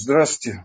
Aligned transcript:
Здравствуйте. 0.00 0.64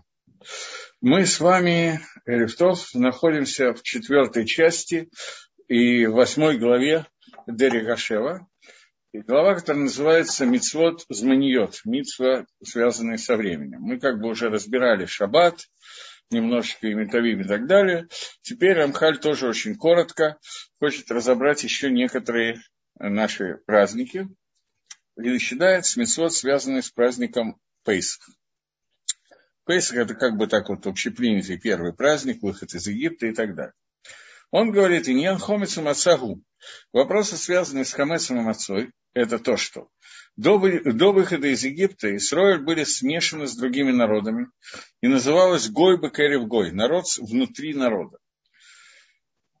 Мы 1.00 1.26
с 1.26 1.40
вами, 1.40 1.98
Эрифтов, 2.24 2.94
находимся 2.94 3.74
в 3.74 3.82
четвертой 3.82 4.46
части 4.46 5.10
и 5.66 6.06
восьмой 6.06 6.56
главе 6.56 7.04
Дери 7.48 7.80
Гашева. 7.80 8.46
И 9.12 9.18
глава, 9.18 9.56
которая 9.56 9.82
называется 9.82 10.46
«Мицвод 10.46 11.04
зманиот», 11.08 11.80
мицва, 11.84 12.46
связанные 12.62 13.18
со 13.18 13.36
временем. 13.36 13.80
Мы 13.80 13.98
как 13.98 14.20
бы 14.20 14.28
уже 14.28 14.50
разбирали 14.50 15.04
шаббат, 15.04 15.62
немножечко 16.30 16.86
и 16.86 16.94
метавим 16.94 17.40
и 17.40 17.48
так 17.48 17.66
далее. 17.66 18.06
Теперь 18.42 18.74
Рамхаль 18.74 19.18
тоже 19.18 19.48
очень 19.48 19.74
коротко 19.74 20.38
хочет 20.78 21.10
разобрать 21.10 21.64
еще 21.64 21.90
некоторые 21.90 22.62
наши 23.00 23.58
праздники. 23.66 24.28
И 25.16 25.38
считает 25.38 25.86
с 25.86 25.96
митцвот, 25.96 26.32
связанные 26.32 26.82
с 26.82 26.90
праздником 26.92 27.58
Пейсах. 27.84 28.28
Песах– 29.66 29.96
это 29.98 30.14
как 30.14 30.36
бы 30.36 30.46
так 30.46 30.68
вот 30.68 30.86
общепринятый 30.86 31.58
первый 31.58 31.92
праздник, 31.92 32.42
выход 32.42 32.74
из 32.74 32.86
Египта 32.86 33.26
и 33.26 33.32
так 33.32 33.54
далее. 33.54 33.74
Он 34.50 34.70
говорит, 34.70 35.08
иньян 35.08 35.38
хомицу 35.38 35.82
мацагу. 35.82 36.42
Вопросы, 36.92 37.36
связанные 37.36 37.84
с 37.84 37.92
хамецом 37.92 38.38
и 38.38 38.42
мацой, 38.42 38.92
это 39.12 39.38
то, 39.38 39.56
что 39.56 39.88
до, 40.36 40.58
до 40.58 41.12
выхода 41.12 41.48
из 41.48 41.64
Египта 41.64 42.14
Исраиль 42.16 42.58
были 42.58 42.84
смешаны 42.84 43.46
с 43.46 43.56
другими 43.56 43.92
народами 43.92 44.48
и 45.00 45.08
называлось 45.08 45.68
Гой 45.68 46.00
Бекерев 46.00 46.46
Гой, 46.46 46.72
народ 46.72 47.06
внутри 47.18 47.74
народа. 47.74 48.18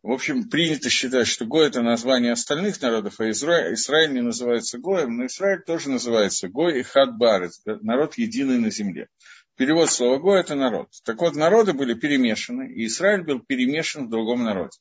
В 0.02 0.10
общем, 0.10 0.50
принято 0.50 0.90
считать, 0.90 1.26
что 1.26 1.46
Гой– 1.46 1.66
это 1.68 1.80
название 1.80 2.32
остальных 2.32 2.80
народов, 2.82 3.20
а 3.20 3.30
Израиль, 3.30 3.72
Израиль 3.72 4.12
не 4.12 4.20
называется 4.20 4.78
Гоем, 4.78 5.16
но 5.16 5.26
Израиль 5.26 5.62
тоже 5.62 5.88
называется 5.88 6.48
Гой 6.48 6.80
и 6.80 6.82
Хад 6.82 7.16
Барец, 7.16 7.62
народ 7.64 8.18
единый 8.18 8.58
на 8.58 8.70
земле. 8.70 9.08
Перевод 9.56 9.88
слова 9.88 10.18
Гой– 10.18 10.40
это 10.40 10.56
народ. 10.56 10.88
Так 11.04 11.20
вот, 11.20 11.36
народы 11.36 11.74
были 11.74 11.94
перемешаны, 11.94 12.72
и 12.72 12.86
Израиль 12.86 13.22
был 13.22 13.38
перемешан 13.40 14.06
в 14.06 14.10
другом 14.10 14.42
народе. 14.42 14.76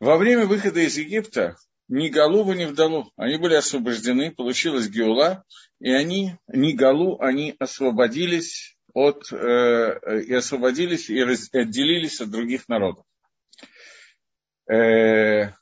Во 0.00 0.18
время 0.18 0.44
выхода 0.44 0.80
из 0.80 0.98
Египта 0.98 1.56
ни 1.88 2.08
Галу, 2.10 2.52
ни 2.52 2.66
Вдалу, 2.66 3.10
они 3.16 3.38
были 3.38 3.54
освобождены, 3.54 4.30
получилась 4.32 4.88
Геула, 4.88 5.44
и 5.80 5.90
они, 5.90 6.36
ни 6.46 6.72
Галу, 6.72 7.18
они 7.20 7.56
освободились 7.58 8.76
от, 8.92 9.32
э, 9.32 10.22
и 10.26 10.34
освободились, 10.34 11.08
и 11.08 11.22
раз, 11.24 11.48
отделились 11.54 12.20
от 12.20 12.30
других 12.30 12.68
народов. 12.68 13.06
Э, 14.70 15.52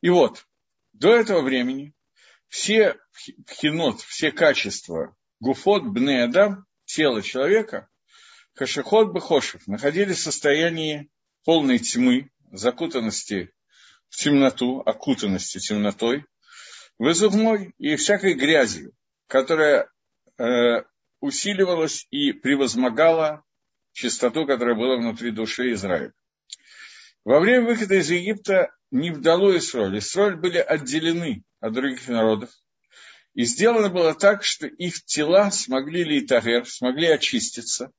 и 0.00 0.08
вот, 0.08 0.46
до 0.94 1.14
этого 1.14 1.42
времени 1.42 1.92
все 2.48 2.96
хинот, 3.46 4.00
все 4.00 4.32
качества 4.32 5.14
гуфот 5.40 5.84
бне 5.84 6.24
адам, 6.24 6.66
тело 6.84 7.22
человека, 7.22 7.88
хашихот 8.54 9.12
бехошев, 9.12 9.66
находились 9.66 10.18
в 10.18 10.22
состоянии 10.22 11.10
полной 11.44 11.78
тьмы, 11.78 12.30
закутанности 12.50 13.52
в 14.08 14.16
темноту, 14.16 14.80
окутанности 14.80 15.58
темнотой, 15.58 16.24
вызывной 16.98 17.74
и 17.78 17.96
всякой 17.96 18.34
грязью, 18.34 18.92
которая 19.26 19.90
э, 20.38 20.82
усиливалась 21.20 22.06
и 22.10 22.32
превозмогала 22.32 23.44
чистоту, 23.92 24.46
которая 24.46 24.74
была 24.74 24.96
внутри 24.96 25.30
души 25.30 25.72
Израиля. 25.72 26.12
Во 27.24 27.40
время 27.40 27.66
выхода 27.66 27.96
из 27.96 28.10
Египта 28.10 28.72
не 28.90 29.10
вдало 29.10 29.56
Исроль. 29.58 29.98
Исроль 29.98 30.36
были 30.36 30.58
отделены 30.58 31.44
от 31.60 31.72
других 31.72 32.08
народов, 32.08 32.50
и 33.38 33.44
сделано 33.44 33.88
было 33.88 34.16
так, 34.16 34.42
что 34.42 34.66
их 34.66 35.04
тела 35.04 35.52
смогли 35.52 36.02
литагер, 36.02 36.68
смогли 36.68 37.06
очиститься. 37.06 37.92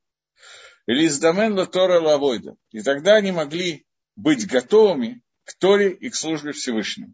Или 0.85 1.05
издамен 1.05 1.55
Тора 1.65 2.01
лавойда. 2.01 2.57
И 2.71 2.81
тогда 2.81 3.15
они 3.15 3.31
могли 3.31 3.85
быть 4.17 4.45
готовыми 4.45 5.21
к 5.45 5.53
Торе 5.57 5.93
и 5.93 6.09
к 6.09 6.15
службе 6.15 6.51
Всевышнему. 6.51 7.13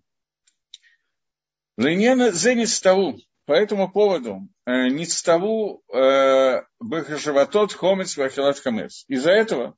Ленена 1.78 2.32
зеництаву. 2.32 3.20
По 3.46 3.54
этому 3.54 3.92
поводу 3.92 4.50
э, 4.66 4.88
ництаву 4.88 5.84
э, 5.94 6.64
бахашаватот 6.80 7.74
хомец 7.74 8.18
вахилат 8.18 8.58
хамец. 8.58 9.06
Из-за 9.08 9.34
этого 9.34 9.78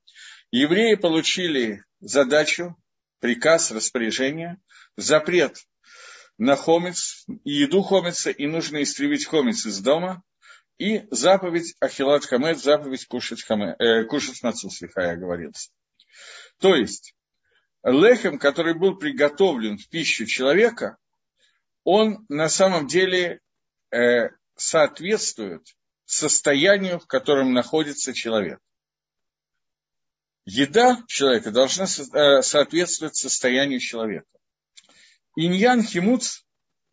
евреи 0.51 0.95
получили 0.95 1.83
задачу, 1.99 2.77
приказ, 3.19 3.71
распоряжение, 3.71 4.57
запрет 4.95 5.57
на 6.37 6.55
хомец, 6.55 7.25
еду 7.43 7.81
хомица, 7.81 8.29
и 8.29 8.47
нужно 8.47 8.83
истребить 8.83 9.25
хомец 9.25 9.65
из 9.65 9.79
дома, 9.79 10.23
и 10.77 11.07
заповедь 11.09 11.75
Ахилат 11.79 12.25
Хамед, 12.25 12.59
заповедь 12.59 13.07
кушать, 13.07 13.41
хаме, 13.43 13.75
э, 13.79 14.03
кушать 14.03 14.43
мацу, 14.43 14.69
слегка 14.69 15.11
я 15.11 15.15
говорился. 15.15 15.71
То 16.59 16.75
есть, 16.75 17.15
лехем, 17.83 18.37
который 18.37 18.75
был 18.75 18.95
приготовлен 18.95 19.77
в 19.77 19.89
пищу 19.89 20.25
человека, 20.25 20.97
он 21.83 22.25
на 22.29 22.49
самом 22.49 22.85
деле 22.85 23.39
э, 23.91 24.29
соответствует 24.55 25.63
состоянию, 26.05 26.99
в 26.99 27.07
котором 27.07 27.53
находится 27.53 28.13
человек. 28.13 28.59
Еда 30.45 31.03
человека 31.07 31.51
должна 31.51 31.85
э, 31.85 32.41
соответствовать 32.41 33.15
состоянию 33.15 33.79
человека. 33.79 34.27
Иньян 35.39 35.83
химуц, 35.83 36.41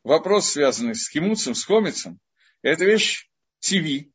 вопрос, 0.03 0.51
связанный 0.51 0.95
с 0.95 1.09
химуцем, 1.09 1.55
с 1.55 1.65
хомицем, 1.65 2.21
это 2.61 2.85
вещь 2.85 3.31
ТВ, 3.61 4.11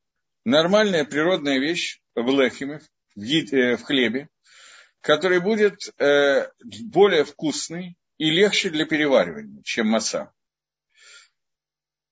нормальная 0.45 1.03
природная 1.03 1.57
вещь 1.57 1.99
в 2.13 2.29
лехиме, 2.29 2.79
в, 3.15 3.23
э, 3.23 3.75
в 3.75 3.81
хлебе, 3.81 4.29
который 5.01 5.39
будет 5.39 5.79
э, 5.97 6.47
более 6.59 7.23
вкусный 7.23 7.97
и 8.19 8.29
легче 8.29 8.69
для 8.69 8.85
переваривания, 8.85 9.63
чем 9.63 9.87
маца. 9.87 10.31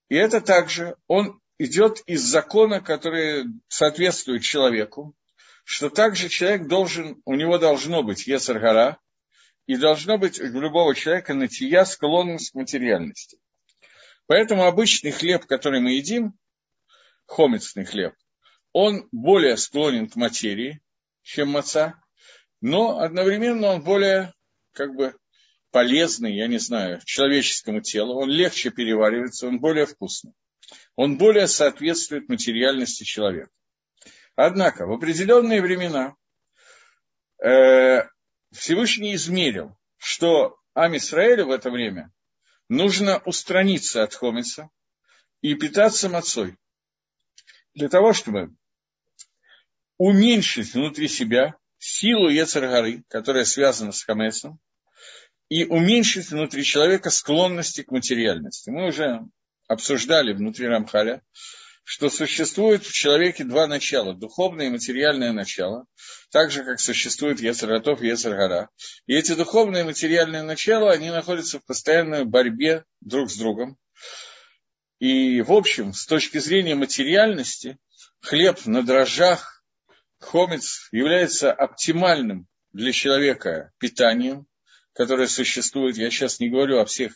И 0.10 0.16
это 0.16 0.42
также, 0.42 0.96
он 1.06 1.40
идет 1.60 2.02
из 2.08 2.24
закона, 2.24 2.82
который 2.82 3.46
соответствует 3.68 4.42
человеку, 4.42 5.14
что 5.64 5.92
также 5.92 6.30
человек 6.30 6.66
должен, 6.66 7.22
у 7.26 7.36
него 7.36 7.60
должно 7.60 8.02
быть 8.02 8.26
Ецаргара, 8.26 8.98
и 9.68 9.76
должно 9.76 10.18
быть 10.18 10.40
у 10.40 10.46
любого 10.46 10.96
человека 10.96 11.34
натия 11.34 11.84
склонность 11.86 12.52
к 12.52 12.56
материальности. 12.56 13.38
Поэтому 14.26 14.66
обычный 14.66 15.12
хлеб, 15.12 15.46
который 15.46 15.82
мы 15.82 15.92
едим, 15.92 16.34
хомецный 17.26 17.86
хлеб, 17.86 18.14
он 18.72 19.08
более 19.12 19.58
склонен 19.58 20.10
к 20.10 20.16
материи, 20.16 20.82
чем 21.22 21.50
маца, 21.50 22.02
но 22.62 23.00
одновременно 23.00 23.68
он 23.68 23.84
более 23.84 24.34
как 24.72 24.96
бы 24.96 25.16
полезный, 25.72 26.36
я 26.36 26.48
не 26.48 26.60
знаю, 26.60 27.02
человеческому 27.04 27.82
телу, 27.82 28.16
он 28.16 28.30
легче 28.30 28.72
переваривается, 28.72 29.48
он 29.48 29.60
более 29.60 29.86
вкусный. 29.86 30.34
Он 30.96 31.18
более 31.18 31.48
соответствует 31.48 32.30
материальности 32.30 33.04
человека. 33.04 33.52
Однако 34.36 34.86
в 34.86 34.92
определенные 34.92 35.62
времена 35.62 36.16
э, 37.44 38.04
Всевышний 38.52 39.16
измерил, 39.16 39.78
что 39.98 40.60
Амисраэлю 40.74 41.48
в 41.48 41.52
это 41.52 41.70
время 41.70 42.12
нужно 42.70 43.20
устраниться 43.20 44.04
от 44.04 44.14
хомица 44.14 44.70
и 45.42 45.56
питаться 45.56 46.10
мацой. 46.10 46.58
Для 47.74 47.90
того, 47.90 48.14
чтобы 48.14 48.56
уменьшить 49.98 50.74
внутри 50.74 51.08
себя 51.08 51.56
силу 51.78 52.30
Ецаргары, 52.30 53.04
которая 53.08 53.46
связана 53.46 53.92
с 53.92 54.04
хамецом, 54.04 54.60
и 55.50 55.66
уменьшить 55.66 56.30
внутри 56.30 56.64
человека 56.64 57.10
склонности 57.10 57.84
к 57.84 57.92
материальности. 57.92 58.70
Мы 58.70 58.88
уже 58.88 59.22
обсуждали 59.68 60.34
внутри 60.34 60.68
Рамхаля, 60.68 61.22
что 61.90 62.10
существует 62.10 62.84
в 62.84 62.92
человеке 62.92 63.46
два 63.46 63.66
начала, 63.66 64.14
духовное 64.14 64.66
и 64.66 64.70
материальное 64.70 65.32
начало, 65.32 65.86
так 66.32 66.52
же, 66.52 66.66
как 66.66 66.82
существует 66.82 67.40
Ецаратов 67.40 68.02
и 68.02 68.08
Ецаргара. 68.08 68.70
И 69.06 69.16
эти 69.16 69.34
духовные 69.36 69.84
и 69.84 69.86
материальные 69.86 70.42
начала, 70.42 70.92
они 70.92 71.10
находятся 71.12 71.60
в 71.60 71.66
постоянной 71.66 72.26
борьбе 72.26 72.84
друг 73.00 73.32
с 73.32 73.38
другом. 73.38 73.78
И, 75.00 75.40
в 75.40 75.54
общем, 75.54 75.94
с 75.94 76.06
точки 76.06 76.40
зрения 76.40 76.76
материальности, 76.76 77.78
хлеб 78.20 78.66
на 78.66 78.84
дрожжах, 78.84 79.64
хомец 80.20 80.90
является 80.92 81.54
оптимальным 81.54 82.48
для 82.74 82.92
человека 82.92 83.72
питанием, 83.78 84.46
которое 84.92 85.30
существует. 85.30 85.96
Я 85.96 86.10
сейчас 86.10 86.42
не 86.42 86.50
говорю 86.50 86.80
о 86.80 86.86
всех 86.86 87.14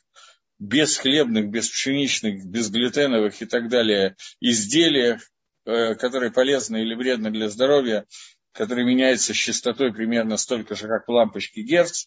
бесхлебных, 0.61 1.49
беспшеничных, 1.49 2.45
безглютеновых 2.45 3.41
и 3.41 3.45
так 3.45 3.67
далее 3.67 4.15
изделиях, 4.39 5.21
э, 5.65 5.95
которые 5.95 6.31
полезны 6.31 6.83
или 6.83 6.93
вредны 6.93 7.31
для 7.31 7.49
здоровья, 7.49 8.05
которые 8.53 8.85
меняются 8.85 9.33
с 9.33 9.37
частотой 9.37 9.91
примерно 9.91 10.37
столько 10.37 10.75
же, 10.75 10.87
как 10.87 11.07
в 11.07 11.11
лампочке 11.11 11.63
Герц, 11.63 12.05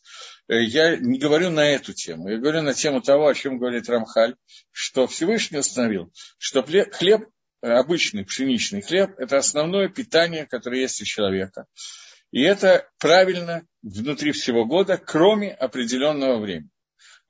э, 0.49 0.63
я 0.63 0.97
не 0.97 1.19
говорю 1.19 1.51
на 1.51 1.69
эту 1.69 1.93
тему. 1.95 2.31
Я 2.31 2.39
говорю 2.39 2.63
на 2.63 2.75
тему 2.75 3.01
того, 3.01 3.27
о 3.27 3.35
чем 3.35 3.59
говорит 3.59 3.89
Рамхаль, 3.89 4.37
что 4.71 5.09
Всевышний 5.09 5.59
установил, 5.59 6.13
что 6.39 6.63
хлеб 6.63 7.29
обычный 7.61 8.25
пшеничный 8.25 8.83
хлеб– 8.83 9.15
это 9.19 9.37
основное 9.39 9.89
питание, 9.89 10.47
которое 10.47 10.83
есть 10.83 11.03
у 11.03 11.05
человека. 11.05 11.67
И 12.31 12.43
это 12.43 12.89
правильно 13.01 13.67
внутри 13.83 14.31
всего 14.31 14.65
года, 14.65 14.97
кроме 14.97 15.53
определенного 15.53 16.39
времени. 16.39 16.71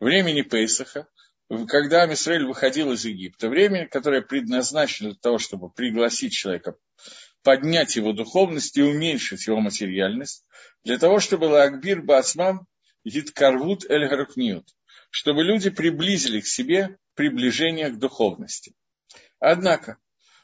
Времени 0.01 0.43
Пейсаха, 0.43 1.07
когда 1.67 2.03
Амисраэль 2.03 2.45
выходил 2.45 2.93
из 2.93 3.05
Египта, 3.05 3.49
время, 3.49 3.89
которое 3.89 4.23
предназначено 4.23 5.11
для 5.11 5.19
того, 5.19 5.39
чтобы 5.39 5.71
пригласить 5.71 6.33
человека, 6.33 6.77
поднять 7.43 7.97
его 7.97 8.13
духовность 8.13 8.77
и 8.77 8.83
уменьшить 8.83 9.47
его 9.47 9.61
материальность, 9.61 10.45
для 10.83 10.99
того, 10.99 11.21
чтобы 11.21 11.45
Лагбир 11.45 12.03
Бацмам 12.03 12.67
Гиткарвут 13.05 13.85
Эль 13.91 14.09
Гарукниют, 14.09 14.67
чтобы 15.11 15.45
люди 15.45 15.71
приблизили 15.71 16.41
к 16.41 16.47
себе 16.47 16.99
приближение 17.15 17.91
к 17.91 17.99
духовности. 17.99 18.75
Однако, 19.39 19.99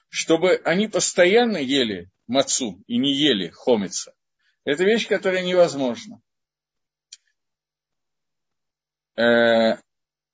чтобы 0.08 0.60
они 0.64 0.88
постоянно 0.88 1.56
ели 1.56 2.10
мацу 2.26 2.82
и 2.86 2.98
не 2.98 3.14
ели 3.14 3.48
хомица, 3.48 4.14
это 4.64 4.84
вещь, 4.84 5.08
которая 5.08 5.42
невозможна. 5.42 6.20
Э, 9.16 9.78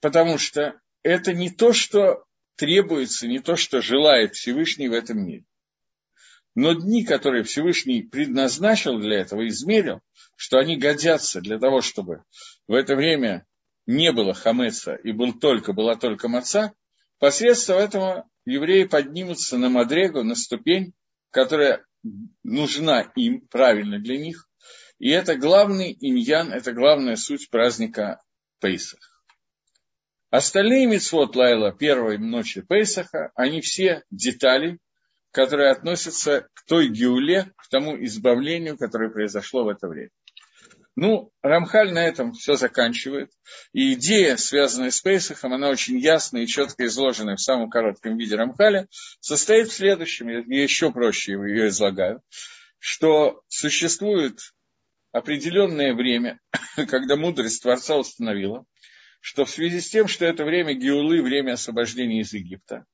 потому 0.00 0.38
что 0.38 0.80
это 1.02 1.32
не 1.32 1.50
то, 1.50 1.72
что 1.72 2.24
требуется, 2.56 3.28
не 3.28 3.38
то, 3.38 3.56
что 3.56 3.80
желает 3.80 4.34
Всевышний 4.34 4.88
в 4.88 4.92
этом 4.92 5.24
мире. 5.24 5.44
Но 6.54 6.72
дни, 6.72 7.04
которые 7.04 7.44
Всевышний 7.44 8.02
предназначил 8.02 8.98
для 8.98 9.20
этого, 9.20 9.46
измерил, 9.46 10.00
что 10.36 10.58
они 10.58 10.76
годятся 10.76 11.40
для 11.40 11.58
того, 11.58 11.82
чтобы 11.82 12.24
в 12.66 12.72
это 12.72 12.96
время 12.96 13.46
не 13.86 14.10
было 14.10 14.32
хамеца 14.32 14.94
и 14.94 15.12
был 15.12 15.38
только, 15.38 15.72
была 15.74 15.96
только 15.96 16.28
маца, 16.28 16.72
посредством 17.18 17.76
этого 17.78 18.28
евреи 18.46 18.84
поднимутся 18.84 19.58
на 19.58 19.68
Мадрегу, 19.68 20.22
на 20.22 20.34
ступень, 20.34 20.94
которая 21.30 21.84
нужна 22.42 23.02
им, 23.16 23.46
правильно 23.48 23.98
для 23.98 24.16
них. 24.16 24.48
И 24.98 25.10
это 25.10 25.36
главный 25.36 25.96
иньян, 26.00 26.52
это 26.52 26.72
главная 26.72 27.16
суть 27.16 27.50
праздника 27.50 28.22
Пейсах. 28.60 29.15
Остальные 30.30 30.86
мецвод 30.86 31.36
Лайла 31.36 31.72
первой 31.72 32.18
ночи 32.18 32.60
Пейсаха, 32.60 33.30
они 33.36 33.60
все 33.60 34.02
детали, 34.10 34.78
которые 35.30 35.70
относятся 35.70 36.48
к 36.54 36.64
той 36.66 36.88
геуле, 36.88 37.52
к 37.56 37.68
тому 37.68 38.02
избавлению, 38.04 38.76
которое 38.76 39.10
произошло 39.10 39.64
в 39.64 39.68
это 39.68 39.86
время. 39.86 40.10
Ну, 40.96 41.30
Рамхаль 41.42 41.92
на 41.92 42.06
этом 42.06 42.32
все 42.32 42.54
заканчивает. 42.54 43.30
И 43.72 43.92
идея, 43.92 44.38
связанная 44.38 44.90
с 44.90 45.02
Пейсахом, 45.02 45.52
она 45.52 45.68
очень 45.68 45.98
ясная 45.98 46.42
и 46.42 46.46
четко 46.46 46.86
изложена 46.86 47.36
в 47.36 47.40
самом 47.40 47.68
коротком 47.68 48.16
виде 48.16 48.34
Рамхаля, 48.34 48.88
состоит 49.20 49.68
в 49.68 49.74
следующем, 49.74 50.28
я 50.28 50.62
еще 50.62 50.90
проще 50.90 51.32
ее 51.32 51.68
излагаю, 51.68 52.22
что 52.78 53.42
существует 53.48 54.38
определенное 55.12 55.94
время, 55.94 56.40
когда 56.88 57.16
мудрость 57.16 57.62
Творца 57.62 57.96
установила, 57.96 58.64
что 59.26 59.44
в 59.44 59.50
связи 59.50 59.80
с 59.80 59.88
тем, 59.88 60.06
что 60.06 60.24
это 60.24 60.44
время 60.44 60.72
Геулы, 60.74 61.20
время 61.20 61.54
освобождения 61.54 62.20
из 62.20 62.32
Египта, 62.32 62.86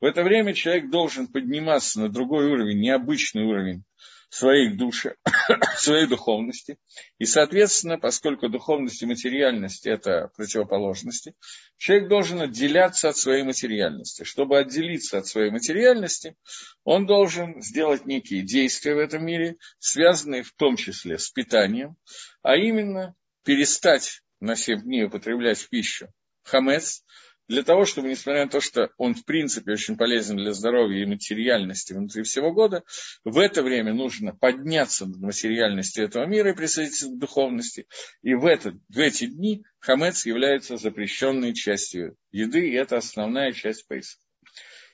в 0.00 0.04
это 0.04 0.22
время 0.22 0.54
человек 0.54 0.88
должен 0.88 1.26
подниматься 1.26 1.98
на 1.98 2.08
другой 2.08 2.46
уровень, 2.46 2.78
необычный 2.78 3.42
уровень 3.42 3.82
своей 4.28 4.72
души, 4.72 5.16
своей 5.78 6.06
духовности. 6.06 6.78
И, 7.18 7.24
соответственно, 7.24 7.98
поскольку 7.98 8.48
духовность 8.48 9.02
и 9.02 9.06
материальность– 9.06 9.84
это 9.88 10.30
противоположности, 10.36 11.34
человек 11.76 12.08
должен 12.08 12.40
отделяться 12.40 13.08
от 13.08 13.16
своей 13.16 13.42
материальности. 13.42 14.22
Чтобы 14.22 14.60
отделиться 14.60 15.18
от 15.18 15.26
своей 15.26 15.50
материальности, 15.50 16.36
он 16.84 17.04
должен 17.04 17.60
сделать 17.62 18.06
некие 18.06 18.42
действия 18.42 18.94
в 18.94 18.98
этом 18.98 19.26
мире, 19.26 19.56
связанные 19.80 20.44
в 20.44 20.52
том 20.52 20.76
числе 20.76 21.18
с 21.18 21.30
питанием, 21.30 21.96
а 22.42 22.54
именно 22.54 23.16
перестать 23.44 24.22
на 24.40 24.56
7 24.56 24.82
дней 24.82 25.04
употреблять 25.04 25.58
в 25.58 25.68
пищу 25.68 26.08
хамец, 26.42 27.04
для 27.50 27.64
того, 27.64 27.84
чтобы, 27.84 28.08
несмотря 28.08 28.44
на 28.44 28.50
то, 28.50 28.60
что 28.60 28.90
он 28.96 29.14
в 29.16 29.24
принципе 29.24 29.72
очень 29.72 29.96
полезен 29.96 30.36
для 30.36 30.52
здоровья 30.52 31.02
и 31.02 31.06
материальности 31.06 31.92
внутри 31.92 32.22
всего 32.22 32.52
года, 32.52 32.84
в 33.24 33.38
это 33.38 33.64
время 33.64 33.92
нужно 33.92 34.32
подняться 34.32 35.04
над 35.04 35.18
материальностью 35.18 36.04
этого 36.04 36.26
мира 36.26 36.52
и 36.52 36.54
присоединиться 36.54 37.08
к 37.08 37.18
духовности. 37.18 37.88
И 38.22 38.34
в, 38.34 38.46
это, 38.46 38.78
в 38.88 38.98
эти 38.98 39.26
дни 39.26 39.64
хамец 39.80 40.26
является 40.26 40.76
запрещенной 40.76 41.52
частью 41.52 42.16
еды, 42.30 42.70
и 42.70 42.74
это 42.74 42.98
основная 42.98 43.50
часть 43.50 43.88
Пейсаха. 43.88 44.22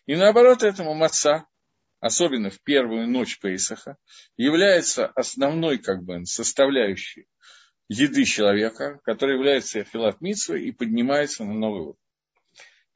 И 0.06 0.16
наоборот 0.16 0.62
этому 0.62 0.94
маца, 0.94 1.44
особенно 2.00 2.48
в 2.48 2.62
первую 2.62 3.06
ночь 3.06 3.38
Пейсаха, 3.38 3.98
является 4.38 5.08
основной 5.08 5.76
как 5.76 6.04
бы, 6.04 6.24
составляющей 6.24 7.26
еды 7.88 8.24
человека, 8.24 9.00
которая 9.04 9.36
является 9.36 9.84
филат 9.84 10.18
и 10.20 10.72
поднимается 10.72 11.44
на 11.44 11.54
новый 11.54 11.80
уровень. 11.82 11.98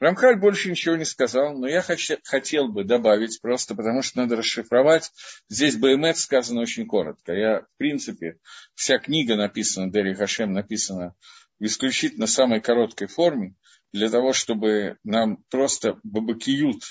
Рамхаль 0.00 0.37
больше 0.37 0.70
ничего 0.70 0.96
не 0.96 1.04
сказал, 1.04 1.58
но 1.58 1.69
я 1.69 1.82
хотел 1.82 2.69
бы 2.69 2.84
добавить, 2.84 3.38
просто 3.42 3.75
потому 3.75 4.00
что 4.00 4.19
надо 4.19 4.37
расшифровать. 4.37 5.12
Здесь 5.50 5.76
БМЭТ 5.76 6.16
сказано 6.16 6.62
очень 6.62 6.87
коротко. 6.87 7.34
Я, 7.34 7.60
в 7.60 7.76
принципе, 7.76 8.38
вся 8.75 8.98
книга 8.98 9.37
написана, 9.37 9.92
Дерри 9.92 10.14
Хашем 10.14 10.54
написана 10.54 11.14
в 11.58 11.64
исключительно 11.66 12.26
самой 12.26 12.62
короткой 12.62 13.08
форме, 13.08 13.54
для 13.92 14.08
того, 14.08 14.32
чтобы 14.32 14.96
нам 15.04 15.44
просто 15.50 16.00
бабакиют 16.02 16.82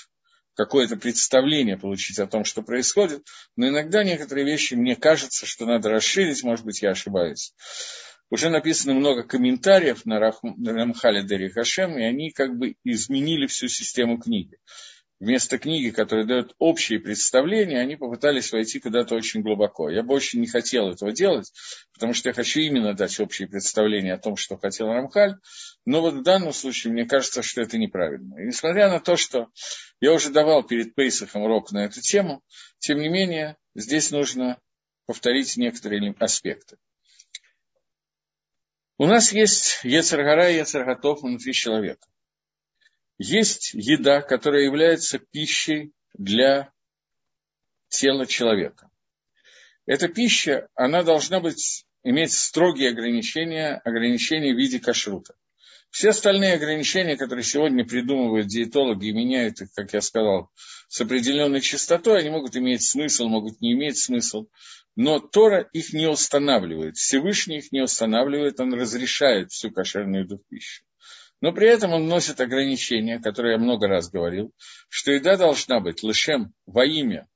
какое-то 0.64 0.96
представление 0.96 1.78
получить 1.78 2.18
о 2.18 2.26
том, 2.26 2.44
что 2.44 2.62
происходит. 2.62 3.26
Но 3.56 3.68
иногда 3.68 4.04
некоторые 4.04 4.44
вещи 4.44 4.74
мне 4.74 4.94
кажется, 4.94 5.46
что 5.46 5.64
надо 5.64 5.88
расширить, 5.88 6.42
может 6.42 6.66
быть, 6.66 6.82
я 6.82 6.90
ошибаюсь 6.90 7.54
уже 8.30 8.48
написано 8.48 8.94
много 8.94 9.24
комментариев 9.24 10.06
на 10.06 10.20
Рамхале 10.20 11.50
Хашем, 11.50 11.98
и 11.98 12.02
они 12.02 12.30
как 12.30 12.56
бы 12.56 12.76
изменили 12.84 13.46
всю 13.46 13.66
систему 13.68 14.18
книги. 14.18 14.56
Вместо 15.20 15.58
книги, 15.58 15.90
которая 15.90 16.24
дает 16.24 16.54
общие 16.58 16.98
представления, 16.98 17.78
они 17.78 17.96
попытались 17.96 18.52
войти 18.52 18.80
куда-то 18.80 19.14
очень 19.14 19.42
глубоко. 19.42 19.90
Я 19.90 20.02
бы 20.02 20.14
очень 20.14 20.40
не 20.40 20.46
хотел 20.46 20.88
этого 20.88 21.12
делать, 21.12 21.52
потому 21.92 22.14
что 22.14 22.30
я 22.30 22.32
хочу 22.32 22.60
именно 22.60 22.94
дать 22.94 23.20
общие 23.20 23.46
представления 23.46 24.14
о 24.14 24.18
том, 24.18 24.36
что 24.36 24.56
хотел 24.56 24.86
Рамхаль. 24.86 25.36
Но 25.84 26.00
вот 26.00 26.14
в 26.14 26.22
данном 26.22 26.54
случае 26.54 26.94
мне 26.94 27.04
кажется, 27.04 27.42
что 27.42 27.60
это 27.60 27.76
неправильно. 27.76 28.40
И 28.40 28.46
несмотря 28.46 28.88
на 28.88 28.98
то, 28.98 29.16
что 29.16 29.48
я 30.00 30.14
уже 30.14 30.30
давал 30.30 30.62
перед 30.62 30.94
Пейсахом 30.94 31.42
урок 31.42 31.70
на 31.70 31.84
эту 31.84 32.00
тему, 32.00 32.42
тем 32.78 32.98
не 32.98 33.10
менее, 33.10 33.58
здесь 33.74 34.10
нужно 34.10 34.58
повторить 35.04 35.54
некоторые 35.58 36.14
аспекты. 36.18 36.78
У 38.96 39.04
нас 39.04 39.32
есть 39.32 39.80
Ецаргара 39.82 40.50
и 40.50 40.56
Ецарготов 40.56 41.20
внутри 41.20 41.52
человека. 41.52 42.06
Есть 43.22 43.74
еда, 43.74 44.22
которая 44.22 44.62
является 44.62 45.18
пищей 45.18 45.92
для 46.14 46.72
тела 47.90 48.26
человека. 48.26 48.88
Эта 49.84 50.08
пища, 50.08 50.68
она 50.74 51.02
должна 51.02 51.38
быть, 51.40 51.84
иметь 52.02 52.32
строгие 52.32 52.88
ограничения, 52.88 53.74
ограничения 53.84 54.54
в 54.54 54.56
виде 54.56 54.80
кашрута. 54.80 55.34
Все 55.90 56.10
остальные 56.10 56.54
ограничения, 56.54 57.18
которые 57.18 57.44
сегодня 57.44 57.84
придумывают 57.84 58.46
диетологи 58.46 59.08
и 59.08 59.12
меняют 59.12 59.60
их, 59.60 59.70
как 59.74 59.92
я 59.92 60.00
сказал, 60.00 60.50
с 60.88 60.98
определенной 61.02 61.60
частотой, 61.60 62.20
они 62.20 62.30
могут 62.30 62.56
иметь 62.56 62.88
смысл, 62.88 63.26
могут 63.26 63.60
не 63.60 63.74
иметь 63.74 63.98
смысл 63.98 64.46
но 64.96 65.18
Тора 65.18 65.68
их 65.72 65.92
не 65.92 66.06
устанавливает, 66.06 66.96
Всевышний 66.96 67.58
их 67.58 67.72
не 67.72 67.80
устанавливает, 67.80 68.60
он 68.60 68.74
разрешает 68.74 69.50
всю 69.50 69.70
кошерную 69.70 70.24
еду 70.24 70.38
в 70.38 70.46
пищу. 70.48 70.82
Но 71.40 71.52
при 71.52 71.68
этом 71.68 71.92
он 71.92 72.06
носит 72.06 72.40
ограничения, 72.40 73.18
которые 73.18 73.54
я 73.54 73.58
много 73.58 73.88
раз 73.88 74.10
говорил, 74.10 74.52
что 74.88 75.12
еда 75.12 75.36
должна 75.36 75.80
быть 75.80 76.02
лишем 76.02 76.52
во 76.66 76.84
имя 76.84 77.28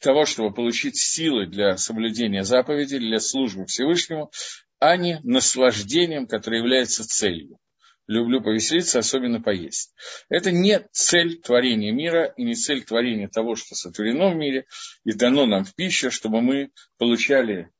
того, 0.00 0.24
чтобы 0.24 0.54
получить 0.54 0.96
силы 0.96 1.46
для 1.46 1.76
соблюдения 1.76 2.44
заповедей, 2.44 2.98
для 2.98 3.20
службы 3.20 3.66
Всевышнему, 3.66 4.30
а 4.78 4.96
не 4.96 5.20
наслаждением, 5.22 6.26
которое 6.26 6.58
является 6.58 7.06
целью 7.06 7.58
люблю 8.06 8.40
повеселиться, 8.40 8.98
особенно 8.98 9.40
поесть. 9.40 9.92
Это 10.28 10.52
не 10.52 10.80
цель 10.92 11.40
творения 11.40 11.92
мира 11.92 12.32
и 12.36 12.44
не 12.44 12.54
цель 12.54 12.84
творения 12.84 13.28
того, 13.28 13.56
что 13.56 13.74
сотворено 13.74 14.30
в 14.30 14.36
мире 14.36 14.66
и 15.04 15.12
дано 15.12 15.46
нам 15.46 15.64
в 15.64 15.74
пищу, 15.74 16.10
чтобы 16.10 16.40
мы 16.40 16.70
получали 16.98 17.70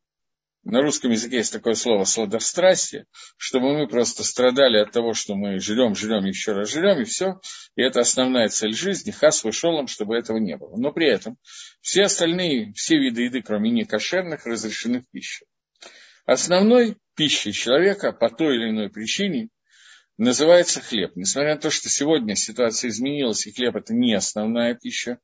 на 0.69 0.83
русском 0.83 1.13
языке 1.13 1.37
есть 1.37 1.53
такое 1.53 1.75
слово 1.75 2.03
сладострастие, 2.03 3.07
чтобы 3.37 3.79
мы 3.79 3.87
просто 3.87 4.25
страдали 4.25 4.79
от 4.79 4.91
того, 4.91 5.15
что 5.15 5.37
мы 5.37 5.61
жрем, 5.61 5.95
жрем, 5.95 6.25
еще 6.25 6.53
раз 6.53 6.73
жрем, 6.73 7.01
и 7.01 7.05
все. 7.05 7.41
И 7.77 7.83
это 7.83 8.01
основная 8.01 8.49
цель 8.49 8.75
жизни, 8.75 9.13
хас 9.13 9.45
вышелом, 9.45 9.87
чтобы 9.87 10.17
этого 10.17 10.39
не 10.39 10.57
было. 10.57 10.77
Но 10.77 10.91
при 10.91 11.07
этом 11.07 11.37
все 11.81 12.03
остальные, 12.03 12.73
все 12.73 12.99
виды 12.99 13.23
еды, 13.23 13.43
кроме 13.43 13.71
некошерных, 13.71 14.45
разрешены 14.45 15.03
в 15.03 15.11
пищу. 15.11 15.47
Основной 16.25 16.97
пищей 17.15 17.53
человека 17.53 18.11
по 18.11 18.29
той 18.29 18.57
или 18.57 18.71
иной 18.71 18.91
причине 18.91 19.51
называется 20.19 20.81
хлеб. 20.81 21.13
Несмотря 21.15 21.55
на 21.55 21.61
то, 21.61 21.71
что 21.71 21.89
сегодня 21.89 22.35
ситуация 22.35 22.89
изменилась, 22.89 23.47
и 23.47 23.53
хлеб 23.53 23.77
это 23.77 23.95
не 23.95 24.15
основная 24.15 24.75
пища, 24.75 25.19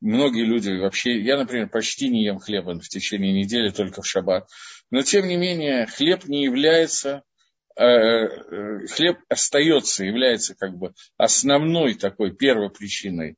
многие 0.00 0.44
люди 0.44 0.70
вообще, 0.70 1.18
я, 1.20 1.38
например, 1.38 1.68
почти 1.68 2.08
не 2.10 2.24
ем 2.24 2.38
хлеба 2.38 2.78
в 2.78 2.88
течение 2.88 3.32
недели, 3.32 3.70
только 3.70 4.02
в 4.02 4.06
шаббат, 4.06 4.48
но 4.92 5.02
тем 5.02 5.26
не 5.26 5.36
менее 5.36 5.86
хлеб 5.86 6.26
не 6.26 6.44
является 6.44 7.22
э, 7.76 7.82
э, 7.82 8.86
хлеб 8.88 9.18
остается, 9.28 10.04
является 10.04 10.54
как 10.54 10.76
бы 10.76 10.92
основной 11.16 11.94
такой 11.94 12.36
первой 12.36 12.70
причиной 12.70 13.36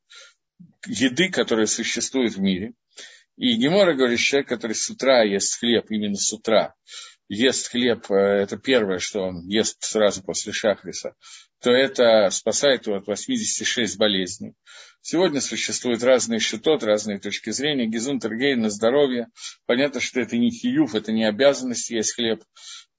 еды, 0.84 1.30
которая 1.30 1.66
существует 1.66 2.34
в 2.34 2.40
мире. 2.40 2.74
И 3.36 3.54
Гемора 3.54 3.94
говорит, 3.94 4.18
человек, 4.18 4.48
который 4.48 4.74
с 4.74 4.90
утра 4.90 5.22
ест 5.22 5.60
хлеб, 5.60 5.86
именно 5.90 6.16
с 6.16 6.32
утра, 6.32 6.74
ест 7.28 7.70
хлеб, 7.70 8.10
э, 8.10 8.14
это 8.16 8.56
первое, 8.58 8.98
что 8.98 9.20
он 9.20 9.46
ест 9.46 9.80
сразу 9.84 10.24
после 10.24 10.52
шахриса, 10.52 11.14
то 11.64 11.70
это 11.70 12.28
спасает 12.28 12.86
его 12.86 12.96
от 12.96 13.06
86 13.06 13.96
болезней. 13.96 14.52
Сегодня 15.00 15.40
существуют 15.40 16.02
разные 16.02 16.38
шитот, 16.38 16.82
разные 16.82 17.18
точки 17.18 17.48
зрения. 17.52 17.86
Гизун 17.86 18.20
Тергейн 18.20 18.60
на 18.60 18.68
здоровье. 18.68 19.28
Понятно, 19.64 19.98
что 19.98 20.20
это 20.20 20.36
не 20.36 20.50
хиюф, 20.50 20.94
это 20.94 21.10
не 21.10 21.24
обязанность 21.24 21.88
есть 21.88 22.16
хлеб 22.16 22.44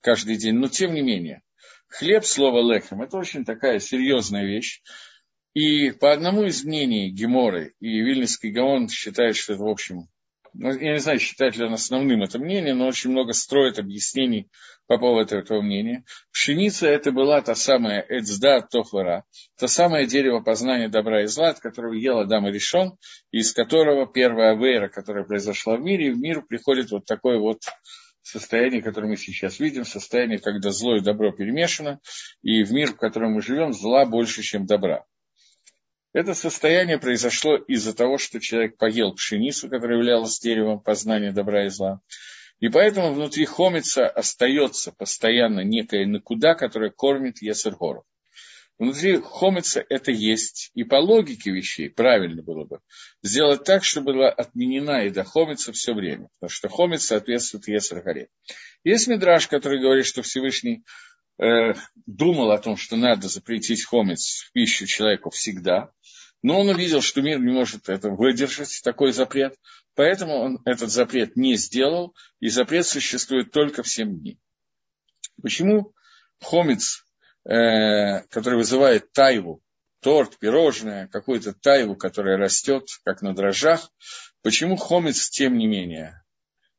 каждый 0.01 0.37
день. 0.37 0.55
Но 0.55 0.67
тем 0.67 0.95
не 0.95 1.03
менее, 1.03 1.43
хлеб, 1.89 2.25
слово 2.25 2.67
лехем, 2.73 3.03
это 3.03 3.17
очень 3.17 3.45
такая 3.45 3.77
серьезная 3.77 4.45
вещь. 4.45 4.81
И 5.53 5.91
по 5.91 6.11
одному 6.11 6.45
из 6.45 6.63
мнений 6.63 7.11
Геморы 7.11 7.75
и 7.79 8.01
Вильнинский 8.01 8.49
Гаон 8.49 8.89
считает, 8.89 9.35
что 9.35 9.53
это, 9.53 9.61
в 9.61 9.69
общем, 9.69 10.07
я 10.57 10.93
не 10.93 10.99
знаю, 10.99 11.19
считает 11.19 11.57
ли 11.57 11.65
он 11.65 11.73
основным 11.73 12.23
это 12.23 12.39
мнение, 12.39 12.73
но 12.73 12.87
очень 12.87 13.11
много 13.11 13.33
строит 13.33 13.79
объяснений 13.79 14.49
по 14.87 14.97
поводу 14.97 15.35
этого 15.35 15.61
мнения. 15.61 16.03
Пшеница 16.31 16.87
это 16.87 17.11
была 17.11 17.41
та 17.41 17.55
самая 17.55 18.05
Эцда 18.07 18.61
Тофара, 18.61 19.23
то 19.57 19.67
самое 19.67 20.07
дерево 20.07 20.41
познания 20.41 20.89
добра 20.89 21.23
и 21.23 21.27
зла, 21.27 21.49
от 21.49 21.59
которого 21.59 21.93
ел 21.93 22.19
Адам 22.19 22.47
и 22.47 22.51
решен, 22.51 22.93
из 23.31 23.53
которого 23.53 24.07
первая 24.07 24.55
вера, 24.55 24.89
которая 24.89 25.23
произошла 25.23 25.75
в 25.77 25.81
мире, 25.81 26.07
и 26.07 26.11
в 26.11 26.19
мир 26.19 26.43
приходит 26.43 26.91
вот 26.91 27.05
такое 27.05 27.39
вот 27.39 27.61
состояние, 28.21 28.81
которое 28.81 29.07
мы 29.07 29.17
сейчас 29.17 29.59
видим, 29.59 29.85
состояние, 29.85 30.39
когда 30.39 30.71
зло 30.71 30.97
и 30.97 31.01
добро 31.01 31.31
перемешано, 31.31 31.99
и 32.41 32.63
в 32.63 32.71
мир, 32.71 32.93
в 32.93 32.97
котором 32.97 33.33
мы 33.33 33.41
живем, 33.41 33.73
зла 33.73 34.05
больше, 34.05 34.41
чем 34.41 34.65
добра. 34.65 35.05
Это 36.15 36.33
состояние 36.33 36.97
произошло 36.97 37.57
из-за 37.57 37.93
того, 37.93 38.17
что 38.17 38.39
человек 38.39 38.77
поел 38.77 39.13
пшеницу, 39.13 39.67
которая 39.69 39.97
являлась 39.97 40.39
деревом 40.39 40.79
познания 40.79 41.33
добра 41.33 41.65
и 41.65 41.69
зла. 41.69 41.99
И 42.61 42.69
поэтому 42.69 43.13
внутри 43.13 43.43
хомица 43.43 44.07
остается 44.07 44.93
постоянно 44.93 45.59
некая 45.59 46.05
накуда, 46.05 46.55
которая 46.55 46.89
кормит 46.89 47.41
Есергору. 47.41 48.05
Внутри 48.79 49.19
хомица 49.19 49.83
это 49.89 50.13
есть. 50.13 50.71
И 50.73 50.85
по 50.85 50.95
логике 50.95 51.51
вещей 51.51 51.89
правильно 51.89 52.41
было 52.41 52.63
бы 52.63 52.79
сделать 53.21 53.65
так, 53.65 53.83
чтобы 53.83 54.13
была 54.13 54.29
отменена 54.29 55.01
еда 55.01 55.25
хомица 55.25 55.73
все 55.73 55.93
время. 55.93 56.29
Потому 56.39 56.49
что 56.49 56.69
хомиц 56.69 57.03
соответствует 57.07 57.67
Есергоре. 57.67 58.29
Есть 58.85 59.07
мидраж, 59.07 59.49
который 59.49 59.81
говорит, 59.81 60.05
что 60.05 60.21
Всевышний 60.21 60.85
думал 61.37 62.51
о 62.51 62.59
том, 62.59 62.77
что 62.77 62.95
надо 62.95 63.27
запретить 63.27 63.85
хомец 63.85 64.45
в 64.47 64.51
пищу 64.53 64.85
человеку 64.85 65.29
всегда. 65.29 65.91
Но 66.41 66.59
он 66.59 66.69
увидел, 66.69 67.01
что 67.01 67.21
мир 67.21 67.39
не 67.39 67.51
может 67.51 67.89
это 67.89 68.09
выдержать, 68.09 68.81
такой 68.83 69.11
запрет, 69.11 69.57
поэтому 69.95 70.35
он 70.35 70.61
этот 70.65 70.91
запрет 70.91 71.35
не 71.35 71.55
сделал, 71.55 72.15
и 72.39 72.49
запрет 72.49 72.85
существует 72.85 73.51
только 73.51 73.81
в 73.81 73.87
7 73.87 74.19
дней. 74.19 74.39
Почему 75.41 75.93
хомец, 76.41 77.03
э, 77.45 78.21
который 78.29 78.57
вызывает 78.57 79.11
тайву, 79.11 79.61
торт, 80.01 80.37
пирожное, 80.37 81.07
какую-то 81.07 81.53
тайву, 81.53 81.95
которая 81.95 82.37
растет, 82.37 82.87
как 83.03 83.23
на 83.23 83.33
дрожжах, 83.33 83.89
почему 84.43 84.75
хомец, 84.75 85.29
тем 85.29 85.57
не 85.57 85.65
менее, 85.65 86.23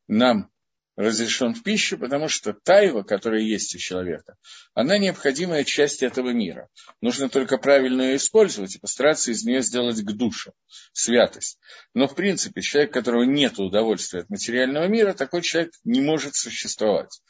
нам 0.06 0.48
разрешен 0.96 1.54
в 1.54 1.62
пищу, 1.62 1.98
потому 1.98 2.28
что 2.28 2.54
тайва, 2.54 3.02
которая 3.02 3.42
есть 3.42 3.74
у 3.74 3.78
человека, 3.78 4.36
она 4.74 4.98
необходимая 4.98 5.64
часть 5.64 6.02
этого 6.02 6.30
мира. 6.30 6.68
Нужно 7.00 7.28
только 7.28 7.58
правильно 7.58 8.02
ее 8.02 8.16
использовать 8.16 8.74
и 8.74 8.78
постараться 8.78 9.30
из 9.30 9.44
нее 9.44 9.62
сделать 9.62 10.00
к 10.00 10.12
душе, 10.12 10.52
святость. 10.92 11.58
Но, 11.94 12.08
в 12.08 12.14
принципе, 12.14 12.62
человек, 12.62 12.92
которого 12.92 13.24
нет 13.24 13.58
удовольствия 13.58 14.20
от 14.20 14.30
материального 14.30 14.86
мира, 14.86 15.12
такой 15.12 15.42
человек 15.42 15.72
не 15.84 16.00
может 16.00 16.34
существовать. 16.34 17.20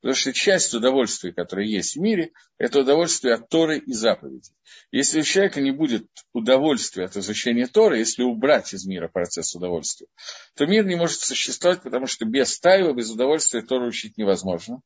Потому 0.00 0.14
что 0.14 0.32
часть 0.32 0.72
удовольствия, 0.74 1.32
которое 1.32 1.66
есть 1.66 1.96
в 1.96 2.00
мире, 2.00 2.30
это 2.58 2.80
удовольствие 2.80 3.34
от 3.34 3.48
Торы 3.48 3.78
и 3.78 3.92
заповедей. 3.92 4.54
Если 4.92 5.20
у 5.20 5.24
человека 5.24 5.60
не 5.60 5.72
будет 5.72 6.06
удовольствия 6.32 7.06
от 7.06 7.16
изучения 7.16 7.66
Торы, 7.66 7.98
если 7.98 8.22
убрать 8.22 8.72
из 8.72 8.86
мира 8.86 9.08
процесс 9.08 9.54
удовольствия, 9.54 10.06
то 10.54 10.66
мир 10.66 10.86
не 10.86 10.94
может 10.94 11.20
существовать, 11.20 11.82
потому 11.82 12.06
что 12.06 12.24
без 12.24 12.58
тайва, 12.60 12.92
без 12.92 13.10
удовольствия 13.16 13.62
Тору 13.62 13.88
учить 13.88 14.16
невозможно. 14.16 14.80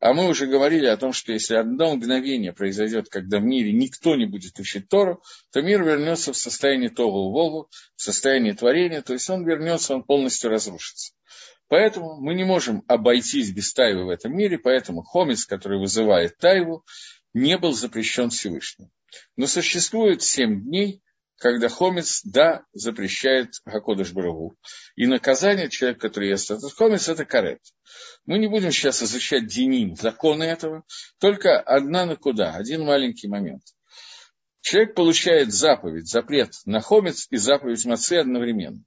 А 0.00 0.12
мы 0.12 0.28
уже 0.28 0.46
говорили 0.46 0.86
о 0.86 0.96
том, 0.96 1.12
что 1.12 1.32
если 1.32 1.54
одно 1.54 1.96
мгновение 1.96 2.52
произойдет, 2.52 3.08
когда 3.08 3.38
в 3.38 3.42
мире 3.42 3.72
никто 3.72 4.14
не 4.14 4.26
будет 4.26 4.58
учить 4.58 4.88
Тору, 4.88 5.22
то 5.52 5.62
мир 5.62 5.82
вернется 5.82 6.32
в 6.32 6.36
состояние 6.36 6.90
Тогу 6.90 7.32
Вову, 7.32 7.68
в 7.96 8.02
состояние 8.02 8.54
творения, 8.54 9.02
то 9.02 9.14
есть 9.14 9.28
он 9.30 9.46
вернется, 9.46 9.94
он 9.94 10.02
полностью 10.02 10.50
разрушится. 10.50 11.14
Поэтому 11.68 12.20
мы 12.20 12.34
не 12.34 12.44
можем 12.44 12.82
обойтись 12.88 13.50
без 13.52 13.72
тайвы 13.72 14.06
в 14.06 14.10
этом 14.10 14.36
мире, 14.36 14.58
поэтому 14.58 15.02
хомец, 15.02 15.44
который 15.44 15.78
вызывает 15.78 16.36
тайву, 16.38 16.84
не 17.34 17.58
был 17.58 17.72
запрещен 17.72 18.30
Всевышним. 18.30 18.90
Но 19.36 19.46
существует 19.46 20.22
семь 20.22 20.62
дней, 20.62 21.02
когда 21.38 21.68
хомец, 21.68 22.22
да, 22.24 22.64
запрещает 22.72 23.54
Гакодыш 23.64 24.12
Барагу. 24.12 24.56
И 24.96 25.06
наказание 25.06 25.70
человека, 25.70 26.08
который 26.08 26.30
ест 26.30 26.50
этот 26.50 26.72
хомец, 26.72 27.08
это 27.08 27.24
карет. 27.24 27.60
Мы 28.26 28.38
не 28.38 28.48
будем 28.48 28.72
сейчас 28.72 29.02
изучать 29.02 29.46
диним, 29.46 29.94
законы 29.96 30.44
этого, 30.44 30.84
только 31.18 31.60
одна 31.60 32.06
на 32.06 32.16
куда, 32.16 32.54
один 32.54 32.84
маленький 32.84 33.28
момент. 33.28 33.62
Человек 34.60 34.94
получает 34.94 35.52
заповедь, 35.52 36.08
запрет 36.08 36.52
на 36.66 36.80
хомец 36.80 37.28
и 37.30 37.36
заповедь 37.36 37.86
мацы 37.86 38.14
одновременно. 38.14 38.82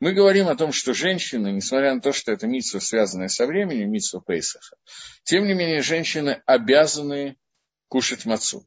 Мы 0.00 0.12
говорим 0.12 0.48
о 0.48 0.56
том, 0.56 0.72
что 0.72 0.92
женщины, 0.92 1.52
несмотря 1.52 1.94
на 1.94 2.00
то, 2.00 2.12
что 2.12 2.32
это 2.32 2.46
митсва, 2.46 2.80
связанная 2.80 3.28
со 3.28 3.46
временем, 3.46 3.92
митсва 3.92 4.20
Пейсаха, 4.20 4.76
тем 5.22 5.46
не 5.46 5.54
менее 5.54 5.82
женщины 5.82 6.42
обязаны 6.46 7.36
кушать 7.88 8.24
мацу. 8.24 8.66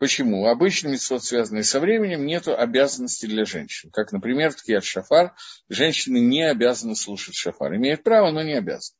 Почему? 0.00 0.46
Обычно 0.46 0.88
митцвот, 0.88 1.22
связанные 1.22 1.62
со 1.62 1.78
временем, 1.78 2.24
нет 2.24 2.48
обязанности 2.48 3.26
для 3.26 3.44
женщин. 3.44 3.90
Как, 3.90 4.12
например, 4.12 4.50
в 4.50 4.56
Ткият 4.56 4.82
Шафар 4.82 5.34
женщины 5.68 6.18
не 6.20 6.42
обязаны 6.42 6.96
слушать 6.96 7.34
шафар. 7.34 7.76
Имеют 7.76 8.02
право, 8.02 8.30
но 8.30 8.42
не 8.42 8.54
обязаны. 8.54 8.96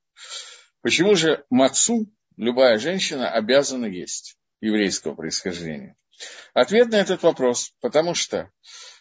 Почему 0.83 1.15
же 1.15 1.43
мацу 1.49 2.13
любая 2.37 2.77
женщина 2.77 3.31
обязана 3.31 3.87
есть 3.87 4.37
еврейского 4.61 5.15
происхождения? 5.15 5.97
Ответ 6.53 6.91
на 6.91 6.97
этот 6.97 7.23
вопрос, 7.23 7.73
потому 7.81 8.15
что 8.15 8.51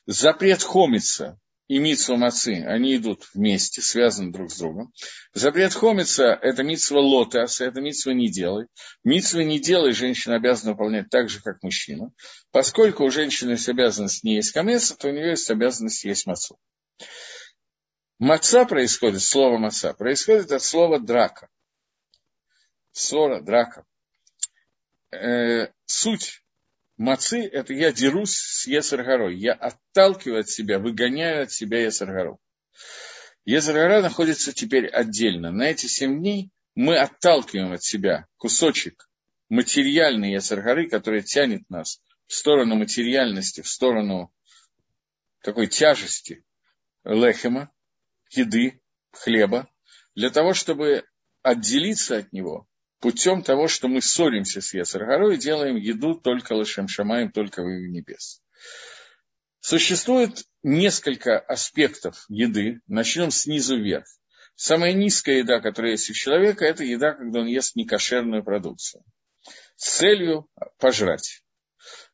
запрет 0.05 0.63
хомица 0.63 1.37
и 1.69 1.77
митсва 1.77 2.17
мацы, 2.17 2.65
они 2.65 2.95
идут 2.97 3.29
вместе, 3.35 3.81
связаны 3.81 4.31
друг 4.31 4.51
с 4.51 4.57
другом. 4.57 4.91
Запрет 5.33 5.75
хомица– 5.75 6.37
это 6.41 6.63
митсва 6.63 6.99
лотас, 6.99 7.61
это 7.61 7.79
митсва 7.79 8.11
не 8.11 8.27
делай. 8.27 8.65
Митсва 9.03 9.43
не 9.43 9.59
делай 9.59 9.91
женщина 9.93 10.37
обязана 10.37 10.71
выполнять 10.71 11.09
так 11.09 11.29
же, 11.29 11.41
как 11.41 11.61
мужчина. 11.61 12.11
Поскольку 12.51 13.03
у 13.03 13.11
женщины 13.11 13.51
есть 13.51 13.69
обязанность 13.69 14.23
не 14.23 14.37
есть 14.37 14.51
камеса, 14.51 14.97
то 14.97 15.09
у 15.09 15.11
нее 15.11 15.29
есть 15.29 15.49
обязанность 15.51 16.03
есть 16.05 16.25
мацу. 16.25 16.57
Маца 18.17 18.65
происходит, 18.65 19.21
слово 19.21 19.59
маца, 19.59 19.93
происходит 19.93 20.51
от 20.51 20.63
слова 20.63 20.99
драка. 20.99 21.49
Ссора, 22.93 23.41
драка. 23.41 23.85
Э, 25.11 25.67
суть 25.85 26.41
Мацы– 26.99 27.39
это 27.53 27.73
я 27.73 27.93
дерусь 27.93 28.35
с 28.35 28.67
Есаргарой. 28.67 29.37
Я 29.37 29.53
отталкиваю 29.53 30.41
от 30.41 30.49
себя, 30.49 30.79
выгоняю 30.79 31.43
от 31.43 31.51
себя 31.51 31.81
Есаргару. 31.81 32.41
Езаргара 33.45 34.01
находится 34.01 34.51
теперь 34.51 34.85
отдельно. 34.85 35.49
На 35.49 35.69
эти 35.71 35.85
семь 35.85 36.19
дней 36.19 36.51
мы 36.75 36.97
отталкиваем 36.97 37.71
от 37.71 37.81
себя 37.81 38.27
кусочек 38.35 39.09
материальной 39.47 40.33
Езаргары, 40.33 40.89
который 40.89 41.23
тянет 41.23 41.69
нас 41.69 42.01
в 42.27 42.33
сторону 42.33 42.75
материальности, 42.75 43.61
в 43.61 43.69
сторону 43.69 44.33
такой 45.41 45.67
тяжести 45.67 46.43
лехема, 47.05 47.71
еды, 48.29 48.81
хлеба, 49.11 49.71
для 50.15 50.31
того, 50.31 50.53
чтобы 50.53 51.05
отделиться 51.43 52.17
от 52.17 52.33
него 52.33 52.67
путем 52.99 53.41
того, 53.41 53.67
что 53.67 53.87
мы 53.87 54.01
ссоримся 54.01 54.61
с 54.61 54.73
Ецаргарой 54.73 55.37
делаем 55.37 55.75
еду 55.75 56.15
только 56.15 56.53
Лашем 56.53 56.87
Шамаем, 56.87 57.31
только 57.31 57.61
в 57.63 57.67
небес. 57.67 58.41
Существует 59.61 60.43
несколько 60.63 61.37
аспектов 61.39 62.25
еды. 62.29 62.81
Начнем 62.87 63.29
снизу 63.31 63.77
вверх. 63.77 64.05
Самая 64.55 64.93
низкая 64.93 65.37
еда, 65.37 65.59
которая 65.61 65.91
есть 65.91 66.09
у 66.09 66.13
человека, 66.13 66.65
это 66.65 66.83
еда, 66.83 67.13
когда 67.13 67.41
он 67.41 67.47
ест 67.47 67.75
некошерную 67.75 68.43
продукцию. 68.43 69.03
с 69.77 69.97
целью 69.97 70.49
пожрать. 70.77 71.43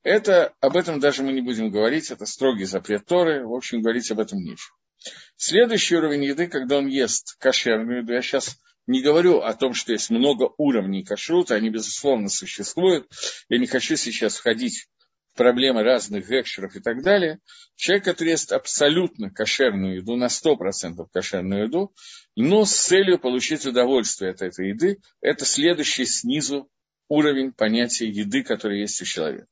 Это, 0.04 0.54
об 0.60 0.78
этом 0.78 1.00
даже 1.00 1.24
мы 1.24 1.34
не 1.34 1.42
будем 1.42 1.72
говорить, 1.72 2.12
это 2.12 2.28
строгий 2.28 2.66
запрет 2.66 3.06
Торы, 3.08 3.44
в 3.44 3.54
общем, 3.54 3.82
говорить 3.82 4.12
об 4.12 4.20
этом 4.20 4.38
нечего. 4.38 4.78
Следующий 5.36 5.96
уровень 5.96 6.26
еды, 6.26 6.46
когда 6.46 6.78
он 6.78 6.88
ест 6.88 7.36
кошерную 7.40 8.02
еду, 8.02 8.14
я 8.14 8.22
сейчас 8.22 8.58
не 8.88 9.02
говорю 9.02 9.40
о 9.40 9.54
том, 9.54 9.74
что 9.74 9.94
есть 9.94 10.10
много 10.10 10.50
уровней 10.58 11.04
кашрута, 11.04 11.56
они, 11.56 11.70
безусловно, 11.70 12.30
существуют. 12.30 13.10
Я 13.50 13.58
не 13.58 13.68
хочу 13.68 13.96
сейчас 13.96 14.38
входить 14.38 14.88
в 15.34 15.38
проблемы 15.38 15.84
разных 15.84 16.30
гекшеров 16.30 16.76
и 16.76 16.80
так 16.80 17.02
далее. 17.02 17.40
Человек, 17.76 18.06
который 18.06 18.30
ест 18.30 18.52
абсолютно 18.52 19.32
кошерную 19.32 19.98
еду, 19.98 20.16
на 20.16 20.28
100% 20.28 21.08
кошерную 21.12 21.66
еду, 21.66 21.94
но 22.36 22.66
с 22.66 22.74
целью 22.74 23.20
получить 23.20 23.66
удовольствие 23.66 24.32
от 24.32 24.42
этой 24.42 24.70
еды, 24.70 25.00
это 25.20 25.46
следующий 25.46 26.06
снизу 26.06 26.70
уровень 27.08 27.52
понятия 27.52 28.08
еды, 28.08 28.44
который 28.44 28.82
есть 28.82 29.02
у 29.02 29.06
человека. 29.06 29.48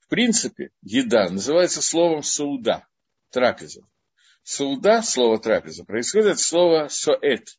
В 0.00 0.08
принципе, 0.08 0.70
еда 0.82 1.30
называется 1.30 1.80
словом 1.80 2.22
сауда, 2.22 2.86
трапеза. 3.30 3.82
Сауда, 4.42 5.00
слово 5.02 5.38
трапеза, 5.38 5.84
происходит 5.84 6.32
от 6.32 6.40
слова 6.40 6.88
соэт, 6.88 7.56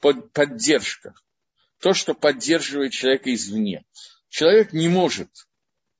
поддержка. 0.00 1.14
То, 1.80 1.94
что 1.94 2.14
поддерживает 2.14 2.92
человека 2.92 3.32
извне. 3.32 3.84
Человек 4.28 4.72
не 4.72 4.88
может 4.88 5.30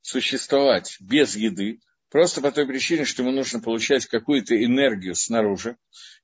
существовать 0.02 0.96
без 1.00 1.36
еды, 1.36 1.80
просто 2.10 2.40
по 2.40 2.52
той 2.52 2.66
причине, 2.66 3.04
что 3.04 3.22
ему 3.22 3.32
нужно 3.32 3.60
получать 3.60 4.06
какую-то 4.06 4.62
энергию 4.62 5.14
снаружи. 5.14 5.76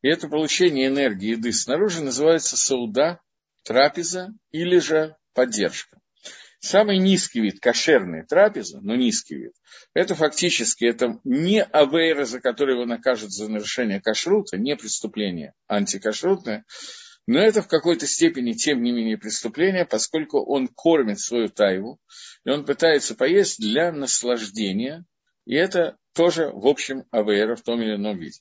И 0.03 0.09
это 0.09 0.29
получение 0.29 0.89
энергии 0.89 1.31
еды 1.31 1.53
снаружи 1.53 2.03
называется 2.03 2.57
сауда, 2.57 3.21
трапеза 3.65 4.29
или 4.51 4.79
же 4.79 5.17
поддержка. 5.35 5.99
Самый 6.59 6.99
низкий 6.99 7.41
вид, 7.41 7.61
кошерная 7.61 8.25
трапеза, 8.25 8.81
но 8.81 8.97
низкий 8.97 9.37
вид, 9.37 9.53
это 9.95 10.15
фактически 10.15 10.85
это 10.85 11.21
не 11.23 11.63
авейра, 11.63 12.25
за 12.25 12.41
который 12.41 12.75
его 12.75 12.87
накажут 12.87 13.31
за 13.31 13.49
нарушение 13.49 14.01
кашрута, 14.01 14.57
не 14.57 14.75
преступление 14.75 15.53
антикашрутное, 15.69 16.65
но 17.27 17.41
это 17.41 17.61
в 17.61 17.69
какой-то 17.69 18.07
степени, 18.07 18.53
тем 18.53 18.83
не 18.83 18.93
менее, 18.93 19.19
преступление, 19.19 19.85
поскольку 19.85 20.41
он 20.45 20.69
кормит 20.69 21.19
свою 21.19 21.49
тайву, 21.49 22.01
и 22.45 22.51
он 22.51 22.65
пытается 22.65 23.15
поесть 23.15 23.61
для 23.61 23.91
наслаждения, 23.93 25.05
и 25.45 25.55
это 25.55 25.97
тоже, 26.15 26.51
в 26.53 26.67
общем, 26.67 27.05
АВР 27.11 27.57
в 27.57 27.63
том 27.63 27.83
или 27.83 27.97
ином 27.97 28.19
виде. 28.19 28.41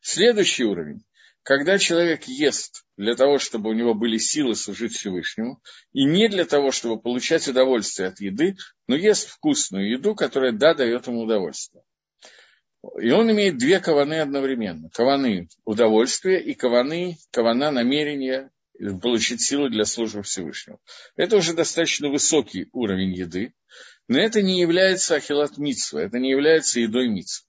Следующий 0.00 0.64
уровень. 0.64 1.04
Когда 1.42 1.76
человек 1.78 2.24
ест 2.24 2.84
для 2.96 3.16
того, 3.16 3.38
чтобы 3.38 3.70
у 3.70 3.72
него 3.72 3.94
были 3.94 4.16
силы 4.16 4.54
служить 4.54 4.92
Всевышнему, 4.92 5.60
и 5.92 6.04
не 6.04 6.28
для 6.28 6.44
того, 6.44 6.70
чтобы 6.70 7.00
получать 7.00 7.48
удовольствие 7.48 8.08
от 8.08 8.20
еды, 8.20 8.56
но 8.86 8.94
ест 8.94 9.28
вкусную 9.28 9.90
еду, 9.90 10.14
которая, 10.14 10.52
да, 10.52 10.74
дает 10.74 11.06
ему 11.08 11.22
удовольствие. 11.22 11.82
И 13.00 13.10
он 13.10 13.30
имеет 13.30 13.58
две 13.58 13.78
каваны 13.80 14.20
одновременно. 14.20 14.90
Каваны 14.90 15.48
удовольствия 15.64 16.40
и 16.40 16.54
каваны, 16.54 17.16
кавана 17.30 17.70
намерения 17.70 18.50
получить 19.00 19.40
силу 19.40 19.68
для 19.68 19.84
службы 19.84 20.22
Всевышнего. 20.22 20.80
Это 21.16 21.36
уже 21.36 21.54
достаточно 21.54 22.08
высокий 22.08 22.68
уровень 22.72 23.14
еды, 23.14 23.54
но 24.08 24.18
это 24.18 24.42
не 24.42 24.60
является 24.60 25.14
ахилат 25.14 25.58
митсва, 25.58 26.02
это 26.02 26.18
не 26.18 26.30
является 26.30 26.80
едой 26.80 27.08
митсва. 27.08 27.46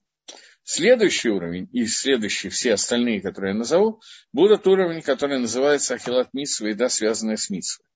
Следующий 0.62 1.28
уровень 1.28 1.68
и 1.72 1.84
следующие, 1.86 2.50
все 2.50 2.74
остальные, 2.74 3.20
которые 3.20 3.52
я 3.52 3.58
назову, 3.58 4.00
будут 4.32 4.66
уровень, 4.66 5.02
который 5.02 5.38
называется 5.38 5.94
ахилат 5.94 6.32
митсва, 6.32 6.68
еда, 6.68 6.88
связанная 6.88 7.36
с 7.36 7.50
митсвой. 7.50 7.86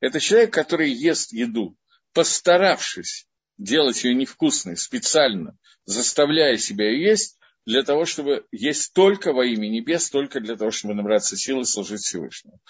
Это 0.00 0.20
человек, 0.20 0.52
который 0.52 0.90
ест 0.90 1.32
еду, 1.32 1.76
постаравшись 2.12 3.26
делать 3.58 4.02
ее 4.04 4.14
невкусной 4.14 4.76
специально, 4.76 5.56
заставляя 5.84 6.56
себя 6.56 6.90
есть, 6.90 7.38
для 7.66 7.82
того, 7.82 8.04
чтобы 8.04 8.46
есть 8.52 8.92
только 8.92 9.32
во 9.32 9.44
имя 9.44 9.68
небес, 9.68 10.10
только 10.10 10.40
для 10.40 10.56
того, 10.56 10.70
чтобы 10.70 10.94
набраться 10.94 11.36
силы 11.36 11.64
служить 11.64 12.02
Всевышнему. 12.02 12.60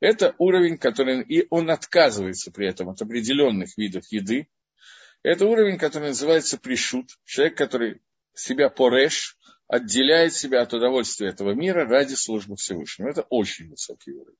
Это 0.00 0.34
уровень, 0.38 0.78
который... 0.78 1.22
И 1.22 1.46
он 1.50 1.70
отказывается 1.70 2.52
при 2.52 2.68
этом 2.68 2.88
от 2.88 3.02
определенных 3.02 3.76
видов 3.76 4.04
еды. 4.10 4.48
Это 5.22 5.46
уровень, 5.46 5.78
который 5.78 6.08
называется 6.08 6.58
пришут. 6.58 7.10
Человек, 7.24 7.56
который 7.56 8.00
себя 8.34 8.68
пореш, 8.68 9.38
отделяет 9.66 10.34
себя 10.34 10.62
от 10.62 10.72
удовольствия 10.72 11.28
этого 11.28 11.52
мира 11.54 11.88
ради 11.88 12.14
службы 12.14 12.56
Всевышнему. 12.56 13.10
Это 13.10 13.22
очень 13.22 13.70
высокий 13.70 14.12
уровень. 14.12 14.38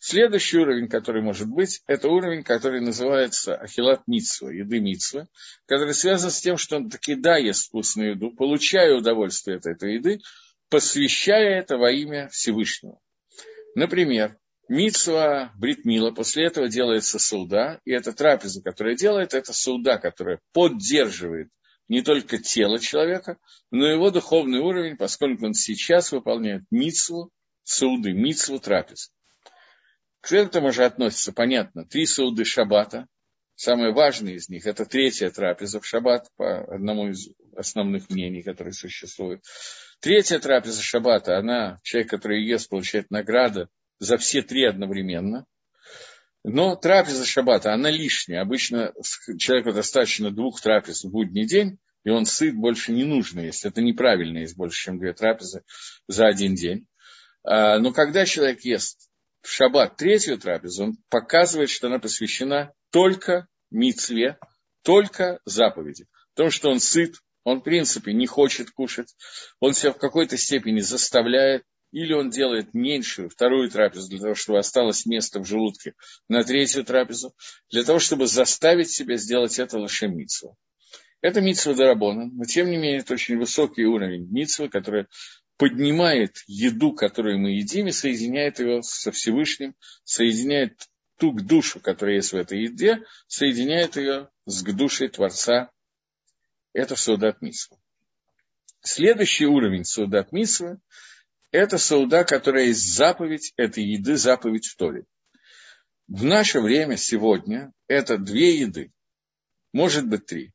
Следующий 0.00 0.58
уровень, 0.58 0.88
который 0.88 1.22
может 1.22 1.48
быть, 1.48 1.82
это 1.86 2.08
уровень, 2.08 2.44
который 2.44 2.80
называется 2.80 3.56
ахилат 3.56 4.06
митсва, 4.06 4.50
еды 4.50 4.78
митсва, 4.78 5.26
который 5.66 5.92
связан 5.92 6.30
с 6.30 6.40
тем, 6.40 6.56
что 6.56 6.76
он 6.76 6.88
таки 6.88 7.16
да, 7.16 7.36
ест 7.36 7.66
вкусную 7.66 8.12
еду, 8.12 8.30
получая 8.30 8.94
удовольствие 8.94 9.56
от 9.56 9.66
этой 9.66 9.94
еды, 9.94 10.20
посвящая 10.70 11.58
это 11.58 11.78
во 11.78 11.90
имя 11.90 12.28
Всевышнего. 12.28 13.00
Например, 13.74 14.38
Митсва 14.68 15.50
Бритмила, 15.56 16.10
после 16.10 16.44
этого 16.44 16.68
делается 16.68 17.18
суда, 17.18 17.80
и 17.86 17.90
эта 17.90 18.12
трапеза, 18.12 18.62
которая 18.62 18.94
делает, 18.94 19.32
это 19.32 19.54
суда, 19.54 19.96
которая 19.96 20.40
поддерживает 20.52 21.48
не 21.88 22.02
только 22.02 22.36
тело 22.36 22.78
человека, 22.78 23.38
но 23.70 23.88
и 23.88 23.94
его 23.94 24.10
духовный 24.10 24.60
уровень, 24.60 24.96
поскольку 24.96 25.46
он 25.46 25.54
сейчас 25.54 26.12
выполняет 26.12 26.64
митсву, 26.70 27.30
суды, 27.64 28.12
митсву 28.12 28.58
трапезы. 28.60 29.08
К 30.20 30.32
этому 30.32 30.72
же 30.72 30.84
относятся, 30.84 31.32
понятно, 31.32 31.84
три 31.84 32.06
сауды 32.06 32.44
шаббата. 32.44 33.06
Самое 33.54 33.92
важное 33.92 34.34
из 34.34 34.48
них– 34.48 34.66
это 34.66 34.84
третья 34.84 35.30
трапеза 35.30 35.80
в 35.80 35.86
шаббат, 35.86 36.28
по 36.36 36.62
одному 36.72 37.08
из 37.08 37.28
основных 37.56 38.08
мнений, 38.08 38.42
которые 38.42 38.72
существуют. 38.72 39.42
Третья 40.00 40.38
трапеза 40.38 40.80
шаббата, 40.80 41.38
она, 41.38 41.80
человек, 41.82 42.10
который 42.10 42.44
ест, 42.44 42.68
получает 42.68 43.10
награду 43.10 43.68
за 43.98 44.16
все 44.16 44.42
три 44.42 44.64
одновременно. 44.64 45.44
Но 46.44 46.76
трапеза 46.76 47.26
шаббата, 47.26 47.72
она 47.74 47.90
лишняя. 47.90 48.42
Обычно 48.42 48.92
человеку 49.38 49.72
достаточно 49.72 50.30
двух 50.30 50.60
трапез 50.60 51.02
в 51.02 51.10
будний 51.10 51.46
день, 51.46 51.78
и 52.04 52.10
он 52.10 52.26
сыт, 52.26 52.54
больше 52.54 52.92
не 52.92 53.04
нужно, 53.04 53.40
если 53.40 53.70
это 53.70 53.82
неправильно, 53.82 54.38
есть 54.38 54.56
больше, 54.56 54.84
чем 54.84 54.98
две 54.98 55.12
трапезы 55.12 55.64
за 56.06 56.26
один 56.26 56.54
день. 56.54 56.86
А, 57.42 57.78
но 57.80 57.92
когда 57.92 58.24
человек 58.24 58.60
ест 58.60 59.07
в 59.48 59.50
шаббат 59.50 59.96
третью 59.96 60.38
трапезу, 60.38 60.84
он 60.84 60.98
показывает, 61.08 61.70
что 61.70 61.86
она 61.86 61.98
посвящена 61.98 62.74
только 62.90 63.48
мицве, 63.70 64.38
только 64.82 65.40
заповеди. 65.46 66.06
Потому 66.34 66.50
что 66.50 66.68
он 66.68 66.80
сыт, 66.80 67.14
он, 67.44 67.60
в 67.60 67.62
принципе, 67.62 68.12
не 68.12 68.26
хочет 68.26 68.70
кушать, 68.70 69.16
он 69.58 69.72
себя 69.72 69.92
в 69.92 69.98
какой-то 69.98 70.36
степени 70.36 70.80
заставляет, 70.80 71.62
или 71.92 72.12
он 72.12 72.28
делает 72.28 72.74
меньшую, 72.74 73.30
вторую 73.30 73.70
трапезу, 73.70 74.10
для 74.10 74.18
того, 74.18 74.34
чтобы 74.34 74.58
осталось 74.58 75.06
место 75.06 75.40
в 75.40 75.46
желудке 75.46 75.94
на 76.28 76.44
третью 76.44 76.84
трапезу, 76.84 77.34
для 77.70 77.84
того, 77.84 78.00
чтобы 78.00 78.26
заставить 78.26 78.90
себя 78.90 79.16
сделать 79.16 79.58
это 79.58 79.78
лошемицу. 79.78 80.58
Это 81.22 81.40
митсва 81.40 81.72
Дарабона, 81.72 82.26
но 82.26 82.44
тем 82.44 82.70
не 82.70 82.76
менее 82.76 82.98
это 82.98 83.14
очень 83.14 83.38
высокий 83.38 83.86
уровень 83.86 84.28
митсвы, 84.30 84.68
который 84.68 85.06
поднимает 85.58 86.44
еду, 86.46 86.92
которую 86.94 87.40
мы 87.40 87.50
едим, 87.50 87.88
и 87.88 87.92
соединяет 87.92 88.60
ее 88.60 88.82
со 88.82 89.10
Всевышним, 89.10 89.74
соединяет 90.04 90.88
ту 91.18 91.32
к 91.32 91.42
душу, 91.42 91.80
которая 91.80 92.16
есть 92.16 92.32
в 92.32 92.36
этой 92.36 92.62
еде, 92.62 93.04
соединяет 93.26 93.96
ее 93.96 94.30
с 94.46 94.62
к 94.62 94.72
душе 94.72 95.08
Творца. 95.08 95.70
Это 96.72 96.94
Саудат 96.94 97.42
Мисва. 97.42 97.76
Следующий 98.82 99.46
уровень 99.46 99.84
Саудат 99.84 100.30
Мисва– 100.32 100.78
это 101.50 101.76
Сауда, 101.76 102.24
которая 102.24 102.66
есть 102.66 102.94
заповедь 102.94 103.52
этой 103.56 103.82
еды, 103.82 104.16
заповедь 104.16 104.66
в 104.66 104.76
Торе. 104.76 105.04
В 106.06 106.22
наше 106.24 106.60
время 106.60 106.96
сегодня 106.96 107.72
это 107.88 108.16
две 108.16 108.60
еды, 108.60 108.92
может 109.72 110.06
быть 110.06 110.24
три. 110.26 110.52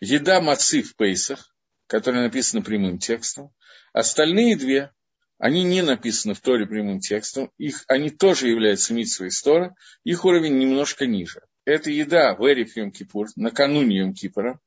Еда 0.00 0.40
мацы 0.40 0.82
в 0.82 0.94
Пейсах, 0.94 1.53
которая 1.86 2.24
написана 2.24 2.62
прямым 2.62 2.98
текстом, 2.98 3.52
Остальные 3.94 4.56
две, 4.56 4.90
они 5.38 5.62
не 5.62 5.80
написаны 5.80 6.34
в 6.34 6.40
Торе 6.40 6.66
прямым 6.66 6.98
текстом, 6.98 7.52
их, 7.58 7.84
они 7.86 8.10
тоже 8.10 8.48
являются 8.48 8.92
митсвой 8.92 9.30
Тора, 9.30 9.76
их 10.02 10.24
уровень 10.24 10.58
немножко 10.58 11.06
ниже. 11.06 11.42
Это 11.64 11.92
еда 11.92 12.34
в 12.34 12.44
Эриф 12.44 12.76
Йом 12.76 12.90
Кипур, 12.90 13.28
накануне 13.36 13.98
Йом 13.98 14.12
Кипура, 14.12 14.58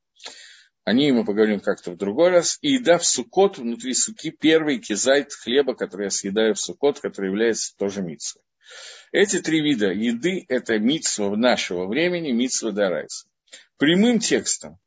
о 0.84 0.94
ней 0.94 1.12
мы 1.12 1.26
поговорим 1.26 1.60
как-то 1.60 1.90
в 1.90 1.98
другой 1.98 2.30
раз. 2.30 2.56
И 2.62 2.72
еда 2.72 2.96
в 2.96 3.04
сукот, 3.04 3.58
внутри 3.58 3.92
суки, 3.92 4.30
первый 4.30 4.78
кизайт 4.78 5.34
хлеба, 5.34 5.74
который 5.74 6.04
я 6.04 6.10
съедаю 6.10 6.54
в 6.54 6.60
сукот, 6.60 6.98
который 6.98 7.26
является 7.26 7.76
тоже 7.76 8.00
митсвой. 8.00 8.42
Эти 9.12 9.38
три 9.40 9.60
вида 9.60 9.92
еды– 9.92 10.46
это 10.48 10.78
митсва 10.78 11.36
нашего 11.36 11.86
времени, 11.86 12.32
митсва 12.32 12.72
дарайса. 12.72 13.28
Прямым 13.76 14.18
текстом 14.18 14.78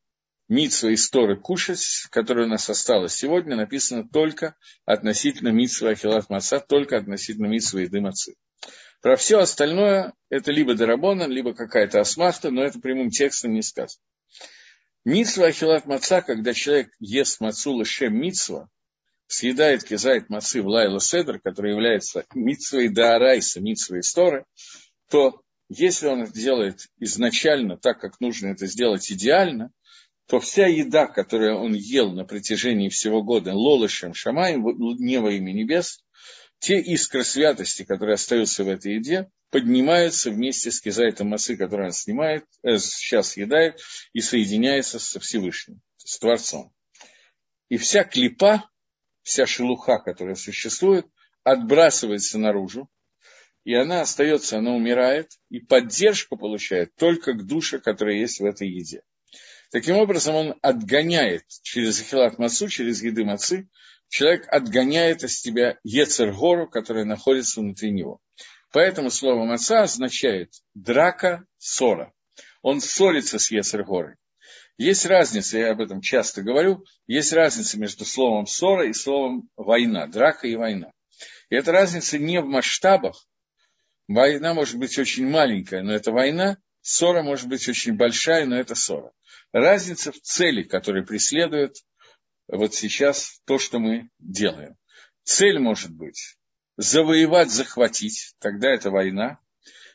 Митсва 0.51 0.89
из 0.89 1.09
Торы 1.09 1.39
кушать, 1.39 2.07
которая 2.09 2.45
у 2.45 2.49
нас 2.49 2.69
осталась 2.69 3.13
сегодня, 3.13 3.55
написано 3.55 4.05
только 4.05 4.57
относительно 4.83 5.47
Митсва 5.47 5.91
Ахилат 5.91 6.29
Маца, 6.29 6.59
только 6.59 6.97
относительно 6.97 7.45
Митсва 7.45 7.79
еды 7.79 8.01
Мацы. 8.01 8.35
Про 9.01 9.15
все 9.15 9.39
остальное 9.39 10.13
это 10.29 10.51
либо 10.51 10.73
Дарабона, 10.73 11.23
либо 11.23 11.53
какая-то 11.53 12.01
асмахта, 12.01 12.51
но 12.51 12.65
это 12.65 12.81
прямым 12.81 13.11
текстом 13.11 13.53
не 13.53 13.61
сказано. 13.61 14.03
Митсва 15.05 15.45
Ахилат 15.45 15.85
Маца, 15.85 16.21
когда 16.21 16.53
человек 16.53 16.89
ест 16.99 17.39
мацу 17.39 17.79
лешем 17.79 18.13
митсва, 18.19 18.67
съедает 19.27 19.85
кизайт 19.85 20.29
мацы 20.29 20.61
в 20.61 20.67
лайла 20.67 20.99
седр, 20.99 21.39
который 21.39 21.71
является 21.71 22.25
митсвой 22.35 22.89
даарайса, 22.89 23.61
митсвой 23.61 24.01
истории, 24.01 24.43
то 25.09 25.41
если 25.69 26.07
он 26.07 26.23
это 26.23 26.33
делает 26.33 26.87
изначально 26.99 27.77
так, 27.77 28.01
как 28.01 28.19
нужно 28.19 28.47
это 28.47 28.67
сделать 28.67 29.09
идеально, 29.09 29.71
то 30.27 30.39
вся 30.39 30.67
еда, 30.67 31.07
которую 31.07 31.57
он 31.57 31.73
ел 31.73 32.12
на 32.12 32.25
протяжении 32.25 32.89
всего 32.89 33.21
года, 33.21 33.53
лолышем 33.53 34.13
шамаем, 34.13 34.63
не 34.99 35.19
во 35.19 35.31
имя 35.31 35.51
небес, 35.51 36.03
те 36.60 36.79
искры 36.79 37.23
святости, 37.23 37.84
которые 37.84 38.13
остаются 38.13 38.63
в 38.63 38.69
этой 38.69 38.95
еде, 38.95 39.29
поднимаются 39.49 40.29
вместе 40.29 40.71
с 40.71 40.79
кизайтом 40.79 41.29
массы, 41.29 41.57
который 41.57 41.88
он 41.88 41.91
снимает, 41.91 42.45
э, 42.63 42.77
сейчас 42.77 43.29
съедает, 43.29 43.81
и 44.13 44.21
соединяется 44.21 44.99
со 44.99 45.19
Всевышним, 45.19 45.81
с 45.97 46.19
Творцом. 46.19 46.71
И 47.67 47.77
вся 47.77 48.03
клипа, 48.03 48.69
вся 49.23 49.45
шелуха, 49.47 49.97
которая 49.97 50.36
существует, 50.36 51.07
отбрасывается 51.43 52.38
наружу, 52.38 52.89
и 53.63 53.73
она 53.73 54.01
остается, 54.01 54.57
она 54.57 54.71
умирает, 54.71 55.31
и 55.49 55.60
поддержку 55.60 56.38
получает 56.38 56.95
только 56.95 57.34
к 57.34 57.45
душе, 57.45 57.79
которая 57.79 58.15
есть 58.15 58.39
в 58.39 58.45
этой 58.45 58.69
еде. 58.69 59.01
Таким 59.71 59.95
образом, 59.95 60.36
он 60.36 60.55
отгоняет 60.62 61.45
через 61.63 62.01
Ахилат 62.01 62.38
Мацу, 62.38 62.67
через 62.67 63.01
еды 63.01 63.23
Мацы, 63.23 63.69
человек 64.10 64.45
отгоняет 64.49 65.23
из 65.23 65.41
тебя 65.41 65.77
Ецергору, 65.84 66.69
которая 66.69 67.05
находится 67.05 67.62
внутри 67.62 67.91
него. 67.91 68.19
Поэтому 68.73 69.10
слово 69.10 69.45
Маца 69.45 69.84
означает 69.84 70.51
драка, 70.73 71.45
ссора. 71.57 72.13
Он 72.62 72.81
ссорится 72.81 73.39
с 73.39 73.49
Ецергорой. 73.49 74.15
Есть 74.77 75.05
разница, 75.05 75.57
я 75.57 75.71
об 75.71 75.79
этом 75.79 76.01
часто 76.01 76.41
говорю, 76.41 76.84
есть 77.07 77.31
разница 77.31 77.79
между 77.79 78.03
словом 78.03 78.47
ссора 78.47 78.89
и 78.89 78.93
словом 78.93 79.49
война, 79.55 80.07
драка 80.07 80.47
и 80.47 80.55
война. 80.55 80.91
И 81.49 81.55
эта 81.55 81.71
разница 81.71 82.17
не 82.17 82.41
в 82.41 82.45
масштабах. 82.45 83.25
Война 84.10 84.53
может 84.53 84.77
быть 84.77 84.97
очень 84.97 85.29
маленькая, 85.29 85.81
но 85.81 85.93
это 85.93 86.12
война, 86.12 86.57
ссора 86.82 87.24
может 87.24 87.48
быть 87.48 87.67
очень 87.67 87.96
большая, 87.96 88.46
но 88.46 88.58
это 88.58 88.76
ссора. 88.76 89.12
Разница 89.52 90.12
в 90.12 90.20
цели, 90.22 90.63
которую 90.63 91.06
преследует 91.06 91.78
вот 92.48 92.74
сейчас 92.74 93.41
то, 93.46 93.58
что 93.58 93.80
мы 93.80 94.10
делаем. 94.20 94.76
Цель 95.24 95.60
может 95.60 95.91
быть 95.91 96.38
завоевать, 96.78 97.52
захватить, 97.52 98.34
тогда 98.39 98.70
это 98.70 98.89
война. 98.89 99.39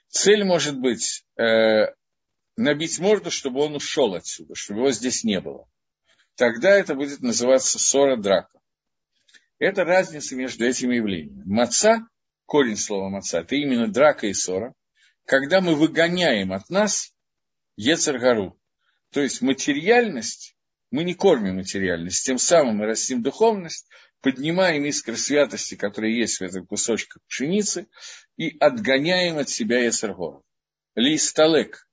Цель 0.08 0.44
может 0.44 0.78
быть 0.78 1.24
э, 1.36 1.94
набить 2.56 2.98
морду, 2.98 3.30
чтобы 3.30 3.60
он 3.60 3.74
ушел 3.74 4.14
отсюда, 4.14 4.54
чтобы 4.54 4.80
его 4.80 4.90
здесь 4.92 5.24
не 5.24 5.40
было. 5.40 5.68
Тогда 6.36 6.70
это 6.70 6.94
будет 6.94 7.20
называться 7.20 7.78
ссора 7.78 8.16
драка. 8.16 8.58
Это 9.58 9.84
разница 9.84 10.36
между 10.36 10.66
этими 10.66 10.96
явлениями. 10.96 11.42
Маца, 11.46 12.06
корень 12.44 12.76
слова 12.76 13.08
маца, 13.08 13.40
это 13.40 13.56
именно 13.56 13.88
драка 13.88 14.26
и 14.26 14.34
ссора. 14.34 14.74
Когда 15.26 15.60
мы 15.60 15.74
выгоняем 15.74 16.52
от 16.52 16.70
нас 16.70 17.12
Ецаргару, 17.76 18.56
то 19.10 19.20
есть 19.20 19.42
материальность, 19.42 20.56
мы 20.92 21.02
не 21.02 21.14
кормим 21.14 21.56
материальность, 21.56 22.24
тем 22.24 22.38
самым 22.38 22.76
мы 22.76 22.86
растим 22.86 23.24
духовность, 23.24 23.88
поднимаем 24.20 24.84
искры 24.84 25.16
святости, 25.16 25.74
которые 25.74 26.16
есть 26.16 26.38
в 26.38 26.42
этом 26.42 26.64
кусочке 26.64 27.18
пшеницы, 27.26 27.88
и 28.36 28.56
отгоняем 28.60 29.38
от 29.38 29.48
себя 29.48 29.80
Есаргора. 29.80 30.42
Листалек, 30.94 31.88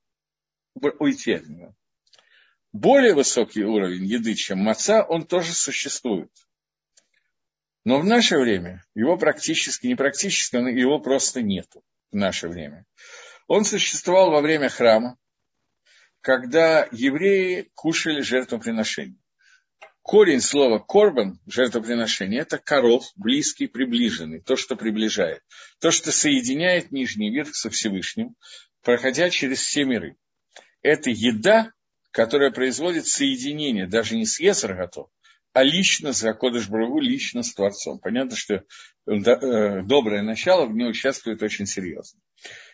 уйти 1.00 1.34
от 1.34 1.48
него. 1.48 1.76
Более 2.72 3.16
высокий 3.16 3.64
уровень 3.64 4.06
еды, 4.06 4.36
чем 4.36 4.60
маца, 4.60 5.04
он 5.04 5.26
тоже 5.26 5.54
существует. 5.54 6.32
Но 7.84 8.00
в 8.00 8.06
наше 8.06 8.38
время 8.38 8.86
его 8.94 9.18
практически, 9.18 9.88
не 9.88 9.96
практически, 9.96 10.56
его 10.56 11.00
просто 11.00 11.42
нету 11.42 11.84
в 12.14 12.16
наше 12.16 12.48
время. 12.48 12.86
Он 13.48 13.66
существовал 13.66 14.32
во 14.32 14.42
время 14.42 14.70
храма, 14.70 15.18
когда 16.22 16.88
евреи 16.92 17.70
кушали 17.74 18.22
жертвоприношение. 18.22 19.18
Корень 20.02 20.42
слова 20.42 20.80
корбан, 20.80 21.40
жертвоприношение, 21.48 22.42
это 22.42 22.58
коров, 22.58 23.06
близкий, 23.16 23.68
приближенный, 23.68 24.42
то, 24.42 24.56
что 24.56 24.76
приближает, 24.76 25.42
то, 25.80 25.92
что 25.92 26.12
соединяет 26.12 26.92
нижний 26.92 27.32
верх 27.32 27.56
со 27.56 27.70
Всевышним, 27.70 28.36
проходя 28.82 29.30
через 29.30 29.60
все 29.60 29.86
миры. 29.86 30.18
Это 30.82 31.10
еда, 31.10 31.72
которая 32.12 32.52
производит 32.52 33.08
соединение, 33.08 33.88
даже 33.88 34.16
не 34.16 34.26
с 34.26 34.40
Ецаргато, 34.40 35.06
а 35.54 35.64
лично 35.64 36.14
с 36.14 36.24
Акодыш 36.24 36.68
Брагу, 36.68 37.00
лично 37.00 37.44
с 37.44 37.54
Творцом. 37.54 38.00
Понятно, 38.00 38.36
что 38.36 38.56
э, 38.56 39.82
доброе 39.84 40.24
начало 40.24 40.66
в 40.66 40.74
ней 40.74 40.90
участвует 40.90 41.42
очень 41.44 41.68
серьезно. 41.68 42.20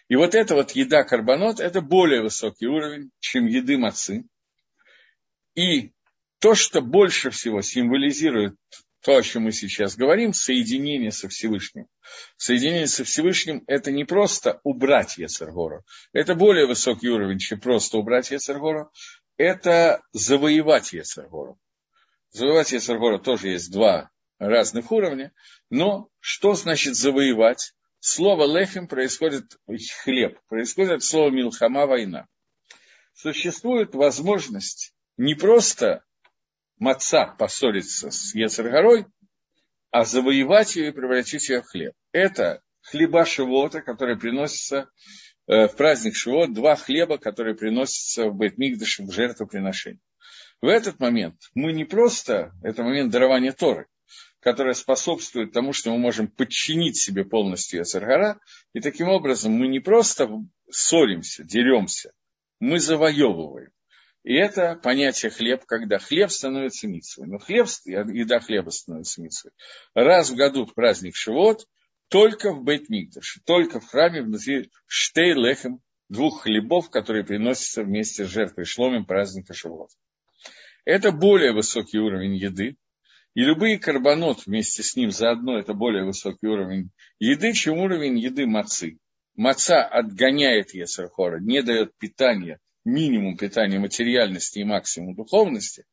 И 0.07 0.15
вот 0.15 0.33
эта 0.33 0.55
вот 0.55 0.71
еда 0.71 1.03
карбонот, 1.03 1.59
это 1.59 1.81
более 1.81 2.23
высокий 2.23 2.67
уровень, 2.67 3.11
чем 3.19 3.45
еды 3.45 3.77
мацы. 3.77 4.23
И 5.55 5.91
то, 6.39 6.55
что 6.55 6.81
больше 6.81 7.29
всего 7.31 7.61
символизирует 7.61 8.55
то, 9.01 9.17
о 9.17 9.21
чем 9.21 9.43
мы 9.43 9.51
сейчас 9.51 9.95
говорим, 9.95 10.33
соединение 10.33 11.11
со 11.11 11.29
Всевышним. 11.29 11.87
Соединение 12.37 12.87
со 12.87 13.03
Всевышним– 13.03 13.63
это 13.67 13.91
не 13.91 14.03
просто 14.03 14.59
убрать 14.63 15.17
Ецергору. 15.17 15.83
Это 16.11 16.35
более 16.35 16.65
высокий 16.65 17.09
уровень, 17.09 17.39
чем 17.39 17.59
просто 17.59 17.97
убрать 17.97 18.31
Ецергору. 18.31 18.91
Это 19.37 20.01
завоевать 20.11 20.91
Ецергору. 20.91 21.57
Завоевать 22.31 22.71
Ецергору 22.71 23.19
тоже 23.19 23.49
есть 23.49 23.71
два 23.71 24.09
разных 24.37 24.91
уровня. 24.91 25.33
Но 25.69 26.09
что 26.19 26.53
значит 26.53 26.95
завоевать? 26.95 27.73
Слово 27.99 28.45
лехем 28.45 28.87
происходит 28.87 29.57
хлеб, 30.03 30.39
происходит 30.47 30.91
от 30.91 31.03
слова 31.03 31.29
милхама 31.29 31.85
война. 31.85 32.27
Существует 33.13 33.93
возможность 33.93 34.93
не 35.17 35.35
просто 35.35 36.05
маца 36.77 37.25
поссориться 37.37 38.09
с 38.09 38.33
Ецаргорой, 38.33 39.05
а 39.91 40.05
завоевать 40.05 40.77
ее 40.77 40.89
и 40.89 40.91
превратить 40.91 41.49
ее 41.49 41.61
в 41.61 41.65
хлеб. 41.65 41.93
Это 42.13 42.61
хлеба 42.81 43.25
Шивота, 43.25 43.81
которые 43.81 44.17
приносятся 44.17 44.89
э, 45.47 45.67
в 45.67 45.75
праздник 45.75 46.15
Шивот, 46.15 46.53
два 46.53 46.77
хлеба, 46.77 47.17
которые 47.17 47.55
приносятся 47.55 48.29
в 48.29 48.37
Бетмигдаш 48.37 48.99
в 48.99 49.11
жертвоприношение. 49.11 49.99
В 50.61 50.67
этот 50.67 50.99
момент 50.99 51.35
мы 51.53 51.71
не 51.71 51.85
просто, 51.85 52.51
это 52.63 52.83
момент 52.83 53.11
дарования 53.11 53.53
Торы, 53.53 53.87
которая 54.41 54.73
способствует 54.73 55.53
тому, 55.53 55.73
что 55.73 55.91
мы 55.91 55.97
можем 55.97 56.27
подчинить 56.27 56.97
себе 56.97 57.23
полностью 57.23 57.79
Яцергара, 57.79 58.39
и 58.73 58.81
таким 58.81 59.09
образом 59.09 59.53
мы 59.53 59.67
не 59.67 59.79
просто 59.79 60.29
ссоримся, 60.69 61.43
деремся, 61.43 62.11
мы 62.59 62.79
завоевываем. 62.79 63.71
И 64.23 64.33
это 64.33 64.75
понятие 64.75 65.31
хлеб, 65.31 65.65
когда 65.65 65.97
хлеб 65.97 66.29
становится 66.29 66.87
митцвой. 66.87 67.27
Но 67.27 67.39
хлеб, 67.39 67.67
еда 67.85 68.41
хлеба 68.41 68.69
становится 68.69 69.21
митцвой. 69.21 69.53
Раз 69.93 70.29
в 70.29 70.35
году 70.35 70.65
в 70.65 70.73
праздник 70.73 71.15
Шивот, 71.15 71.65
только 72.09 72.51
в 72.51 72.63
Бейт-Мигдаш, 72.63 73.39
только 73.45 73.79
в 73.79 73.87
храме 73.87 74.21
внутри 74.21 74.71
штей 74.87 75.33
лехем, 75.33 75.79
двух 76.09 76.43
хлебов, 76.43 76.89
которые 76.89 77.23
приносятся 77.23 77.83
вместе 77.83 78.25
с 78.25 78.29
жертвой 78.29 78.65
шломим 78.65 79.05
праздника 79.05 79.53
Шивот. 79.53 79.91
Это 80.89 81.11
более 81.11 81.53
высокий 81.53 81.99
уровень 81.99 82.35
еды, 82.35 82.75
и 83.35 83.41
любые 83.41 83.77
карбонот 83.77 84.47
вместе 84.47 84.81
с 84.81 84.95
ним 84.95 85.11
заодно 85.11 85.59
это 85.59 85.75
более 85.75 86.03
высокий 86.03 86.47
уровень 86.47 86.89
еды, 87.19 87.53
чем 87.53 87.77
уровень 87.77 88.17
еды 88.17 88.47
мацы. 88.47 88.97
Маца 89.35 89.83
отгоняет 89.83 90.73
Есархора, 90.73 91.39
не 91.39 91.61
дает 91.61 91.95
питания, 91.99 92.57
минимум 92.85 93.37
питания 93.37 93.77
материальности 93.77 94.57
и 94.57 94.63
максимум 94.63 95.13
духовности, 95.13 95.85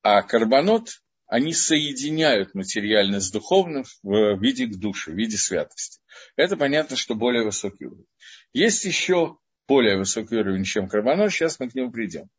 а 0.00 0.22
карбонот, 0.22 1.02
они 1.26 1.52
соединяют 1.52 2.54
материально 2.54 3.20
с 3.20 3.30
духовным 3.30 3.84
в 4.02 4.40
виде 4.40 4.64
к 4.64 4.76
душе, 4.78 5.10
в 5.10 5.16
виде 5.16 5.36
святости. 5.36 6.00
Это 6.36 6.56
понятно, 6.56 6.96
что 6.96 7.14
более 7.14 7.44
высокий 7.44 7.84
уровень. 7.84 8.06
Есть 8.54 8.86
еще 8.86 9.36
более 9.68 9.98
высокий 9.98 10.36
уровень, 10.36 10.64
чем 10.64 10.88
карбонот, 10.88 11.30
сейчас 11.30 11.60
мы 11.60 11.68
к 11.68 11.74
нему 11.74 11.90
придем. 11.90 12.30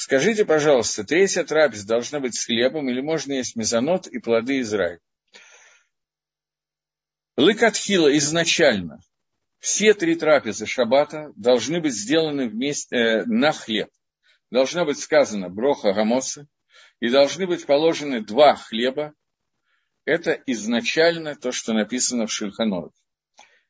Скажите, 0.00 0.46
пожалуйста, 0.46 1.04
третья 1.04 1.44
трапеза 1.44 1.86
должна 1.86 2.20
быть 2.20 2.34
с 2.34 2.46
хлебом 2.46 2.88
или 2.88 3.02
можно 3.02 3.34
есть 3.34 3.54
мезонот 3.54 4.06
и 4.06 4.18
плоды 4.18 4.60
Израиля? 4.60 4.98
Лыкатхила 7.36 8.16
изначально 8.16 9.02
все 9.58 9.92
три 9.92 10.14
трапезы 10.16 10.64
шаббата 10.64 11.34
должны 11.36 11.82
быть 11.82 11.92
сделаны 11.92 12.48
вместе, 12.48 12.96
э, 12.96 13.24
на 13.26 13.52
хлеб. 13.52 13.90
Должно 14.50 14.86
быть 14.86 14.98
сказано 14.98 15.50
броха 15.50 15.92
гамосы, 15.92 16.48
и 17.00 17.10
должны 17.10 17.46
быть 17.46 17.66
положены 17.66 18.24
два 18.24 18.54
хлеба. 18.56 19.12
Это 20.06 20.32
изначально 20.46 21.36
то, 21.36 21.52
что 21.52 21.74
написано 21.74 22.26
в 22.26 22.32
Шульханоре. 22.32 22.88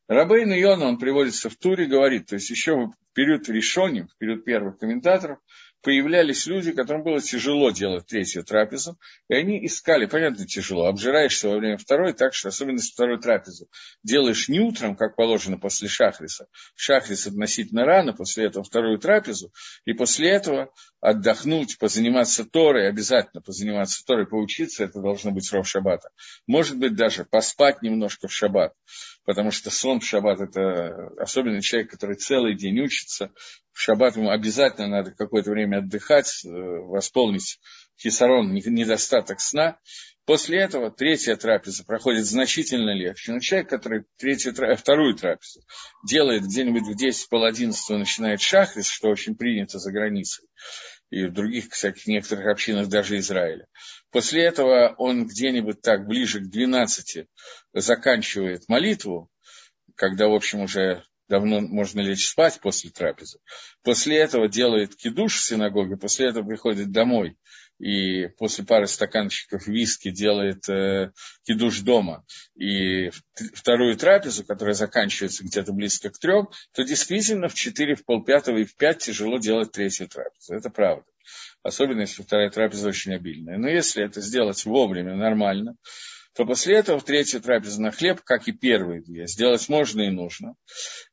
Рабейн 0.07 0.53
Йона, 0.53 0.87
он 0.87 0.99
приводится 0.99 1.51
в 1.51 1.57
туре, 1.57 1.87
говорит, 1.87 2.27
то 2.27 2.37
есть 2.37 2.51
еще 2.51 2.77
в 2.77 2.95
период 3.15 3.49
решения, 3.49 4.07
в 4.07 4.17
период 4.17 4.45
первых 4.45 4.79
комментаторов, 4.79 5.41
появлялись 5.83 6.47
люди, 6.47 6.73
которым 6.73 7.03
было 7.03 7.21
тяжело 7.21 7.71
делать 7.71 8.07
третью 8.07 8.45
трапезу, 8.45 8.99
и 9.29 9.35
они 9.35 9.65
искали, 9.65 10.07
понятно, 10.07 10.47
тяжело, 10.47 10.87
обжираешься 10.87 11.49
во 11.49 11.59
время 11.59 11.77
второй, 11.77 12.13
так 12.13 12.35
что 12.35 12.49
особенность 12.49 12.93
второй 12.93 13.21
трапезы 13.21 13.67
делаешь 14.03 14.49
не 14.49 14.61
утром, 14.61 14.97
как 14.97 15.17
положено 15.17 15.59
после 15.59 15.89
шахриса, 15.89 16.47
шахрис 16.75 17.27
относительно 17.27 17.85
рано, 17.85 18.13
после 18.13 18.47
этого 18.47 18.65
вторую 18.65 18.99
трапезу, 18.99 19.53
и 19.85 19.93
после 19.93 20.31
этого 20.31 20.73
отдохнуть, 21.01 21.79
позаниматься 21.79 22.45
Торой, 22.45 22.89
обязательно 22.89 23.41
позаниматься 23.41 24.05
Торой, 24.05 24.27
поучиться, 24.27 24.85
это 24.85 25.01
должно 25.01 25.31
быть 25.31 25.51
ров 25.53 25.67
шаббата. 25.67 26.11
Может 26.47 26.79
быть, 26.79 26.95
даже 26.95 27.25
поспать 27.25 27.83
немножко 27.83 28.29
в 28.29 28.33
шаббат, 28.33 28.75
потому 29.25 29.51
что 29.51 29.71
сон 29.71 30.01
в 30.01 30.05
шаббат– 30.05 30.41
это 30.41 31.09
особенный 31.19 31.63
человек, 31.63 31.91
который 31.91 32.17
целый 32.17 32.55
день 32.55 32.81
учится, 32.81 33.33
в 33.73 33.81
шаббат 33.81 34.17
ему 34.17 34.31
обязательно 34.31 34.89
надо 34.89 35.13
какое-то 35.13 35.51
время 35.51 35.79
отдыхать, 35.79 36.45
э, 36.45 36.49
восполнить 36.49 37.59
хисарон, 37.99 38.53
недостаток 38.53 39.41
сна. 39.41 39.79
После 40.31 40.61
этого 40.61 40.93
третья 40.93 41.35
трапеза 41.35 41.85
проходит 41.85 42.25
значительно 42.25 42.95
легче. 42.95 43.33
Но 43.33 43.41
человек, 43.41 43.69
который 43.69 44.05
третью, 44.17 44.55
вторую 44.77 45.17
трапезу 45.17 45.61
делает 46.07 46.45
где-нибудь 46.45 46.85
в 46.85 46.97
10 46.97 47.29
пол 47.29 47.43
11 47.43 47.99
начинает 47.99 48.41
шахрис, 48.41 48.87
что 48.87 49.09
очень 49.09 49.35
принято 49.35 49.81
за 49.81 49.91
границей, 49.91 50.47
и 51.11 51.25
в 51.25 51.33
других 51.33 51.73
всяких 51.73 52.07
некоторых 52.07 52.47
общинах 52.47 52.87
даже 52.87 53.19
Израиля. 53.19 53.67
После 54.13 54.45
этого 54.45 54.95
он 54.99 55.27
где-нибудь 55.27 55.83
так 55.83 56.07
ближе 56.07 56.39
к 56.39 56.49
12 56.49 57.27
заканчивает 57.75 58.69
молитву, 58.69 59.29
когда, 59.97 60.29
в 60.29 60.35
общем, 60.35 60.61
уже 60.61 61.03
давно 61.29 61.61
можно 61.61 62.03
лечь 62.03 62.29
спать 62.29 62.61
после 62.61 62.91
трапезы. 62.91 63.41
После 63.83 64.19
этого 64.19 64.47
делает 64.47 64.95
кидуш 64.95 65.39
в 65.39 65.45
синагоге, 65.45 65.97
после 65.97 66.29
этого 66.29 66.47
приходит 66.47 66.93
домой 66.93 67.37
и 67.81 68.29
после 68.39 68.65
пары 68.65 68.87
стаканчиков 68.87 69.67
виски 69.67 70.11
делает 70.11 70.69
э, 70.69 71.13
кидуш 71.45 71.81
дома 71.81 72.27
и 72.55 73.11
вторую 73.55 73.97
трапезу, 73.97 74.45
которая 74.45 74.75
заканчивается 74.75 75.45
где-то 75.45 75.73
близко 75.73 76.11
к 76.11 76.19
трем, 76.19 76.51
то 76.75 76.85
действительно 76.85 77.49
в 77.49 77.55
четыре, 77.55 77.95
в 77.95 78.05
полпятого 78.05 78.59
и 78.59 78.65
в 78.65 78.77
пять 78.77 78.99
тяжело 78.99 79.39
делать 79.39 79.73
третью 79.73 80.09
трапезу. 80.09 80.55
Это 80.55 80.69
правда. 80.69 81.07
Особенно, 81.63 82.03
если 82.03 82.23
вторая 82.23 82.51
трапеза 82.51 82.89
очень 82.89 83.15
обильная. 83.15 83.57
Но 83.57 83.69
если 83.69 84.05
это 84.05 84.21
сделать 84.21 84.63
вовремя, 84.67 85.17
нормально, 85.17 85.77
то 86.35 86.45
после 86.45 86.77
этого 86.77 87.01
в 87.01 87.05
третью 87.05 87.41
трапезу 87.41 87.81
на 87.81 87.93
хлеб, 87.93 88.21
как 88.23 88.47
и 88.47 88.53
первые 88.53 89.01
две, 89.01 89.27
сделать 89.27 89.67
можно 89.71 90.03
и 90.03 90.11
нужно. 90.11 90.55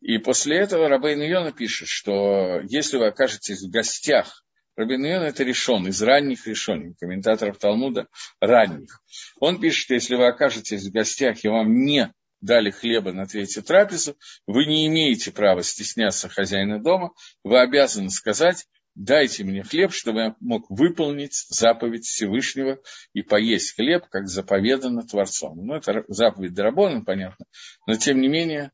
И 0.02 0.18
после 0.18 0.58
этого 0.58 0.90
Рабейн 0.90 1.22
Йона 1.22 1.54
пишет, 1.54 1.88
что 1.88 2.60
если 2.68 2.98
вы 2.98 3.08
окажетесь 3.08 3.62
в 3.62 3.70
гостях, 3.70 4.44
Рабейн 4.78 5.04
Йона 5.04 5.24
это 5.24 5.44
решен, 5.44 5.88
из 5.88 6.02
ранних 6.04 6.46
решений, 6.46 6.94
комментаторов 7.00 7.58
Талмуда, 7.58 8.08
ранних. 8.40 9.02
Он 9.40 9.60
пишет, 9.60 9.82
что 9.82 9.94
если 9.96 10.16
вы 10.16 10.28
окажетесь 10.28 10.86
в 10.88 10.92
гостях 10.92 11.44
и 11.44 11.48
вам 11.48 11.84
не 11.84 12.14
дали 12.42 12.70
хлеба 12.70 13.12
на 13.12 13.26
третью 13.26 13.64
трапезу, 13.64 14.16
вы 14.46 14.66
не 14.66 14.86
имеете 14.86 15.32
права 15.32 15.64
стесняться 15.64 16.30
хозяина 16.30 16.80
дома, 16.80 17.12
вы 17.44 17.60
обязаны 17.60 18.12
сказать, 18.12 18.68
дайте 18.94 19.44
мне 19.44 19.64
хлеб, 19.64 19.92
чтобы 19.92 20.20
я 20.20 20.36
мог 20.40 20.70
выполнить 20.70 21.34
заповедь 21.50 22.06
Всевышнего 22.06 22.80
и 23.14 23.24
поесть 23.24 23.76
хлеб, 23.76 24.06
как 24.12 24.28
заповедано 24.28 25.08
Творцом. 25.08 25.58
Ну, 25.66 25.74
это 25.74 26.04
заповедь 26.08 26.54
Дарабона, 26.54 27.04
понятно, 27.04 27.48
но 27.88 27.96
тем 27.96 28.22
не 28.22 28.28
менее 28.28 28.72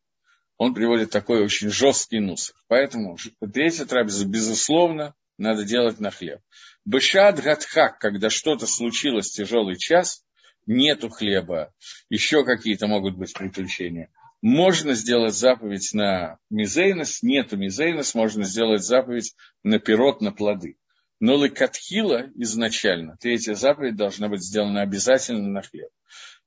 он 0.57 0.73
приводит 0.73 1.11
такой 1.11 1.41
очень 1.41 1.69
жесткий 1.69 2.19
нусах. 2.19 2.61
Поэтому 2.67 3.17
третья 3.53 3.85
трапеза, 3.85 4.27
безусловно, 4.27 5.15
надо 5.37 5.63
делать 5.63 5.99
на 5.99 6.11
хлеб. 6.11 6.39
Бешад 6.85 7.41
Гатхак, 7.41 7.99
когда 7.99 8.29
что-то 8.29 8.67
случилось, 8.67 9.31
тяжелый 9.31 9.77
час, 9.77 10.23
нету 10.65 11.09
хлеба, 11.09 11.73
еще 12.09 12.43
какие-то 12.43 12.87
могут 12.87 13.15
быть 13.17 13.33
приключения– 13.33 14.11
можно 14.43 14.93
сделать 14.93 15.35
заповедь 15.35 15.91
на 15.93 16.37
мизейнос, 16.49 17.23
нету 17.23 17.55
мизейнос, 17.55 18.13
можно 18.13 18.43
сделать 18.43 18.83
заповедь 18.83 19.33
на 19.63 19.79
пирот, 19.79 20.19
на 20.19 20.33
плоды. 20.33 20.75
Но 21.21 21.35
лыкатхила 21.35 22.29
изначально, 22.35 23.15
третья 23.15 23.53
заповедь 23.53 23.95
должна 23.95 24.27
быть 24.27 24.43
сделана 24.43 24.81
обязательно 24.81 25.47
на 25.47 25.61
хлеб. 25.61 25.87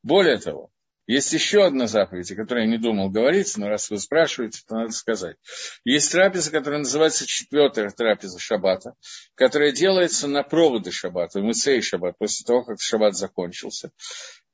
Более 0.03 0.37
того, 0.37 0.71
есть 1.07 1.33
еще 1.33 1.65
одна 1.65 1.87
заповедь, 1.87 2.31
о 2.33 2.37
которой 2.37 2.65
я 2.65 2.71
не 2.71 2.79
думал 2.79 3.11
говорить, 3.11 3.57
но 3.57 3.69
раз 3.69 3.91
вы 3.91 3.99
спрашиваете, 3.99 4.61
то 4.67 4.77
надо 4.77 4.93
сказать. 4.93 5.37
Есть 5.85 6.13
трапеза, 6.13 6.51
которая 6.51 6.81
называется 6.81 7.27
четвертая 7.27 7.91
трапеза 7.91 8.39
шаббата, 8.39 8.95
которая 9.35 9.73
делается 9.73 10.27
на 10.27 10.43
проводы 10.43 10.91
шаббата, 10.91 11.41
в 11.41 11.45
Муцей 11.45 11.81
шаббат, 11.81 12.17
после 12.19 12.45
того, 12.45 12.65
как 12.65 12.81
шаббат 12.81 13.17
закончился. 13.17 13.91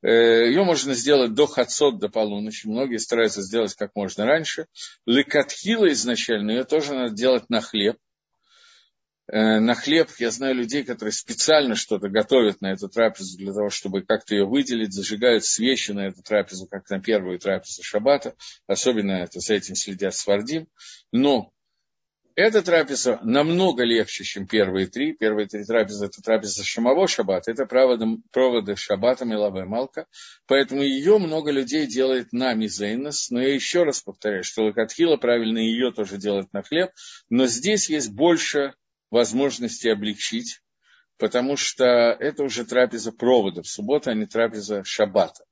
Э, 0.03 0.47
Ее 0.47 0.65
можно 0.65 0.95
сделать 0.95 1.35
до 1.35 1.47
хацот, 1.47 1.99
до 1.99 2.09
полуночи. 2.09 2.67
Многие 2.67 2.99
стараются 2.99 3.41
сделать 3.41 3.75
как 3.75 3.93
можно 3.95 4.27
раньше. 4.27 4.67
Лекатхила 5.07 5.91
изначально, 5.93 6.51
ее 6.51 6.65
тоже 6.65 6.95
надо 6.95 7.15
делать 7.15 7.49
на 7.49 7.61
хлеб. 7.61 7.97
Э, 9.31 9.61
на 9.61 9.75
хлеб 9.75 10.09
я 10.19 10.31
знаю 10.31 10.55
людей, 10.55 10.85
которые 10.85 11.13
специально 11.13 11.75
что-то 11.75 12.09
готовят 12.09 12.61
на 12.61 12.73
эту 12.73 12.89
трапезу 12.89 13.39
для 13.39 13.53
того, 13.53 13.71
чтобы 13.71 14.03
как-то 14.03 14.35
ее 14.35 14.45
выделить, 14.45 14.93
зажигают 14.93 15.45
свечи 15.45 15.93
на 15.93 16.09
эту 16.09 16.23
трапезу, 16.23 16.67
как 16.67 16.89
на 16.91 17.01
первую 17.01 17.39
трапезу 17.39 17.83
шаббата. 17.83 18.35
Особенно 18.67 19.13
это, 19.13 19.39
за 19.41 19.55
этим 19.55 19.75
следят 19.75 20.15
свардим. 20.15 20.67
Но 21.13 21.53
эта 22.35 22.63
трапеза 22.63 23.21
намного 23.23 23.85
легче, 23.85 24.25
чем 24.25 24.47
первые 24.47 24.87
три. 24.87 25.13
Первые 25.13 25.47
три 25.47 25.65
трапезы– 25.65 26.07
это 26.07 26.23
трапеза 26.23 26.65
Шамово 26.65 27.07
Шаббата, 27.07 27.51
это 27.51 27.67
проводы, 27.67 28.07
проводы 28.33 28.75
Шаббата 28.75 29.27
Милаве 29.27 29.67
Малка. 29.67 30.07
Поэтому 30.47 30.83
ее 30.83 31.19
много 31.19 31.51
людей 31.51 31.87
делает 31.87 32.33
на 32.33 32.55
мизейнос. 32.55 33.31
Но 33.31 33.43
я 33.43 33.55
еще 33.55 33.83
раз 33.83 34.01
повторяю, 34.03 34.45
что 34.45 34.65
Лакатхила 34.65 35.17
правильно 35.17 35.59
ее 35.59 35.93
тоже 35.93 36.17
делать 36.17 36.51
на 36.55 36.63
хлеб. 36.63 36.91
Но 37.29 37.47
здесь 37.47 37.91
есть 37.91 38.11
больше 38.11 38.73
возможности 39.13 39.87
облегчить, 39.89 40.61
потому 41.19 41.57
что 41.57 41.85
это 41.85 42.43
уже 42.43 42.65
трапеза 42.65 43.13
проводов. 43.13 43.69
Суббота, 43.69 44.11
а 44.11 44.15
не 44.15 44.27
трапеза 44.27 44.83
Шаббата 44.83 45.45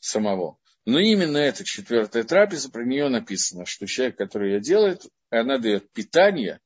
самого. 0.00 0.58
Но 0.86 0.98
именно 0.98 1.36
эта 1.36 1.64
четвертая 1.64 2.24
трапеза, 2.24 2.70
про 2.70 2.84
нее 2.84 3.08
написано, 3.08 3.66
что 3.66 3.86
человек, 3.86 4.16
который 4.16 4.54
ее 4.54 4.60
делает, 4.60 5.02
она 5.30 5.58
дает 5.58 5.92
питание 5.92 6.60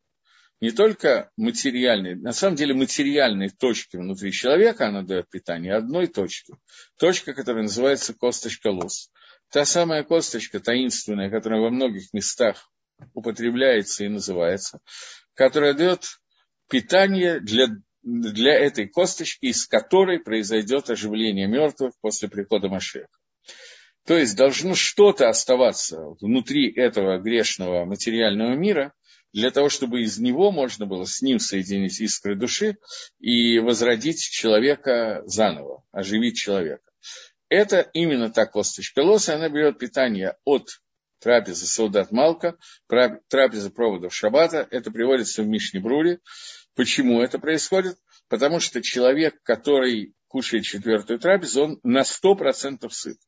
не 0.60 0.70
только 0.70 1.30
материальной, 1.36 2.16
на 2.16 2.32
самом 2.32 2.56
деле 2.56 2.74
материальной 2.74 3.48
точки 3.48 3.96
внутри 3.96 4.32
человека 4.32 4.88
она 4.88 5.02
дает 5.02 5.28
питание, 5.28 5.74
одной 5.74 6.08
точки. 6.08 6.54
Точка, 6.98 7.32
которая 7.32 7.62
называется 7.64 8.12
косточка 8.12 8.68
лос. 8.68 9.10
Та 9.50 9.64
самая 9.64 10.02
косточка 10.02 10.58
таинственная, 10.58 11.30
которая 11.30 11.60
во 11.60 11.70
многих 11.70 12.12
местах 12.12 12.70
употребляется 13.14 14.04
и 14.04 14.08
называется, 14.08 14.80
которая 15.34 15.74
дает 15.74 16.18
питание 16.68 17.40
для, 17.40 17.68
для 18.02 18.54
этой 18.54 18.88
косточки, 18.88 19.46
из 19.46 19.66
которой 19.66 20.20
произойдет 20.20 20.90
оживление 20.90 21.46
мертвых 21.46 21.92
после 22.00 22.28
прихода 22.28 22.68
Машеха. 22.68 23.08
То 24.06 24.16
есть 24.16 24.36
должно 24.36 24.74
что-то 24.74 25.28
оставаться 25.28 25.98
внутри 26.20 26.72
этого 26.72 27.18
грешного 27.18 27.84
материального 27.84 28.54
мира, 28.54 28.94
для 29.32 29.50
того, 29.50 29.68
чтобы 29.68 30.00
из 30.00 30.18
него 30.18 30.50
можно 30.50 30.86
было 30.86 31.04
с 31.04 31.20
ним 31.20 31.38
соединить 31.38 32.00
искры 32.00 32.34
души 32.34 32.78
и 33.18 33.58
возродить 33.58 34.20
человека 34.20 35.22
заново, 35.26 35.84
оживить 35.92 36.36
человека. 36.36 36.90
Это 37.50 37.80
именно 37.92 38.30
та 38.30 38.46
косточка 38.46 39.00
лоса, 39.00 39.34
она 39.34 39.48
берет 39.48 39.78
питание 39.78 40.36
от 40.44 40.68
трапезы 41.20 41.66
солдат 41.66 42.10
Малка, 42.12 42.56
трапезы 42.86 43.70
проводов 43.70 44.14
Шаббата. 44.14 44.66
Это 44.70 44.90
приводится 44.90 45.42
в 45.42 45.48
Мишне 45.48 45.80
Брули. 45.80 46.20
Почему 46.78 47.20
это 47.20 47.40
происходит? 47.40 47.98
Потому 48.28 48.60
что 48.60 48.80
человек, 48.80 49.42
который 49.42 50.14
кушает 50.28 50.62
четвертую 50.62 51.18
трапезу, 51.18 51.64
он 51.64 51.80
на 51.82 52.02
100% 52.02 52.88
сыт. 52.88 53.18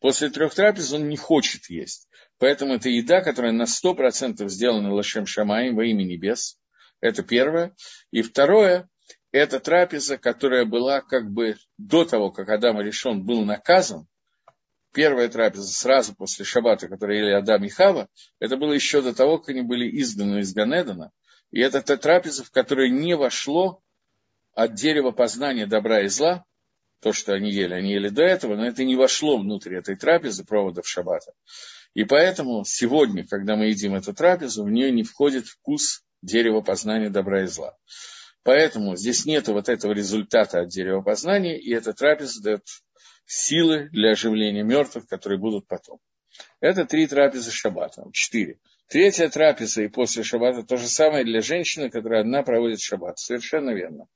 После 0.00 0.28
трех 0.28 0.52
трапез 0.52 0.92
он 0.92 1.08
не 1.08 1.16
хочет 1.16 1.70
есть. 1.70 2.08
Поэтому 2.38 2.74
это 2.74 2.88
еда, 2.88 3.20
которая 3.20 3.52
на 3.52 3.62
100% 3.62 4.48
сделана 4.48 4.92
Лашем 4.92 5.24
Шамаем 5.24 5.76
во 5.76 5.84
имя 5.84 6.02
небес. 6.02 6.58
Это 7.00 7.22
первое. 7.22 7.76
И 8.10 8.22
второе, 8.22 8.88
это 9.30 9.60
трапеза, 9.60 10.18
которая 10.18 10.64
была 10.64 11.00
как 11.00 11.30
бы 11.30 11.54
до 11.78 12.04
того, 12.06 12.32
как 12.32 12.48
Адам 12.48 12.80
решен 12.80 13.24
был 13.24 13.44
наказан. 13.44 14.08
Первая 14.92 15.28
трапеза 15.28 15.72
сразу 15.72 16.12
после 16.16 16.44
Шаббата, 16.44 16.88
которую 16.88 17.20
ели 17.20 17.30
Адам 17.30 17.62
и 17.62 17.68
Хава, 17.68 18.08
это 18.40 18.56
было 18.56 18.72
еще 18.72 19.00
до 19.00 19.14
того, 19.14 19.38
как 19.38 19.50
они 19.50 19.62
были 19.62 19.88
изданы 20.00 20.40
из 20.40 20.52
Ганедана. 20.52 21.12
И 21.50 21.60
это 21.60 21.82
та 21.82 21.96
трапеза, 21.96 22.44
в 22.44 22.50
которой 22.50 22.90
не 22.90 23.16
вошло 23.16 23.82
от 24.54 24.74
дерева 24.74 25.10
познания 25.10 25.66
добра 25.66 26.02
и 26.02 26.08
зла, 26.08 26.44
то, 27.00 27.12
что 27.12 27.34
они 27.34 27.50
ели, 27.52 27.74
они 27.74 27.92
ели 27.92 28.08
до 28.08 28.22
этого, 28.22 28.56
но 28.56 28.66
это 28.66 28.84
не 28.84 28.96
вошло 28.96 29.38
внутрь 29.38 29.76
этой 29.76 29.96
трапезы 29.96 30.44
проводов 30.44 30.88
шаббата. 30.88 31.32
И 31.94 32.04
поэтому 32.04 32.64
сегодня, 32.64 33.26
когда 33.26 33.56
мы 33.56 33.66
едим 33.66 33.94
эту 33.94 34.12
трапезу, 34.12 34.64
в 34.64 34.70
нее 34.70 34.90
не 34.90 35.02
входит 35.02 35.46
вкус 35.46 36.02
дерева 36.22 36.60
познания 36.60 37.10
добра 37.10 37.44
и 37.44 37.46
зла. 37.46 37.76
Поэтому 38.42 38.96
здесь 38.96 39.26
нет 39.26 39.48
вот 39.48 39.68
этого 39.68 39.92
результата 39.92 40.60
от 40.60 40.68
дерева 40.68 41.02
познания, 41.02 41.58
и 41.58 41.72
эта 41.72 41.92
трапеза 41.92 42.42
дает 42.42 42.64
силы 43.26 43.88
для 43.90 44.12
оживления 44.12 44.62
мертвых, 44.62 45.06
которые 45.06 45.38
будут 45.38 45.66
потом. 45.66 45.98
Это 46.60 46.84
три 46.84 47.06
трапезы 47.06 47.50
шаббата, 47.50 48.04
четыре. 48.12 48.58
Третья 48.88 49.28
трапеза 49.28 49.82
и 49.82 49.88
после 49.88 50.22
шаббата 50.22 50.62
то 50.62 50.76
же 50.76 50.86
самое 50.86 51.24
для 51.24 51.40
женщины, 51.40 51.90
которая 51.90 52.20
одна 52.20 52.42
проводит 52.42 52.80
шаббат. 52.80 53.18
Совершенно 53.18 53.70
верно. 53.70 54.06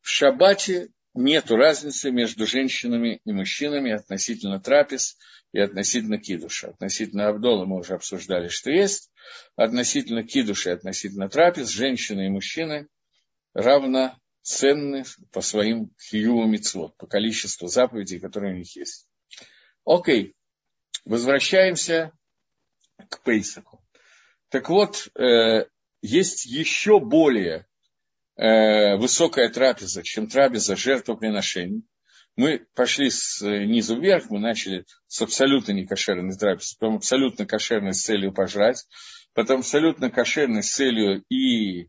В 0.00 0.08
шаббате 0.08 0.88
нет 1.12 1.50
разницы 1.50 2.10
между 2.10 2.46
женщинами 2.46 3.20
и 3.24 3.32
мужчинами 3.32 3.92
относительно 3.92 4.60
трапез 4.60 5.18
и 5.52 5.60
относительно 5.60 6.18
кидуша. 6.18 6.70
Относительно 6.70 7.28
Абдола 7.28 7.66
мы 7.66 7.78
уже 7.78 7.94
обсуждали, 7.94 8.48
что 8.48 8.70
есть. 8.70 9.10
Относительно 9.56 10.24
кидуша 10.24 10.70
и 10.70 10.74
относительно 10.74 11.28
трапез 11.28 11.68
женщины 11.68 12.26
и 12.26 12.30
мужчины 12.30 12.88
равноценны 13.52 15.04
по 15.32 15.42
своим 15.42 15.94
хиюву 16.00 16.46
митцвот, 16.46 16.96
по 16.96 17.06
количеству 17.06 17.68
заповедей, 17.68 18.20
которые 18.20 18.54
у 18.54 18.58
них 18.58 18.74
есть. 18.74 19.06
Окей, 19.84 20.34
возвращаемся 21.04 22.10
к 23.10 23.22
Пейсаку. 23.22 23.83
Так 24.54 24.68
вот, 24.68 25.08
э, 25.18 25.66
есть 26.00 26.46
еще 26.46 27.00
более 27.00 27.66
э, 28.36 28.94
высокая 28.94 29.48
трапеза, 29.48 30.04
чем 30.04 30.28
трапеза 30.28 30.76
жертвоприношений. 30.76 31.82
Мы 32.36 32.64
пошли 32.76 33.10
снизу 33.10 34.00
вверх, 34.00 34.30
мы 34.30 34.38
начали 34.38 34.86
с 35.08 35.20
абсолютно 35.22 35.72
некошерной 35.72 36.36
трапезы, 36.36 36.76
потом 36.78 36.94
абсолютно 36.98 37.46
кошерной 37.46 37.94
с 37.94 38.04
целью 38.04 38.32
пожрать, 38.32 38.86
потом 39.32 39.58
абсолютно 39.58 40.08
кошерной 40.08 40.62
с 40.62 40.72
целью 40.72 41.24
и 41.28 41.88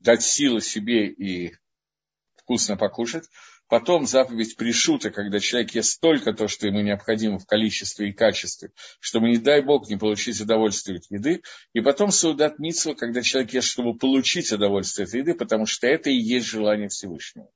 дать 0.00 0.20
силы 0.20 0.60
себе 0.60 1.08
и 1.08 1.54
вкусно 2.36 2.76
покушать. 2.76 3.24
Потом 3.68 4.06
заповедь 4.06 4.56
пришута, 4.56 5.10
когда 5.10 5.40
человек 5.40 5.72
ест 5.74 5.94
столько 5.94 6.32
то, 6.32 6.46
что 6.46 6.68
ему 6.68 6.82
необходимо 6.82 7.40
в 7.40 7.46
количестве 7.46 8.10
и 8.10 8.12
качестве, 8.12 8.70
чтобы, 9.00 9.28
не 9.28 9.38
дай 9.38 9.60
Бог, 9.60 9.88
не 9.88 9.96
получить 9.96 10.40
удовольствие 10.40 10.98
от 10.98 11.10
еды. 11.10 11.42
И 11.72 11.80
потом 11.80 12.12
саудат 12.12 12.60
митсва, 12.60 12.94
когда 12.94 13.22
человек 13.22 13.54
ест, 13.54 13.66
чтобы 13.66 13.98
получить 13.98 14.52
удовольствие 14.52 15.06
от 15.06 15.14
еды, 15.14 15.34
потому 15.34 15.66
что 15.66 15.88
это 15.88 16.10
и 16.10 16.16
есть 16.16 16.46
желание 16.46 16.88
Всевышнего. 16.88 17.48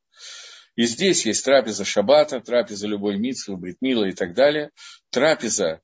И 0.75 0.85
здесь 0.85 1.27
есть 1.27 1.44
трапеза 1.44 1.85
шаббата, 1.85 2.40
трапеза 2.40 2.88
любой 2.88 3.16
митсвы, 3.16 3.57
бритмила 3.57 4.07
и 4.07 4.12
так 4.12 4.35
далее. 4.35 4.70
Трапеза, 5.11 5.81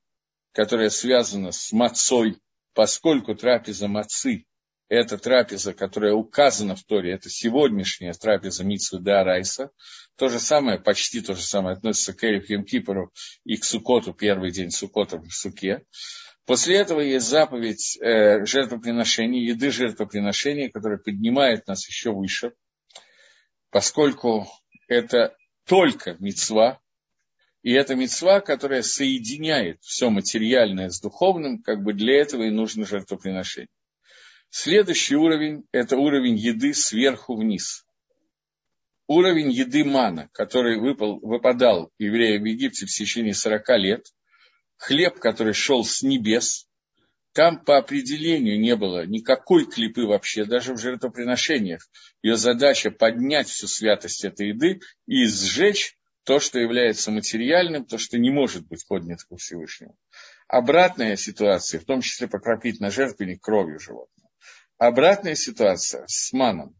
которая 0.52 0.90
связана 0.90 1.52
с 1.52 1.70
мацой, 1.70 2.38
поскольку 2.74 3.36
трапеза 3.36 3.86
мацы 3.86 4.44
это 4.88 5.18
трапеза, 5.18 5.74
которая 5.74 6.14
указана 6.14 6.76
в 6.76 6.84
Торе, 6.84 7.12
это 7.12 7.28
сегодняшняя 7.28 8.12
трапеза 8.12 8.64
Митсу 8.64 8.98
Арайса. 9.04 9.70
То 10.16 10.28
же 10.28 10.38
самое, 10.38 10.78
почти 10.78 11.20
то 11.20 11.34
же 11.34 11.42
самое 11.42 11.76
относится 11.76 12.14
к 12.14 12.22
Эриф 12.24 12.46
Кипору 12.66 13.12
и 13.44 13.56
к 13.56 13.64
Сукоту, 13.64 14.14
первый 14.14 14.52
день 14.52 14.70
Сукота 14.70 15.18
в 15.18 15.30
Суке. 15.30 15.84
После 16.46 16.76
этого 16.76 17.00
есть 17.00 17.28
заповедь 17.28 17.98
э, 18.00 18.44
жертвоприношения, 18.46 19.42
еды 19.42 19.72
жертвоприношения, 19.72 20.70
которая 20.70 20.98
поднимает 20.98 21.66
нас 21.66 21.86
еще 21.88 22.12
выше, 22.12 22.52
поскольку 23.70 24.46
это 24.86 25.36
только 25.66 26.16
мецва, 26.20 26.80
и 27.62 27.72
это 27.72 27.96
мецва, 27.96 28.40
которая 28.40 28.82
соединяет 28.82 29.82
все 29.82 30.08
материальное 30.08 30.88
с 30.90 31.00
духовным, 31.00 31.60
как 31.60 31.82
бы 31.82 31.92
для 31.94 32.20
этого 32.20 32.44
и 32.44 32.50
нужно 32.50 32.86
жертвоприношение. 32.86 33.68
Следующий 34.50 35.16
уровень– 35.16 35.64
это 35.72 35.96
уровень 35.96 36.36
еды 36.36 36.74
сверху 36.74 37.36
вниз. 37.36 37.84
Уровень 39.06 39.52
еды 39.52 39.84
мана, 39.84 40.28
который 40.32 40.78
выпал, 40.78 41.20
выпадал 41.20 41.92
евреям 41.98 42.42
в 42.42 42.46
Египте 42.46 42.86
в 42.86 42.90
течение 42.90 43.34
40 43.34 43.68
лет, 43.78 44.06
хлеб, 44.76 45.18
который 45.18 45.52
шел 45.52 45.84
с 45.84 46.02
небес, 46.02 46.66
там 47.36 47.62
по 47.62 47.76
определению 47.76 48.58
не 48.58 48.76
было 48.76 49.04
никакой 49.04 49.66
клипы 49.66 50.06
вообще, 50.06 50.46
даже 50.46 50.72
в 50.72 50.78
жертвоприношениях. 50.78 51.86
Ее 52.22 52.38
задача 52.38 52.90
поднять 52.90 53.46
всю 53.46 53.66
святость 53.68 54.24
этой 54.24 54.48
еды 54.48 54.80
и 55.06 55.26
сжечь 55.26 55.98
то, 56.24 56.40
что 56.40 56.58
является 56.58 57.10
материальным, 57.10 57.84
то, 57.84 57.98
что 57.98 58.18
не 58.18 58.30
может 58.30 58.66
быть 58.66 58.86
поднято 58.88 59.26
ко 59.28 59.36
Всевышнему. 59.36 59.98
Обратная 60.48 61.16
ситуация, 61.16 61.78
в 61.78 61.84
том 61.84 62.00
числе 62.00 62.26
покропить 62.26 62.80
на 62.80 62.90
жертвенник 62.90 63.42
кровью 63.42 63.80
животного. 63.80 64.15
Обратная 64.78 65.34
ситуация 65.34 66.04
с 66.06 66.32
маном. 66.32 66.74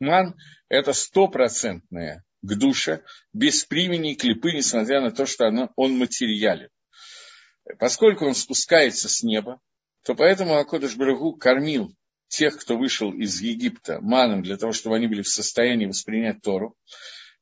Ман– 0.00 0.36
это 0.68 0.92
стопроцентная 0.92 2.24
к 2.42 2.54
душе, 2.56 3.02
без 3.32 3.64
примени 3.64 4.12
и 4.12 4.16
клипы, 4.16 4.52
несмотря 4.52 5.00
на 5.00 5.10
то, 5.10 5.24
что 5.24 5.46
оно, 5.46 5.70
он 5.76 5.96
материален. 5.98 6.68
Поскольку 7.78 8.26
он 8.26 8.34
спускается 8.34 9.08
с 9.08 9.22
неба, 9.22 9.60
то 10.04 10.14
поэтому 10.14 10.56
Акодыш 10.56 10.96
Барагу 10.96 11.34
кормил 11.36 11.94
тех, 12.28 12.58
кто 12.58 12.76
вышел 12.76 13.12
из 13.12 13.40
Египта 13.40 14.00
маном, 14.00 14.42
для 14.42 14.56
того, 14.56 14.72
чтобы 14.72 14.96
они 14.96 15.06
были 15.06 15.22
в 15.22 15.28
состоянии 15.28 15.86
воспринять 15.86 16.42
Тору. 16.42 16.76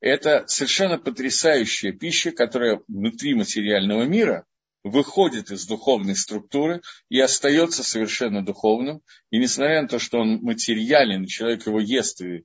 Это 0.01 0.45
совершенно 0.47 0.99
потрясающая 0.99 1.93
пища, 1.93 2.33
которая 2.33 2.81
внутри 2.87 3.35
материального 3.35 4.03
мира 4.05 4.47
выходит 4.85 5.51
из 5.51 5.67
духовной 5.67 6.15
структуры 6.15 6.83
и 7.09 7.19
остается 7.19 7.83
совершенно 7.83 8.45
духовным. 8.45 9.01
И 9.31 9.39
несмотря 9.39 9.83
на 9.83 9.89
то, 9.89 9.99
что 9.99 10.19
он 10.19 10.41
материален, 10.43 11.27
человек 11.27 11.67
его 11.67 11.81
ест 11.81 12.21
и 12.21 12.45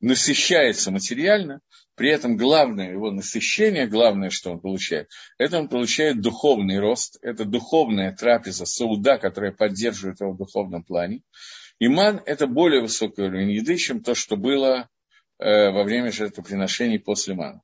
насыщается 0.00 0.92
материально, 0.92 1.60
при 1.96 2.10
этом 2.10 2.36
главное 2.36 2.92
его 2.92 3.10
насыщение, 3.10 3.86
главное, 3.86 4.30
что 4.30 4.52
он 4.52 4.60
получает, 4.60 5.10
это 5.36 5.58
он 5.58 5.68
получает 5.68 6.22
духовный 6.22 6.78
рост, 6.78 7.18
это 7.20 7.44
духовная 7.44 8.16
трапеза, 8.16 8.64
сауда, 8.64 9.18
которая 9.18 9.52
поддерживает 9.52 10.20
его 10.20 10.32
в 10.32 10.38
духовном 10.38 10.82
плане. 10.82 11.20
Иман– 11.78 12.22
это 12.26 12.46
более 12.46 12.80
высокий 12.80 13.22
уровень 13.22 13.50
еды, 13.52 13.76
чем 13.76 14.02
то, 14.02 14.14
что 14.14 14.36
было 14.36 14.88
э, 15.38 15.70
во 15.70 15.82
время 15.82 16.12
жертвоприношений 16.12 17.00
после 17.00 17.34
мана. 17.34 17.60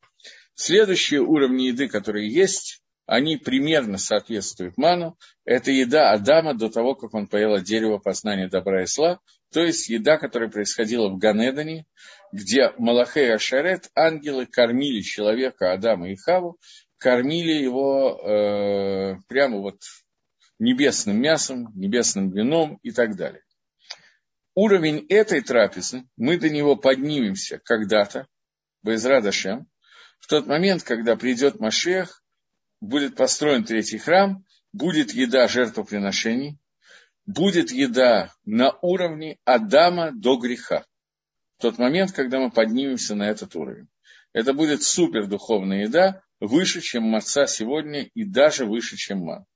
Следующие 0.55 1.20
уровни 1.20 1.68
еды, 1.68 1.88
которые 1.88 2.31
есть, 2.31 2.83
они 3.07 3.37
примерно 3.37 3.99
соответствуют 3.99 4.77
ману. 4.77 5.16
Это 5.45 5.71
еда 5.71 6.12
Адама 6.12 6.55
до 6.55 6.69
того, 6.69 6.95
как 6.95 7.14
он 7.14 7.29
поел 7.29 7.55
от 7.55 7.64
дерева 7.64 7.99
познания 7.99 8.49
добра 8.49 8.83
и 8.83 8.87
зла, 8.87 9.21
то 9.53 9.64
есть 9.64 9.88
еда, 9.88 10.19
которая 10.19 10.51
происходила 10.51 11.09
в 11.09 11.19
Ганедане, 11.19 11.87
где 12.33 12.73
Малахей 12.79 13.29
и 13.29 13.31
Ашарет, 13.31 13.90
ангелы, 13.95 14.47
кормили 14.47 15.01
человека 15.01 15.73
Адама 15.73 16.11
и 16.11 16.16
Хаву, 16.16 16.59
кормили 16.99 17.53
его 17.53 18.19
э, 18.19 19.16
прямо 19.29 19.59
вот 19.59 19.81
небесным 20.59 21.21
мясом, 21.21 21.71
небесным 21.75 22.31
вином 22.31 22.79
и 22.83 22.90
так 22.90 23.16
далее. 23.16 23.42
Уровень 24.55 25.07
этой 25.09 25.42
трапезы, 25.42 26.05
мы 26.16 26.38
до 26.38 26.49
него 26.49 26.77
поднимемся 26.77 27.61
когда-то, 27.62 28.27
Безрадашем, 28.83 29.69
в 30.19 30.29
тот 30.29 30.47
момент, 30.47 30.83
когда 30.83 31.16
придет 31.16 31.61
Машех, 31.61 32.23
будет 32.80 33.16
построен 33.16 33.64
третий 33.64 33.98
храм, 33.98 34.44
будет 34.72 35.12
еда 35.12 35.48
жертвоприношений, 35.48 36.58
будет 37.26 37.72
еда 37.72 38.32
на 38.44 38.72
уровне 38.82 39.38
Адама 39.44 40.12
до 40.12 40.36
греха. 40.36 40.84
В 41.58 41.62
тот 41.62 41.78
момент, 41.78 42.12
когда 42.12 42.38
мы 42.38 42.50
поднимемся 42.50 43.14
на 43.14 43.28
этот 43.28 43.56
уровень. 43.56 43.88
Это 44.32 44.52
будет 44.52 44.82
супер 44.82 45.26
духовная 45.26 45.84
еда, 45.84 46.22
выше, 46.40 46.82
чем 46.82 47.04
маца 47.04 47.46
сегодня 47.46 48.02
и 48.02 48.24
даже 48.24 48.66
выше, 48.66 48.96
чем 48.96 49.20
ман. 49.20 49.46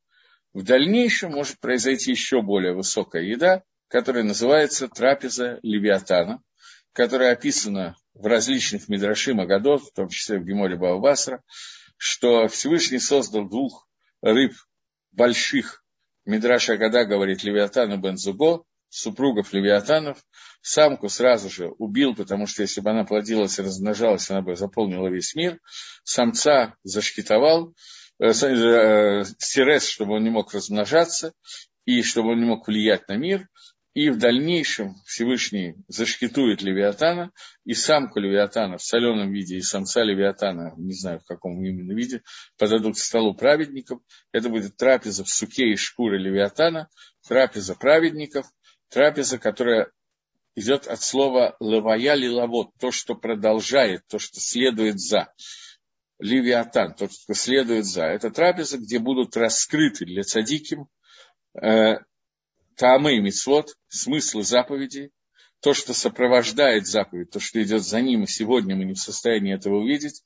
В 0.52 0.62
дальнейшем 0.62 1.33
может 1.33 1.61
произойти 1.61 2.11
еще 2.11 2.42
более 2.42 2.74
высокая 2.74 3.22
еда, 3.22 3.62
которая 3.88 4.24
называется 4.24 4.88
трапеза 4.88 5.59
Левиатана, 5.62 6.42
которая 6.92 7.33
описана 7.33 7.96
в 8.14 8.27
различных 8.27 8.88
Мидрашим 8.88 9.40
Агадот, 9.40 9.83
в 9.83 9.92
том 9.92 10.08
числе 10.08 10.38
в 10.38 10.44
Геморе 10.44 10.77
Баубасра, 10.77 11.42
что 12.01 12.48
Всевышний 12.48 12.98
создал 12.98 13.46
двух 13.46 13.87
рыб 14.23 14.55
больших. 15.13 15.85
Мидраша 16.25 16.79
Гада 16.79 17.05
говорит 17.05 17.44
Левиатану 17.44 17.98
Бензуго, 17.98 18.65
супругов 18.88 19.53
Левиатанов, 19.53 20.17
самку 20.63 21.11
сразу 21.11 21.51
же 21.51 21.69
убил, 21.77 22.15
потому 22.15 22.46
что 22.46 22.63
если 22.63 22.81
бы 22.81 22.88
она 22.88 23.05
плодилась 23.05 23.59
и 23.59 23.63
размножалась, 23.63 24.31
она 24.31 24.40
бы 24.40 24.57
заполнила 24.57 25.09
весь 25.09 25.35
мир. 25.35 25.61
Самца 26.03 26.75
зашкитовал, 26.85 27.75
э, 28.19 28.31
э, 28.31 29.25
сирес, 29.38 29.87
чтобы 29.87 30.15
он 30.15 30.25
не 30.25 30.31
мог 30.31 30.55
размножаться, 30.55 31.35
и 31.85 32.03
чтобы 32.03 32.31
он 32.31 32.40
не 32.40 32.46
мог 32.46 32.67
влиять 32.67 33.09
на 33.09 33.19
мир. 33.19 33.46
И 33.93 34.11
в 34.11 34.19
дальнейшем 34.19 34.95
Всевышний 35.05 35.75
зашкитует 35.88 36.63
Левиатана, 36.63 37.33
и 37.65 37.75
самку 37.75 38.21
Левиатана 38.21 38.79
в 38.79 38.83
соленом 38.83 39.33
виде, 39.33 39.57
и 39.57 39.63
самца 39.63 40.05
Левиатана, 40.05 40.75
не 40.77 40.93
знаю 40.93 41.21
в 41.21 41.25
каком 41.25 41.65
именно 41.65 41.93
виде, 41.93 42.23
подадут 42.57 42.95
к 42.95 43.01
столу 43.01 43.35
праведников. 43.35 44.01
Это 44.33 44.49
будет 44.49 44.77
трапеза 44.77 45.25
в 45.25 45.29
суке 45.29 45.73
и 45.73 45.77
шкуре 45.77 46.19
Левиатана, 46.19 46.88
трапеза 47.27 47.75
праведников, 47.75 48.47
трапеза, 48.91 49.38
которая 49.38 49.91
идет 50.55 50.87
от 50.87 51.01
слова 51.03 51.57
лавая 51.59 52.15
лилавод, 52.15 52.71
то, 52.79 52.93
что 52.93 53.15
продолжает, 53.15 54.07
то, 54.09 54.19
что 54.19 54.41
следует 54.41 55.01
за. 55.01 55.33
Левиатан, 56.21 56.95
тот, 56.95 57.13
что 57.13 57.35
следует 57.35 57.87
за. 57.87 58.05
Это 58.05 58.31
трапеза, 58.31 58.79
где 58.79 58.99
будут 58.99 59.37
раскрыты 59.37 60.05
для 60.05 60.23
цадиким 60.23 60.87
э, 61.61 61.97
Таамы 62.81 63.20
Мицвод, 63.20 63.76
смысл 63.88 64.40
заповедей, 64.40 65.10
то, 65.60 65.74
что 65.74 65.92
сопровождает 65.92 66.87
заповедь, 66.87 67.31
то, 67.31 67.38
что 67.38 67.62
идет 67.62 67.83
за 67.83 68.00
ним, 68.00 68.22
и 68.22 68.26
сегодня 68.26 68.74
мы 68.74 68.85
не 68.85 68.94
в 68.94 68.98
состоянии 68.98 69.54
этого 69.54 69.81
увидеть. 69.81 70.24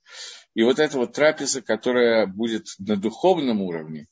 И 0.55 0.63
вот 0.63 0.79
эта 0.79 0.97
вот 0.97 1.15
трапеза, 1.15 1.63
которая 1.63 2.29
будет 2.29 2.67
на 2.79 2.95
духовном 2.95 3.61
уровне, 3.61 4.07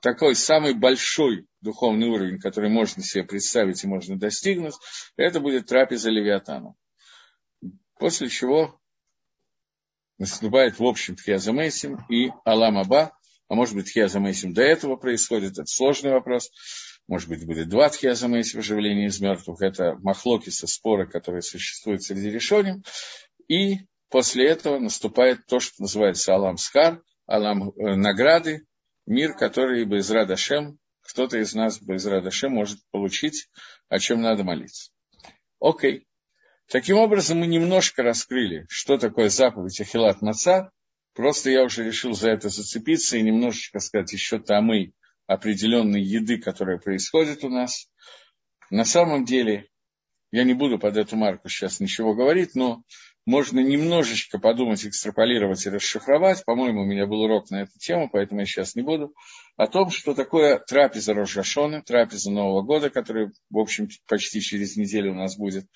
такой 0.00 0.36
самый 0.36 0.74
большой 0.74 1.48
духовный 1.60 2.06
уровень, 2.06 2.38
который 2.38 2.70
можно 2.70 3.02
себе 3.02 3.24
представить 3.24 3.82
и 3.82 3.88
можно 3.88 4.16
достигнуть, 4.16 4.74
это 5.16 5.40
будет 5.40 5.66
трапеза 5.66 6.10
Левиатана. 6.10 6.76
После 7.98 8.28
чего 8.28 8.78
наступает 10.18 10.78
в 10.78 10.84
общем 10.84 11.16
Тхиазамейсим 11.16 11.98
и 12.08 12.30
Алам 12.44 12.78
Аба, 12.78 13.10
а 13.48 13.56
может 13.56 13.74
быть 13.74 13.86
Тхиазамейсим 13.86 14.54
до 14.54 14.62
этого 14.62 14.94
происходит, 14.94 15.54
это 15.54 15.66
сложный 15.66 16.12
вопрос, 16.12 16.52
может 17.06 17.28
быть, 17.28 17.46
будет 17.46 17.68
два 17.68 17.88
тхиазамейс 17.88 18.54
в 18.54 18.58
оживлении 18.58 19.06
из 19.06 19.20
мертвых, 19.20 19.60
это 19.60 19.96
махлокиса, 20.02 20.66
споры, 20.66 21.06
которые 21.06 21.42
существуют 21.42 22.02
среди 22.02 22.30
решений, 22.30 22.82
и 23.48 23.86
после 24.08 24.48
этого 24.48 24.78
наступает 24.78 25.46
то, 25.46 25.60
что 25.60 25.82
называется 25.82 26.34
Алам 26.34 26.56
Алам 27.26 27.70
э, 27.70 27.94
награды, 27.96 28.66
мир, 29.06 29.34
который 29.34 29.84
бы 29.84 29.98
из 29.98 30.10
Радашем, 30.10 30.78
кто-то 31.02 31.38
из 31.38 31.54
нас 31.54 31.80
бы 31.80 31.96
из 31.96 32.06
Радашем 32.06 32.52
может 32.52 32.78
получить, 32.90 33.48
о 33.88 33.98
чем 33.98 34.20
надо 34.20 34.44
молиться. 34.44 34.90
Окей. 35.60 36.06
Таким 36.68 36.96
образом, 36.96 37.38
мы 37.38 37.46
немножко 37.46 38.02
раскрыли, 38.02 38.66
что 38.68 38.96
такое 38.96 39.28
заповедь 39.28 39.80
Ахилат 39.80 40.22
Маца. 40.22 40.70
Просто 41.14 41.50
я 41.50 41.62
уже 41.62 41.84
решил 41.84 42.14
за 42.14 42.30
это 42.30 42.48
зацепиться 42.48 43.16
и 43.16 43.22
немножечко 43.22 43.78
сказать 43.78 44.12
еще 44.12 44.38
тамы 44.38 44.92
определенной 45.26 46.02
еды, 46.02 46.38
которая 46.38 46.78
происходит 46.78 47.44
у 47.44 47.48
нас. 47.48 47.88
На 48.70 48.84
самом 48.84 49.24
деле, 49.24 49.68
я 50.32 50.44
не 50.44 50.54
буду 50.54 50.78
под 50.78 50.96
эту 50.96 51.16
марку 51.16 51.48
сейчас 51.48 51.80
ничего 51.80 52.14
говорить, 52.14 52.54
но 52.54 52.82
можно 53.26 53.60
немножечко 53.60 54.38
подумать, 54.38 54.84
экстраполировать 54.84 55.64
и 55.64 55.70
расшифровать. 55.70 56.44
По-моему, 56.44 56.82
у 56.82 56.84
меня 56.84 57.06
был 57.06 57.22
урок 57.22 57.50
на 57.50 57.62
эту 57.62 57.78
тему, 57.78 58.10
поэтому 58.12 58.40
я 58.40 58.46
сейчас 58.46 58.74
не 58.74 58.82
буду. 58.82 59.14
О 59.56 59.66
том, 59.66 59.90
что 59.90 60.14
такое 60.14 60.58
трапеза 60.58 61.14
Рожашона, 61.14 61.82
трапеза 61.82 62.30
Нового 62.30 62.62
года, 62.62 62.90
которая, 62.90 63.32
в 63.48 63.58
общем, 63.58 63.88
почти 64.06 64.40
через 64.40 64.76
неделю 64.76 65.12
у 65.12 65.14
нас 65.14 65.38
будет. 65.38 65.66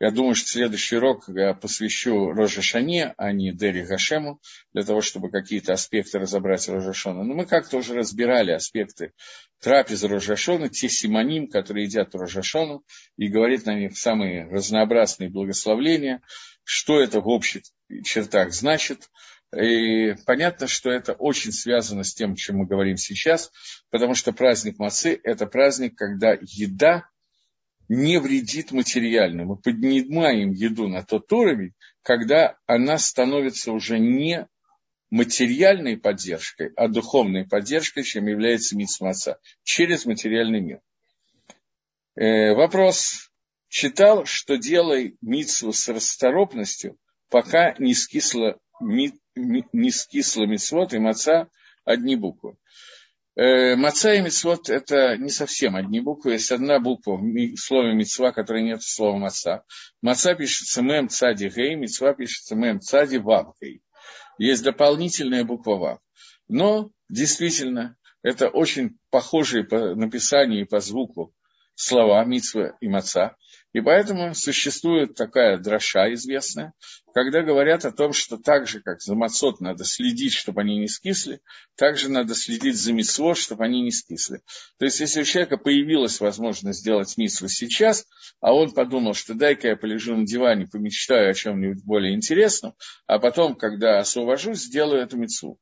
Я 0.00 0.10
думаю, 0.10 0.34
что 0.34 0.48
следующий 0.48 0.96
урок 0.96 1.24
я 1.28 1.54
посвящу 1.54 2.32
Рожашане, 2.32 3.14
а 3.16 3.32
не 3.32 3.52
Дери 3.52 3.84
Гашему, 3.84 4.40
для 4.72 4.82
того, 4.82 5.00
чтобы 5.00 5.30
какие-то 5.30 5.72
аспекты 5.72 6.18
разобрать 6.18 6.68
Рожашона. 6.68 7.22
Но 7.22 7.34
мы 7.34 7.46
как-то 7.46 7.76
уже 7.76 7.94
разбирали 7.94 8.50
аспекты 8.50 9.12
трапезы 9.60 10.08
Рожашона, 10.08 10.68
те 10.68 10.88
симоним, 10.88 11.48
которые 11.48 11.84
едят 11.84 12.14
Рожашону, 12.14 12.84
и 13.16 13.28
говорит 13.28 13.66
на 13.66 13.74
них 13.74 13.96
самые 13.96 14.46
разнообразные 14.48 15.30
благословления, 15.30 16.22
что 16.64 17.00
это 17.00 17.20
в 17.20 17.28
общих 17.28 17.62
чертах 18.04 18.52
значит. 18.52 19.10
И 19.56 20.14
понятно, 20.26 20.66
что 20.66 20.90
это 20.90 21.12
очень 21.12 21.52
связано 21.52 22.02
с 22.02 22.12
тем, 22.12 22.34
чем 22.34 22.56
мы 22.56 22.66
говорим 22.66 22.96
сейчас, 22.96 23.52
потому 23.90 24.16
что 24.16 24.32
праздник 24.32 24.80
Мацы– 24.80 25.20
это 25.22 25.46
праздник, 25.46 25.96
когда 25.96 26.36
еда 26.40 27.08
не 27.88 28.18
вредит 28.18 28.72
материально. 28.72 29.44
Мы 29.44 29.56
поднимаем 29.56 30.50
еду 30.50 30.88
на 30.88 31.02
тот 31.02 31.30
уровень, 31.32 31.72
когда 32.02 32.56
она 32.66 32.98
становится 32.98 33.72
уже 33.72 33.98
не 33.98 34.46
материальной 35.10 35.96
поддержкой, 35.96 36.72
а 36.76 36.88
духовной 36.88 37.46
поддержкой, 37.46 38.02
чем 38.02 38.26
является 38.26 38.76
митсмаца, 38.76 39.38
через 39.62 40.06
материальный 40.06 40.60
мир. 40.60 40.80
Э, 42.16 42.54
вопрос. 42.54 43.30
Читал, 43.68 44.24
что 44.24 44.56
делай 44.56 45.16
митсву 45.20 45.72
с 45.72 45.88
расторопностью, 45.88 46.96
пока 47.28 47.74
не 47.78 47.94
скисло, 47.94 48.58
ми, 48.80 49.12
ми, 49.34 49.64
не 49.72 49.90
скисло 49.90 50.46
митсвот 50.46 50.94
и 50.94 50.98
маца 50.98 51.48
одни 51.84 52.14
буквы. 52.14 52.56
Э, 53.36 53.74
маца 53.74 54.14
и 54.14 54.20
мицвод– 54.20 54.68
это 54.70 55.16
не 55.16 55.28
совсем 55.28 55.74
одни 55.74 56.00
буквы. 56.00 56.32
Есть 56.32 56.52
одна 56.52 56.78
буква 56.78 57.16
в 57.16 57.56
слове 57.56 57.92
мицва, 57.92 58.30
которой 58.30 58.62
нет 58.62 58.82
слова 58.82 59.18
маца. 59.18 59.64
Маца 60.02 60.34
пишется 60.36 60.82
мем 60.82 61.08
цади 61.08 61.48
гей, 61.48 61.74
мицва 61.74 62.14
пишется 62.14 62.54
мем 62.54 62.80
цади 62.80 63.16
вав 63.16 63.54
гей. 63.60 63.82
Есть 64.38 64.62
дополнительная 64.62 65.44
буква 65.44 65.76
вав. 65.76 65.98
Но, 66.46 66.90
действительно, 67.08 67.96
это 68.22 68.48
очень 68.48 68.98
похожие 69.10 69.64
по 69.64 69.96
написанию 69.96 70.62
и 70.62 70.68
по 70.68 70.78
звуку 70.78 71.34
слова 71.74 72.24
мицва 72.24 72.76
и 72.80 72.86
маца. 72.86 73.36
И 73.74 73.80
поэтому 73.80 74.32
существует 74.36 75.16
такая 75.16 75.58
дроша 75.58 76.12
известная, 76.14 76.74
когда 77.12 77.42
говорят 77.42 77.84
о 77.84 77.90
том, 77.90 78.12
что 78.12 78.36
так 78.36 78.68
же, 78.68 78.80
как 78.80 79.02
за 79.02 79.16
мацот 79.16 79.60
надо 79.60 79.84
следить, 79.84 80.32
чтобы 80.32 80.60
они 80.60 80.78
не 80.78 80.86
скисли, 80.86 81.40
так 81.74 81.98
же 81.98 82.08
надо 82.08 82.36
следить 82.36 82.76
за 82.76 82.92
мицво, 82.92 83.34
чтобы 83.34 83.64
они 83.64 83.82
не 83.82 83.90
скисли. 83.90 84.42
То 84.78 84.84
есть, 84.84 85.00
если 85.00 85.22
у 85.22 85.24
человека 85.24 85.56
появилась 85.56 86.20
возможность 86.20 86.78
сделать 86.78 87.16
мицву 87.16 87.48
сейчас, 87.48 88.06
а 88.40 88.54
он 88.54 88.72
подумал, 88.72 89.12
что 89.12 89.34
дай-ка 89.34 89.66
я 89.66 89.76
полежу 89.76 90.16
на 90.16 90.24
диване, 90.24 90.68
помечтаю 90.68 91.32
о 91.32 91.34
чем-нибудь 91.34 91.84
более 91.84 92.14
интересном, 92.14 92.74
а 93.08 93.18
потом, 93.18 93.56
когда 93.56 93.98
освобожусь, 93.98 94.60
сделаю 94.60 95.02
эту 95.02 95.16
мицву 95.16 95.58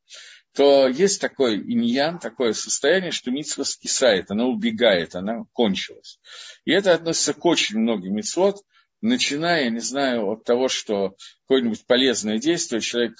то 0.54 0.86
есть 0.86 1.20
такой 1.20 1.56
иньян, 1.56 2.18
такое 2.18 2.52
состояние, 2.52 3.10
что 3.10 3.30
митсва 3.30 3.64
скисает, 3.64 4.30
она 4.30 4.44
убегает, 4.46 5.14
она 5.14 5.44
кончилась. 5.52 6.18
И 6.64 6.72
это 6.72 6.92
относится 6.92 7.32
к 7.32 7.44
очень 7.44 7.78
многим 7.78 8.14
митцвот, 8.14 8.62
начиная, 9.00 9.70
не 9.70 9.80
знаю, 9.80 10.30
от 10.30 10.44
того, 10.44 10.68
что 10.68 11.16
какое-нибудь 11.46 11.86
полезное 11.86 12.38
действие, 12.38 12.82
человек 12.82 13.14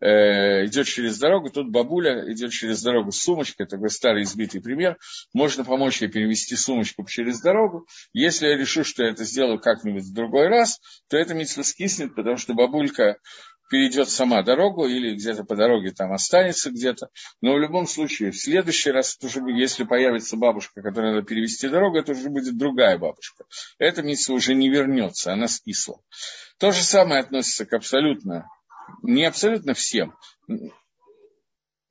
э, 0.00 0.66
идет 0.66 0.86
через 0.86 1.18
дорогу, 1.18 1.50
тут 1.50 1.70
бабуля 1.70 2.32
идет 2.32 2.50
через 2.50 2.82
дорогу 2.82 3.12
с 3.12 3.20
сумочкой, 3.20 3.66
такой 3.66 3.90
старый 3.90 4.22
избитый 4.22 4.62
пример, 4.62 4.96
можно 5.34 5.64
помочь 5.64 6.00
ей 6.00 6.08
перевести 6.08 6.56
сумочку 6.56 7.06
через 7.06 7.40
дорогу. 7.40 7.86
Если 8.12 8.46
я 8.46 8.56
решу, 8.56 8.84
что 8.84 9.04
я 9.04 9.10
это 9.10 9.24
сделаю 9.24 9.60
как-нибудь 9.60 10.04
в 10.04 10.14
другой 10.14 10.48
раз, 10.48 10.80
то 11.08 11.16
это 11.16 11.34
митцва 11.34 11.62
скиснет, 11.62 12.14
потому 12.14 12.38
что 12.38 12.54
бабулька 12.54 13.18
перейдет 13.70 14.10
сама 14.10 14.42
дорогу 14.42 14.86
или 14.86 15.14
где-то 15.14 15.44
по 15.44 15.54
дороге 15.54 15.92
там 15.92 16.12
останется 16.12 16.70
где-то. 16.70 17.08
Но 17.40 17.54
в 17.54 17.58
любом 17.58 17.86
случае, 17.86 18.32
в 18.32 18.36
следующий 18.36 18.90
раз, 18.90 19.16
уже, 19.22 19.40
если 19.52 19.84
появится 19.84 20.36
бабушка, 20.36 20.82
которая 20.82 21.14
надо 21.14 21.26
перевести 21.26 21.68
дорогу, 21.68 21.96
это 21.96 22.12
уже 22.12 22.28
будет 22.28 22.58
другая 22.58 22.98
бабушка. 22.98 23.44
Эта 23.78 24.02
миссия 24.02 24.32
уже 24.32 24.54
не 24.54 24.68
вернется, 24.68 25.32
она 25.32 25.46
скисла. 25.46 26.00
То 26.58 26.72
же 26.72 26.82
самое 26.82 27.20
относится 27.20 27.64
к 27.64 27.72
абсолютно, 27.72 28.48
не 29.02 29.24
абсолютно 29.24 29.72
всем, 29.72 30.16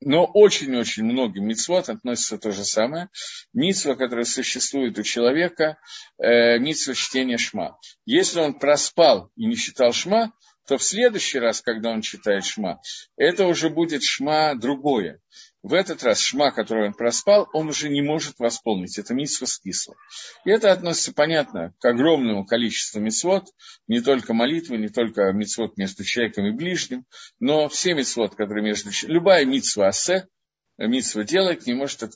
но 0.02 0.24
очень-очень 0.24 1.04
многим 1.04 1.46
мицвод 1.46 1.88
относится 1.88 2.38
то 2.38 2.52
же 2.52 2.64
самое. 2.64 3.08
Мицва, 3.52 3.96
которая 3.96 4.24
существует 4.24 4.98
у 4.98 5.02
человека, 5.02 5.78
э, 6.18 6.58
мицва 6.58 6.94
чтения 6.94 7.36
шма. 7.36 7.78
Если 8.06 8.40
он 8.40 8.58
проспал 8.58 9.30
и 9.36 9.46
не 9.46 9.56
читал 9.56 9.92
шма, 9.92 10.32
то 10.70 10.78
в 10.78 10.84
следующий 10.84 11.40
раз, 11.40 11.62
когда 11.62 11.90
он 11.90 12.00
читает 12.00 12.44
шма, 12.44 12.80
это 13.16 13.48
уже 13.48 13.70
будет 13.70 14.04
шма 14.04 14.54
другое. 14.54 15.18
В 15.64 15.74
этот 15.74 16.04
раз 16.04 16.20
шма, 16.20 16.52
который 16.52 16.86
он 16.86 16.94
проспал, 16.94 17.48
он 17.52 17.70
уже 17.70 17.88
не 17.88 18.02
может 18.02 18.38
восполнить. 18.38 18.96
Это 18.96 19.12
митсва 19.12 19.48
скисла. 19.48 19.96
И 20.44 20.50
это 20.50 20.70
относится, 20.70 21.12
понятно, 21.12 21.74
к 21.80 21.84
огромному 21.84 22.46
количеству 22.46 23.00
митцвот, 23.00 23.46
не 23.88 24.00
только 24.00 24.32
молитвы, 24.32 24.78
не 24.78 24.90
только 24.90 25.32
митцвот 25.32 25.76
между 25.76 26.04
человеком 26.04 26.46
и 26.46 26.52
ближним, 26.52 27.04
но 27.40 27.68
все 27.68 27.94
митцвот, 27.94 28.36
которые 28.36 28.62
между... 28.62 28.90
Любая 29.08 29.44
митцва 29.44 29.88
асе, 29.88 30.28
митцва 30.78 31.24
делает, 31.24 31.66
не 31.66 31.74
может 31.74 32.04
от... 32.04 32.12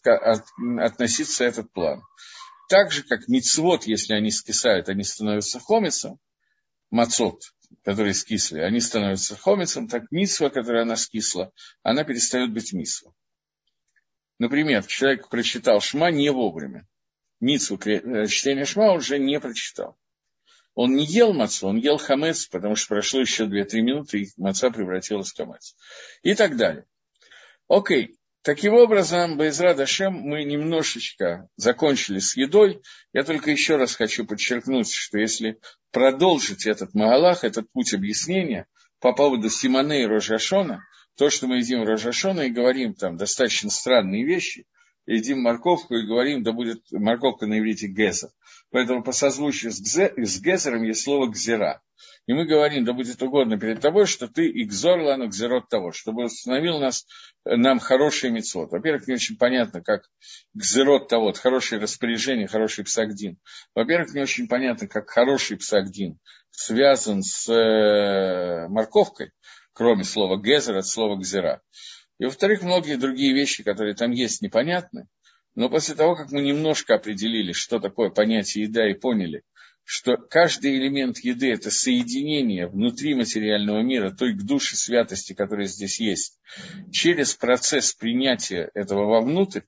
относиться 0.79 1.43
этот 1.43 1.73
план. 1.73 2.03
Так 2.69 2.93
же, 2.93 3.03
как 3.03 3.27
мицвод, 3.27 3.83
если 3.89 4.15
они 4.15 4.31
скисают, 4.31 4.89
они 4.89 5.03
становятся 5.03 5.59
хомицем, 5.59 6.21
мацот, 6.91 7.43
которые 7.83 8.15
скисли, 8.15 8.61
они 8.61 8.81
становятся 8.81 9.37
хомицем, 9.37 9.89
так 9.89 10.11
мисва, 10.11 10.49
которая 10.49 10.83
она 10.83 10.97
скисла, 10.97 11.53
она 11.83 12.05
перестает 12.05 12.53
быть 12.53 12.73
мисва. 12.73 13.13
Например, 14.39 14.85
человек 14.87 15.29
прочитал 15.29 15.81
шма 15.81 16.11
не 16.11 16.31
вовремя. 16.31 16.87
митсу 17.41 17.79
э, 17.85 18.27
чтения 18.27 18.65
Шма 18.65 18.93
уже 18.93 19.19
не 19.19 19.39
прочитал. 19.39 19.97
Он 20.75 20.97
не 20.97 21.05
ел 21.05 21.33
мацу, 21.33 21.69
он 21.69 21.77
ел 21.77 21.99
хамец, 21.99 22.47
потому 22.47 22.75
что 22.75 22.89
прошло 22.89 23.21
еще 23.21 23.45
2-3 23.45 23.81
минуты, 23.81 24.23
и 24.23 24.29
маца 24.37 24.71
превратилась 24.71 25.31
в 25.31 25.37
хамец. 25.37 25.77
И 26.23 26.35
так 26.35 26.57
далее. 26.57 26.85
Окей. 27.69 28.19
Таким 28.45 28.75
образом, 28.75 29.39
Байзра 29.39 29.73
Дашем 29.73 30.13
мы 30.13 30.45
немножечко 30.45 31.49
закончили 31.57 32.19
с 32.19 32.37
едой. 32.37 32.83
Я 33.15 33.25
только 33.25 33.51
еще 33.51 33.77
раз 33.77 33.95
хочу 33.95 34.27
подчеркнуть, 34.27 34.93
что 34.93 35.17
если 35.17 35.59
продолжить 35.93 36.67
этот 36.67 36.93
Магалах, 36.93 37.43
этот 37.43 37.73
путь 37.73 37.95
объяснения 37.95 38.67
по 39.01 39.15
поводу 39.15 39.49
Симоне 39.49 40.03
и 40.03 40.07
Рожашона, 40.07 40.85
то, 41.17 41.31
что 41.31 41.47
мы 41.47 41.57
едим 41.57 41.85
Рожашона 41.85 42.43
и 42.43 42.51
говорим 42.51 42.93
там 42.93 43.17
достаточно 43.17 43.71
странные 43.71 44.27
вещи, 44.27 44.67
едим 45.07 45.41
морковку 45.41 45.95
и 45.95 46.07
говорим, 46.07 46.43
да 46.43 46.53
будет 46.53 46.83
морковка 46.91 47.47
на 47.47 47.59
иврите 47.59 47.87
гезер. 47.87 48.29
Поэтому 48.71 49.03
по 49.03 49.13
созвучию 49.13 49.73
с, 49.73 49.79
с 49.79 50.41
гезером 50.43 50.83
есть 50.83 51.03
слово 51.03 51.29
гзера. 51.29 51.81
И 52.27 52.33
мы 52.33 52.47
говорим, 52.47 52.85
да 52.85 52.95
будет 52.95 53.23
угодно 53.23 53.59
перед 53.59 53.81
тобой, 53.81 54.07
что 54.07 54.29
ты 54.29 54.47
и 54.49 54.65
гзорлану 54.65 55.29
гзерот 55.29 55.69
того, 55.69 55.93
чтобы 55.93 56.25
установил 56.25 56.79
нас, 56.79 57.07
нам 57.45 57.79
хороший 57.79 58.31
мецвод. 58.31 58.71
Во-первых, 58.73 59.07
не 59.07 59.15
очень 59.15 59.37
понятно, 59.37 59.83
как 59.83 60.09
гзерот 60.55 61.09
того, 61.09 61.35
хорошее 61.35 61.83
распоряжение, 61.83 62.47
хороший 62.47 62.85
псагдин. 62.85 63.37
Во-первых, 63.75 64.15
не 64.15 64.23
очень 64.23 64.49
понятно, 64.49 64.89
как 64.89 65.11
хороший 65.11 65.59
псагдин 65.59 66.19
связан 66.51 67.23
с 67.23 67.47
э, 67.53 68.69
морковкой, 68.69 69.33
кроме 69.75 70.05
слова 70.05 70.41
гезер 70.41 70.77
от 70.77 70.87
слова 70.87 71.17
гзера. 71.17 71.61
И, 72.19 72.25
во-вторых, 72.25 72.63
многие 72.63 72.97
другие 72.97 73.35
вещи, 73.35 73.63
которые 73.63 73.95
там 73.95 74.13
есть, 74.13 74.41
непонятны. 74.41 75.09
Но 75.57 75.69
после 75.69 75.95
того, 75.95 76.17
как 76.17 76.33
мы 76.33 76.41
немножко 76.41 76.95
определили, 76.95 77.53
что 77.53 77.81
такое 77.81 78.11
понятие 78.11 78.65
еда, 78.65 78.89
и 78.89 78.95
поняли, 78.95 79.43
что 79.85 80.17
каждый 80.17 80.77
элемент 80.77 81.19
еды– 81.19 81.53
это 81.53 81.71
соединение 81.71 82.67
внутри 82.67 83.15
материального 83.15 83.83
мира 83.83 84.11
той 84.11 84.35
к 84.35 84.43
душе 84.43 84.77
святости, 84.77 85.35
которая 85.35 85.67
здесь 85.67 86.01
есть, 86.01 86.39
через 86.91 87.35
процесс 87.35 87.93
принятия 87.93 88.71
этого 88.75 89.05
вовнутрь, 89.05 89.61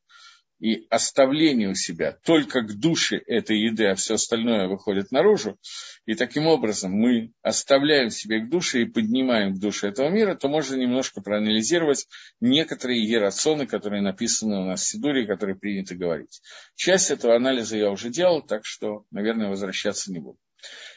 и 0.59 0.87
оставление 0.91 1.69
у 1.69 1.75
себя 1.75 2.17
только 2.25 2.63
к 2.63 2.79
душе 2.79 3.17
этой 3.27 3.59
еды, 3.59 3.87
а 3.87 3.95
все 3.95 4.15
остальное 4.15 4.69
выходит 4.69 5.11
наружу, 5.11 5.59
и 6.07 6.15
таким 6.15 6.47
образом 6.47 6.93
мы 6.93 7.33
оставляем 7.43 8.11
себе 8.11 8.41
к 8.41 8.49
душе 8.49 8.83
и 8.83 8.87
поднимаем 8.87 9.55
к 9.55 9.61
душе 9.61 9.89
этого 9.89 10.09
мира, 10.09 10.35
то 10.35 10.49
можно 10.49 10.77
немножко 10.77 11.21
проанализировать 11.21 12.07
некоторые 12.41 13.03
ерацоны, 13.03 13.67
которые 13.67 14.03
написаны 14.03 14.61
у 14.61 14.65
нас 14.65 14.83
в 14.83 14.89
Сидуре, 14.89 15.27
которые 15.27 15.57
принято 15.57 15.95
говорить. 15.95 16.41
Часть 16.75 17.11
этого 17.11 17.37
анализа 17.37 17.77
я 17.77 17.91
уже 17.91 18.11
делал, 18.11 18.43
так 18.43 18.65
что, 18.65 19.05
наверное, 19.11 19.49
возвращаться 19.49 20.13
не 20.13 20.21
буду. 20.21 20.39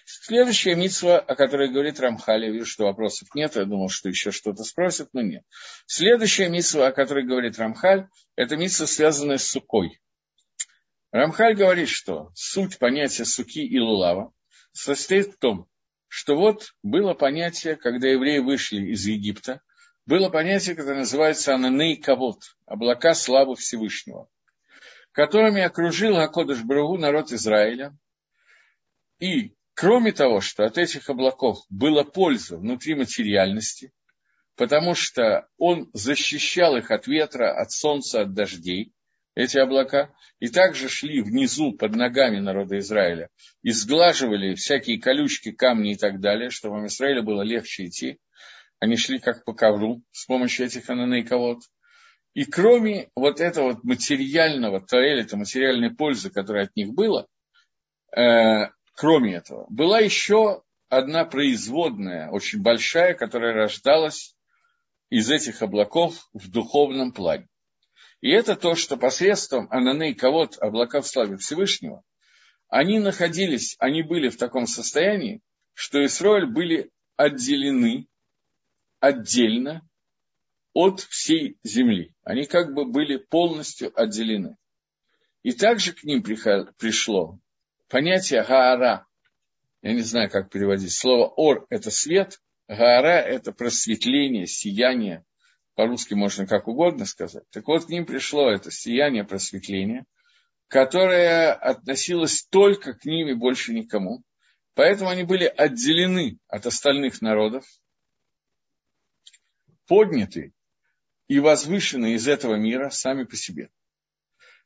Следующая 0.05 0.76
митсва, 0.76 1.20
о 1.20 1.36
которой 1.36 1.72
говорит 1.72 1.99
Рамхали, 1.99 2.45
я 2.45 2.51
вижу, 2.51 2.66
что 2.66 2.86
вопросов 2.86 3.28
нет, 3.36 3.55
я 3.55 3.66
думал, 3.66 3.89
что 3.89 4.10
еще 4.10 4.32
что-то 4.32 4.64
спросят, 4.64 5.10
но 5.14 5.22
нет. 5.22 5.43
Следующая 5.86 6.49
митсва, 6.49 6.88
о 6.88 6.91
которой 6.91 7.26
говорит 7.26 7.57
Рамхаль, 7.57 8.07
это 8.36 8.57
митсва, 8.57 8.88
связанная 8.88 9.38
с 9.38 9.47
сукой. 9.47 9.99
Рамхаль 11.12 11.55
говорит, 11.55 11.89
что 11.89 12.32
суть 12.36 12.78
понятия 12.78 13.26
суки 13.26 13.66
и 13.66 13.80
лулава 13.80 14.32
состоит 14.72 15.34
в 15.34 15.38
том, 15.38 15.68
что 16.07 16.36
вот 16.36 16.74
было 16.84 17.14
понятие, 17.14 17.76
когда 17.76 18.07
евреи 18.07 18.39
вышли 18.39 18.91
из 18.91 19.05
Египта, 19.05 19.62
было 20.05 20.30
понятие, 20.30 20.76
которое 20.76 20.99
называется 20.99 21.53
ананей 21.53 21.95
кавод, 21.95 22.41
облака 22.66 23.14
славы 23.14 23.55
Всевышнего, 23.55 24.28
которыми 25.12 25.62
окружил 25.62 26.18
Акодыш 26.18 26.64
Брагу 26.64 26.97
народ 26.97 27.32
Израиля, 27.32 27.95
и 29.20 29.53
Кроме 29.80 30.11
того, 30.11 30.41
что 30.41 30.65
от 30.65 30.78
этих 30.78 31.09
облаков 31.09 31.59
была 31.70 32.03
польза 32.03 32.57
внутри 32.57 32.95
материальности, 32.95 33.93
потому 34.57 34.93
что 34.93 35.47
он 35.57 35.89
защищал 35.93 36.76
их 36.76 36.91
от 36.91 37.07
ветра, 37.07 37.57
от 37.57 37.72
солнца, 37.72 38.24
от 38.24 38.34
дождей, 38.34 38.91
эти 39.36 39.57
облака, 39.57 40.13
и 40.41 40.49
также 40.49 40.89
шли 40.89 41.22
внизу 41.22 41.72
под 41.72 41.95
ногами 41.95 42.39
народа 42.39 42.78
Израиля 42.80 43.30
и 43.63 43.72
сглаживали 43.72 44.53
всякие 44.53 44.99
колючки, 44.99 45.53
камни 45.53 45.93
и 45.93 45.97
так 45.97 46.20
далее, 46.20 46.49
чтобы 46.49 46.86
Израилю 46.88 47.24
было 47.24 47.41
легче 47.41 47.86
идти. 47.86 48.20
Они 48.80 48.97
шли 48.97 49.20
как 49.20 49.45
по 49.45 49.53
ковру 49.53 50.03
с 50.11 50.26
помощью 50.26 50.65
этих 50.65 50.89
ананейковод. 50.89 51.59
И 52.34 52.43
кроме 52.43 53.11
вот 53.15 53.39
этого 53.39 53.80
материального 53.84 54.82
тоэлита, 54.82 55.38
материальной 55.38 55.95
пользы, 55.95 56.30
которая 56.30 56.65
от 56.65 56.76
них 56.76 56.89
была, 56.89 57.28
э, 58.13 58.72
Кроме 59.00 59.36
этого, 59.36 59.66
была 59.70 60.02
еще 60.02 60.62
одна 60.89 61.24
производная, 61.24 62.30
очень 62.32 62.62
большая, 62.62 63.14
которая 63.14 63.54
рождалась 63.54 64.36
из 65.10 65.32
этих 65.32 65.62
облаков 65.62 66.28
в 66.34 66.52
духовном 66.52 67.14
плане. 67.14 67.47
И 68.20 68.30
это 68.30 68.58
то, 68.58 68.76
что 68.76 68.97
посредством 68.97 69.70
Ананы 69.72 70.12
и 70.12 70.14
Ковод, 70.14 70.58
облака 70.60 71.00
в 71.00 71.08
славе 71.08 71.38
Всевышнего, 71.38 72.04
они 72.68 73.00
находились, 73.00 73.78
они 73.80 74.04
были 74.04 74.28
в 74.28 74.36
таком 74.36 74.68
состоянии, 74.68 75.41
что 75.74 76.06
Исраиль 76.06 76.47
были 76.47 76.91
отделены 77.16 78.06
отдельно 79.00 79.88
от 80.74 81.00
всей 81.00 81.58
земли. 81.64 82.14
Они 82.24 82.43
как 82.43 82.74
бы 82.74 82.84
были 82.84 83.16
полностью 83.16 83.97
отделены. 83.97 84.58
И 85.43 85.54
также 85.54 85.93
к 85.93 86.04
ним 86.04 86.22
пришло 86.22 87.39
понятие 87.89 88.43
Гаара. 88.43 89.05
Я 89.81 89.93
не 89.93 90.01
знаю, 90.01 90.29
как 90.29 90.49
переводить. 90.49 90.93
Слово 90.93 91.27
Ор– 91.27 91.65
это 91.69 91.91
свет, 91.91 92.41
Гаара– 92.67 93.19
это 93.27 93.51
просветление, 93.51 94.45
сияние. 94.45 95.25
По-русски 95.75 96.13
можно 96.13 96.45
как 96.45 96.67
угодно 96.67 97.05
сказать. 97.05 97.43
Так 97.51 97.67
вот, 97.67 97.85
к 97.85 97.89
ним 97.89 98.05
пришло 98.05 98.49
это 98.51 98.69
сияние, 98.71 99.23
просветление, 99.23 100.05
которое 100.67 101.53
относилось 101.53 102.45
только 102.49 102.93
к 102.93 103.05
ним 103.05 103.29
и 103.29 103.33
больше 103.33 103.73
никому. 103.73 104.23
Поэтому 104.75 105.09
они 105.09 105.23
были 105.23 105.45
отделены 105.45 106.37
от 106.47 106.65
остальных 106.65 107.21
народов, 107.21 107.65
подняты 109.87 110.53
и 111.27 111.39
возвышены 111.39 112.13
из 112.13 112.27
этого 112.27 112.55
мира 112.55 112.89
сами 112.89 113.23
по 113.23 113.35
себе. 113.35 113.69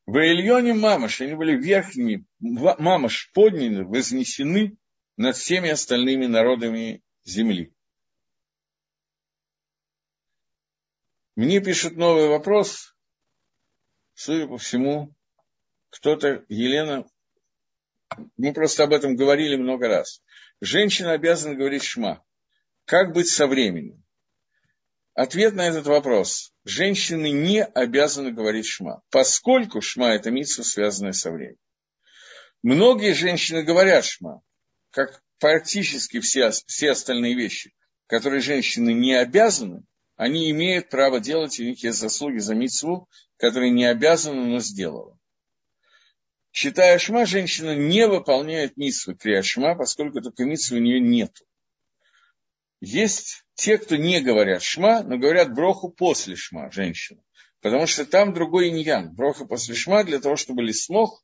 В 0.05 0.17
Ильоне 0.17 0.73
Мамаш, 0.73 1.21
они 1.21 1.33
были 1.33 1.55
верхними, 1.55 2.25
Мамаш 2.39 3.31
подняты, 3.33 3.85
вознесены 3.85 4.77
над 5.15 5.37
всеми 5.37 5.69
остальными 5.69 6.25
народами 6.25 7.01
земли. 7.23 7.73
Мне 11.35 11.61
пишут 11.61 11.95
новый 11.95 12.27
вопрос. 12.27 12.95
Судя 14.13 14.47
по 14.47 14.57
всему, 14.57 15.15
кто-то, 15.89 16.45
Елена, 16.49 17.07
мы 18.37 18.53
просто 18.53 18.83
об 18.83 18.91
этом 18.91 19.15
говорили 19.15 19.55
много 19.55 19.87
раз. 19.87 20.21
Женщина 20.59 21.13
обязана 21.13 21.55
говорить 21.55 21.83
шма. 21.83 22.23
Как 22.85 23.13
быть 23.13 23.29
со 23.29 23.47
временем? 23.47 24.02
Ответ 25.13 25.53
на 25.53 25.67
этот 25.67 25.85
вопрос. 25.85 26.53
Женщины 26.65 27.29
не 27.29 27.63
обязаны 27.63 28.31
говорить 28.31 28.65
шма, 28.65 29.01
поскольку 29.11 29.79
шма– 29.79 30.13
это 30.15 30.31
митсва, 30.31 30.63
связанная 30.63 31.13
со 31.13 31.31
временем. 31.31 31.59
Многие 32.63 33.13
женщины 33.13 33.61
говорят 33.61 34.05
шма, 34.05 34.41
как 34.89 35.21
практически 35.39 36.19
все, 36.19 36.49
все 36.49 36.91
остальные 36.91 37.35
вещи, 37.35 37.75
которые 38.07 38.41
женщины 38.41 38.93
не 38.93 39.13
обязаны, 39.13 39.83
они 40.15 40.49
имеют 40.49 40.89
право 40.89 41.19
делать, 41.19 41.59
и 41.59 41.63
у 41.63 41.67
них 41.67 41.83
есть 41.83 41.99
заслуги 41.99 42.39
за 42.39 42.55
митсву, 42.55 43.07
которые 43.37 43.69
не 43.71 43.85
обязаны, 43.85 44.45
но 44.45 44.59
сделала. 44.59 45.19
Читая 46.51 46.97
шма, 46.97 47.25
женщина 47.25 47.75
не 47.75 48.07
выполняет 48.07 48.77
митсвы 48.77 49.15
крия 49.15 49.41
шма, 49.41 49.75
поскольку 49.75 50.21
такой 50.21 50.45
митсвы 50.45 50.77
у 50.77 50.81
нее 50.81 50.99
нет. 50.99 51.35
Есть 52.79 53.42
те, 53.55 53.77
кто 53.77 53.95
не 53.95 54.21
говорят 54.21 54.63
шма, 54.63 55.03
но 55.03 55.17
говорят 55.17 55.53
броху 55.53 55.89
после 55.89 56.35
шма, 56.35 56.71
женщина. 56.71 57.21
Потому 57.61 57.87
что 57.87 58.05
там 58.05 58.33
другой 58.33 58.69
иньян. 58.69 59.13
Броха 59.13 59.45
после 59.45 59.75
шма 59.75 60.03
для 60.03 60.19
того, 60.19 60.35
чтобы 60.35 60.63
лисмох 60.63 61.23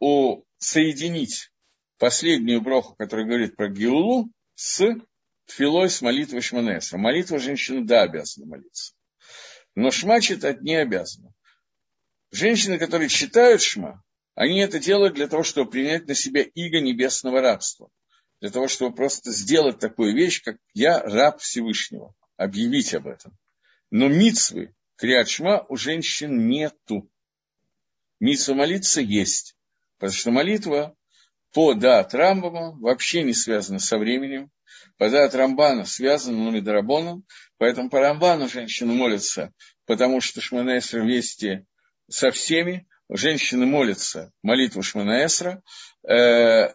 у, 0.00 0.42
соединить 0.58 1.52
последнюю 1.98 2.60
броху, 2.60 2.96
которая 2.96 3.26
говорит 3.26 3.56
про 3.56 3.68
Геулу, 3.68 4.30
с 4.56 4.84
тфилой, 5.46 5.90
с 5.90 6.02
молитвой 6.02 6.40
Шманеса. 6.40 6.98
Молитва 6.98 7.38
женщины, 7.38 7.84
да, 7.84 8.02
обязана 8.02 8.46
молиться. 8.46 8.94
Но 9.74 9.90
шма 9.90 10.20
читать 10.20 10.62
не 10.62 10.76
обязана. 10.76 11.32
Женщины, 12.30 12.78
которые 12.78 13.08
читают 13.08 13.62
шма, 13.62 14.02
они 14.34 14.58
это 14.58 14.80
делают 14.80 15.14
для 15.14 15.28
того, 15.28 15.44
чтобы 15.44 15.70
принять 15.70 16.08
на 16.08 16.14
себя 16.14 16.42
иго 16.42 16.80
небесного 16.80 17.40
рабства 17.40 17.90
для 18.44 18.50
того, 18.50 18.68
чтобы 18.68 18.94
просто 18.94 19.32
сделать 19.32 19.78
такую 19.78 20.14
вещь, 20.14 20.42
как 20.42 20.58
«я 20.74 21.00
раб 21.00 21.40
Всевышнего», 21.40 22.14
объявить 22.36 22.92
об 22.92 23.06
этом. 23.06 23.32
Но 23.90 24.08
мицвы, 24.08 24.74
криачма 24.96 25.64
у 25.70 25.76
женщин 25.76 26.46
нету. 26.46 27.08
Митсва 28.20 28.52
молиться 28.52 29.00
есть. 29.00 29.56
Потому 29.96 30.12
что 30.12 30.30
молитва 30.30 30.94
по 31.54 31.72
дат 31.72 32.12
Рамбама 32.12 32.72
вообще 32.72 33.22
не 33.22 33.32
связана 33.32 33.78
со 33.78 33.96
временем. 33.96 34.50
По 34.98 35.08
дат 35.08 35.34
Рамбана 35.34 35.86
связана 35.86 36.36
но 36.36 36.50
Медорабоном. 36.50 37.24
Поэтому 37.56 37.88
по 37.88 38.00
Рамбану 38.00 38.46
женщины 38.46 38.92
молятся, 38.92 39.54
потому 39.86 40.20
что 40.20 40.42
Шманаэсра 40.42 41.00
вместе 41.00 41.64
со 42.10 42.30
всеми. 42.30 42.86
Женщины 43.08 43.64
молятся 43.64 44.32
молитву 44.42 44.82
Шманаэсра. 44.82 45.62
Э, 46.06 46.74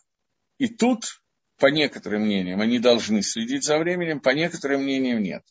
и 0.58 0.68
тут, 0.68 1.22
по 1.60 1.68
некоторым 1.68 2.24
мнениям, 2.24 2.62
они 2.62 2.80
должны 2.80 3.22
следить 3.22 3.64
за 3.64 3.78
временем, 3.78 4.20
по 4.20 4.30
некоторым 4.30 4.84
мнениям 4.84 5.22
нет. 5.22 5.44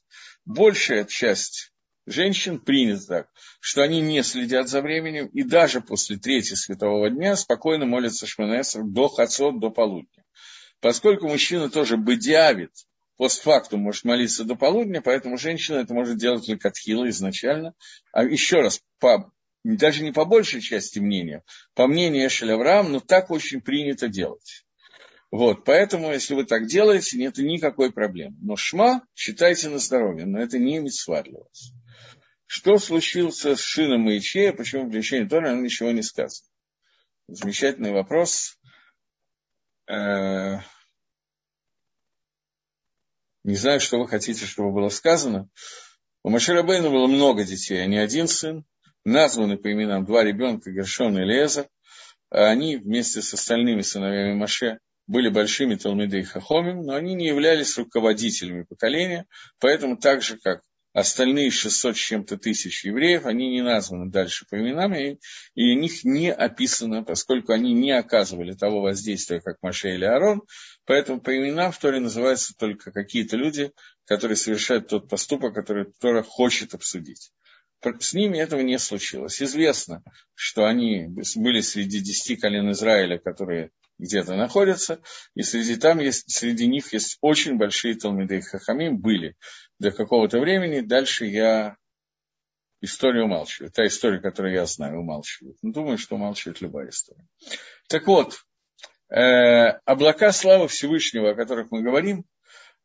Большая 0.45 1.05
часть 1.05 1.73
женщин 2.07 2.59
принято 2.59 3.07
так, 3.07 3.29
что 3.61 3.83
они 3.83 4.01
не 4.01 4.23
следят 4.23 4.69
за 4.69 4.81
временем 4.81 5.27
и 5.27 5.43
даже 5.43 5.81
после 5.81 6.17
третьего 6.17 6.57
светового 6.57 7.11
дня 7.11 7.37
спокойно 7.37 7.87
молятся 7.87 8.27
Шманеср 8.27 8.83
до 8.83 9.09
Хацот, 9.09 9.61
до 9.61 9.71
полудня. 9.71 10.25
Поскольку 10.81 11.29
мужчина 11.29 11.69
тоже 11.69 11.97
бедиавит, 11.97 12.73
постфактум 13.17 13.81
может 13.81 14.05
молиться 14.05 14.45
до 14.45 14.55
полудня, 14.55 15.03
поэтому 15.03 15.37
женщина 15.37 15.79
это 15.79 15.93
может 15.93 16.19
делать 16.19 16.47
только 16.47 16.69
отхила 16.69 17.09
изначально. 17.11 17.75
А 18.13 18.25
еще 18.25 18.61
раз, 18.61 18.81
по, 19.01 19.33
даже 19.65 20.03
не 20.03 20.13
по 20.13 20.25
большей 20.25 20.61
части 20.61 20.99
мнения, 21.01 21.43
по 21.75 21.87
мнению 21.87 22.29
Эшеля 22.29 22.55
Авраам, 22.55 22.93
но 22.93 23.01
так 23.01 23.31
очень 23.31 23.61
принято 23.61 24.09
делать. 24.09 24.65
Вот, 25.31 25.65
поэтому, 25.65 26.11
если 26.11 26.35
вы 26.35 26.45
так 26.45 26.67
делаете, 26.67 27.19
нет 27.19 27.37
никакой 27.37 27.93
проблемы. 27.93 28.37
Но 28.41 28.57
шма 28.57 29.03
считайте 29.15 29.69
на 29.69 29.79
здоровье, 29.79 30.25
но 30.25 30.41
это 30.41 30.59
не 30.59 30.79
митцва 30.79 31.23
для 31.23 31.39
вас. 31.39 31.73
Что 32.47 32.79
случилось 32.79 33.45
с 33.45 33.61
шином 33.61 34.09
и 34.09 34.19
Ичея, 34.19 34.55
почему 34.55 34.89
в 34.89 34.93
лечении 34.93 35.29
Тора 35.29 35.51
нам 35.51 35.63
ничего 35.63 35.91
не 35.91 36.03
сказано? 36.03 36.49
Замечательный 37.29 37.93
вопрос. 37.93 38.59
Э, 39.87 40.61
не 43.45 43.55
знаю, 43.55 43.81
что 43.81 43.99
вы 43.99 44.09
хотите, 44.09 44.47
чтобы 44.47 44.73
было 44.73 44.89
сказано. 44.89 45.51
У 46.23 46.31
Машира 46.31 46.63
Бейна 46.63 46.89
было 46.89 47.07
много 47.07 47.45
детей, 47.45 47.83
а 47.83 47.87
не 47.87 47.99
один 47.99 48.29
сын. 48.29 48.65
Названы 49.05 49.59
по 49.59 49.71
именам 49.71 50.07
два 50.07 50.25
ребенка, 50.25 50.71
Гершон 50.71 51.19
и 51.19 51.25
Леза. 51.25 51.69
Они 52.31 52.77
вместе 52.77 53.21
с 53.21 53.35
остальными 53.35 53.83
сыновьями 53.83 54.35
Маше 54.35 54.79
были 55.09 55.31
большими 55.31 55.75
Талмиды 55.75 56.21
и 56.21 56.23
Хахомим, 56.23 56.83
но 56.83 56.95
они 56.95 57.15
не 57.15 57.27
являлись 57.27 57.77
руководителями 57.79 58.63
поколения, 58.63 59.27
поэтому 59.59 59.97
так 59.97 60.23
же, 60.23 60.39
как 60.39 60.61
остальные 60.93 61.51
600 61.51 61.97
с 61.97 61.99
чем-то 61.99 62.37
тысяч 62.37 62.85
евреев, 62.85 63.25
они 63.25 63.51
не 63.51 63.63
названы 63.63 64.11
дальше 64.11 64.45
по 64.51 64.57
именам, 64.57 64.95
и, 64.95 65.17
и 65.55 65.75
них 65.75 66.05
не 66.05 66.31
описано, 66.31 67.03
поскольку 67.05 67.53
они 67.53 67.73
не 67.73 67.91
оказывали 67.91 68.53
того 68.53 68.83
воздействия, 68.83 69.41
как 69.41 69.57
Маше 69.63 69.95
или 69.95 70.05
Арон, 70.05 70.43
поэтому 70.85 71.21
по 71.21 71.35
именам 71.37 71.73
в 71.73 71.79
Торе 71.79 72.01
называются 72.01 72.55
только 72.57 72.93
какие-то 72.93 73.37
люди, 73.37 73.73
которые 74.05 74.37
совершают 74.37 74.89
тот 74.89 75.09
поступок, 75.09 75.55
который 75.55 75.87
Тора 76.01 76.23
хочет 76.23 76.75
обсудить. 76.75 77.33
С 78.01 78.13
ними 78.13 78.39
этого 78.39 78.61
не 78.61 78.79
случилось. 78.79 79.41
Известно, 79.41 80.03
что 80.35 80.67
они 80.67 81.07
были 81.37 81.61
среди 81.61 82.01
десяти 82.01 82.37
колен 82.37 82.73
Израиля, 82.73 83.19
которые 83.19 83.71
где-то 83.99 84.37
находятся, 84.37 85.01
и 85.35 85.43
среди, 85.43 85.77
там 85.77 85.99
есть, 85.99 86.31
среди 86.31 86.67
них 86.67 86.93
есть 86.93 87.19
очень 87.21 87.57
большие 87.57 87.95
Талмиды 87.95 88.41
Хахамим, 88.41 88.99
были 88.99 89.37
до 89.79 89.91
какого-то 89.91 90.39
времени, 90.41 90.81
дальше 90.81 91.27
я 91.27 91.77
историю 92.81 93.25
умалчиваю. 93.25 93.71
Та 93.73 93.87
история, 93.87 94.21
которую 94.21 94.55
я 94.55 94.67
знаю, 94.67 95.01
умалчиваю. 95.01 95.57
Но 95.63 95.73
думаю, 95.73 95.99
что 95.99 96.15
умалчивает 96.15 96.61
любая 96.61 96.91
история. 96.91 97.27
Так 97.89 98.07
вот, 98.07 98.45
э, 99.11 99.79
облака 99.85 100.33
славы 100.33 100.69
Всевышнего, 100.69 101.31
о 101.31 101.35
которых 101.35 101.71
мы 101.71 101.83
говорим, 101.83 102.25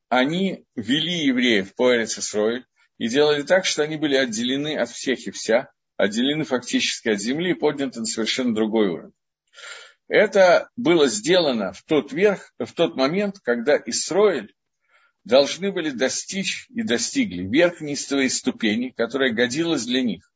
они 0.10 0.66
вели 0.76 1.26
евреев 1.26 1.76
по 1.76 1.96
Эрицесрой 1.96 2.66
и 2.98 3.08
делали 3.08 3.44
так, 3.44 3.66
что 3.66 3.84
они 3.84 3.98
были 3.98 4.16
отделены 4.16 4.78
от 4.78 4.90
всех 4.90 5.28
и 5.28 5.32
вся, 5.32 5.72
отделены 5.98 6.44
фактически 6.44 7.10
от 7.10 7.20
земли 7.20 7.52
и 7.52 7.56
подняты 7.56 8.00
на 8.00 8.06
совершенно 8.06 8.54
другой 8.54 8.90
уровень. 8.90 9.14
Это 10.08 10.70
было 10.76 11.08
сделано 11.08 11.74
в 11.74 11.84
тот, 11.84 12.12
верх, 12.12 12.54
в 12.60 12.74
тот 12.74 12.96
момент, 12.96 13.40
когда 13.40 13.78
Исроиль 13.86 14.54
должны 15.24 15.72
были 15.72 15.90
достичь 15.92 16.68
и 16.70 16.84
достигли 16.84 17.44
верхней 17.44 17.96
ступени, 17.96 18.90
которая 18.90 19.32
годилась 19.32 19.86
для 19.86 20.02
них. 20.02 20.30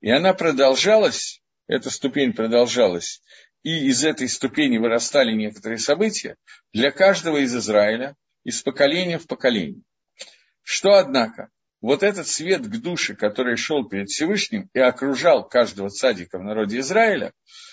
И 0.00 0.10
она 0.10 0.32
продолжалась, 0.32 1.42
эта 1.66 1.90
ступень 1.90 2.32
продолжалась, 2.32 3.22
и 3.62 3.88
из 3.88 4.04
этой 4.04 4.28
ступени 4.28 4.78
вырастали 4.78 5.32
некоторые 5.32 5.78
события 5.78 6.36
для 6.72 6.90
каждого 6.90 7.38
из 7.38 7.54
Израиля, 7.54 8.16
из 8.44 8.62
поколения 8.62 9.18
в 9.18 9.26
поколение. 9.26 9.82
Что, 10.62 10.94
однако, 10.94 11.50
вот 11.80 12.02
этот 12.02 12.26
свет 12.26 12.62
к 12.62 12.80
душе, 12.80 13.14
который 13.14 13.56
шел 13.56 13.88
перед 13.88 14.08
Всевышним 14.08 14.68
и 14.74 14.78
окружал 14.78 15.48
каждого 15.48 15.88
цадика 15.90 16.38
в 16.38 16.42
народе 16.42 16.78
Израиля, 16.80 17.32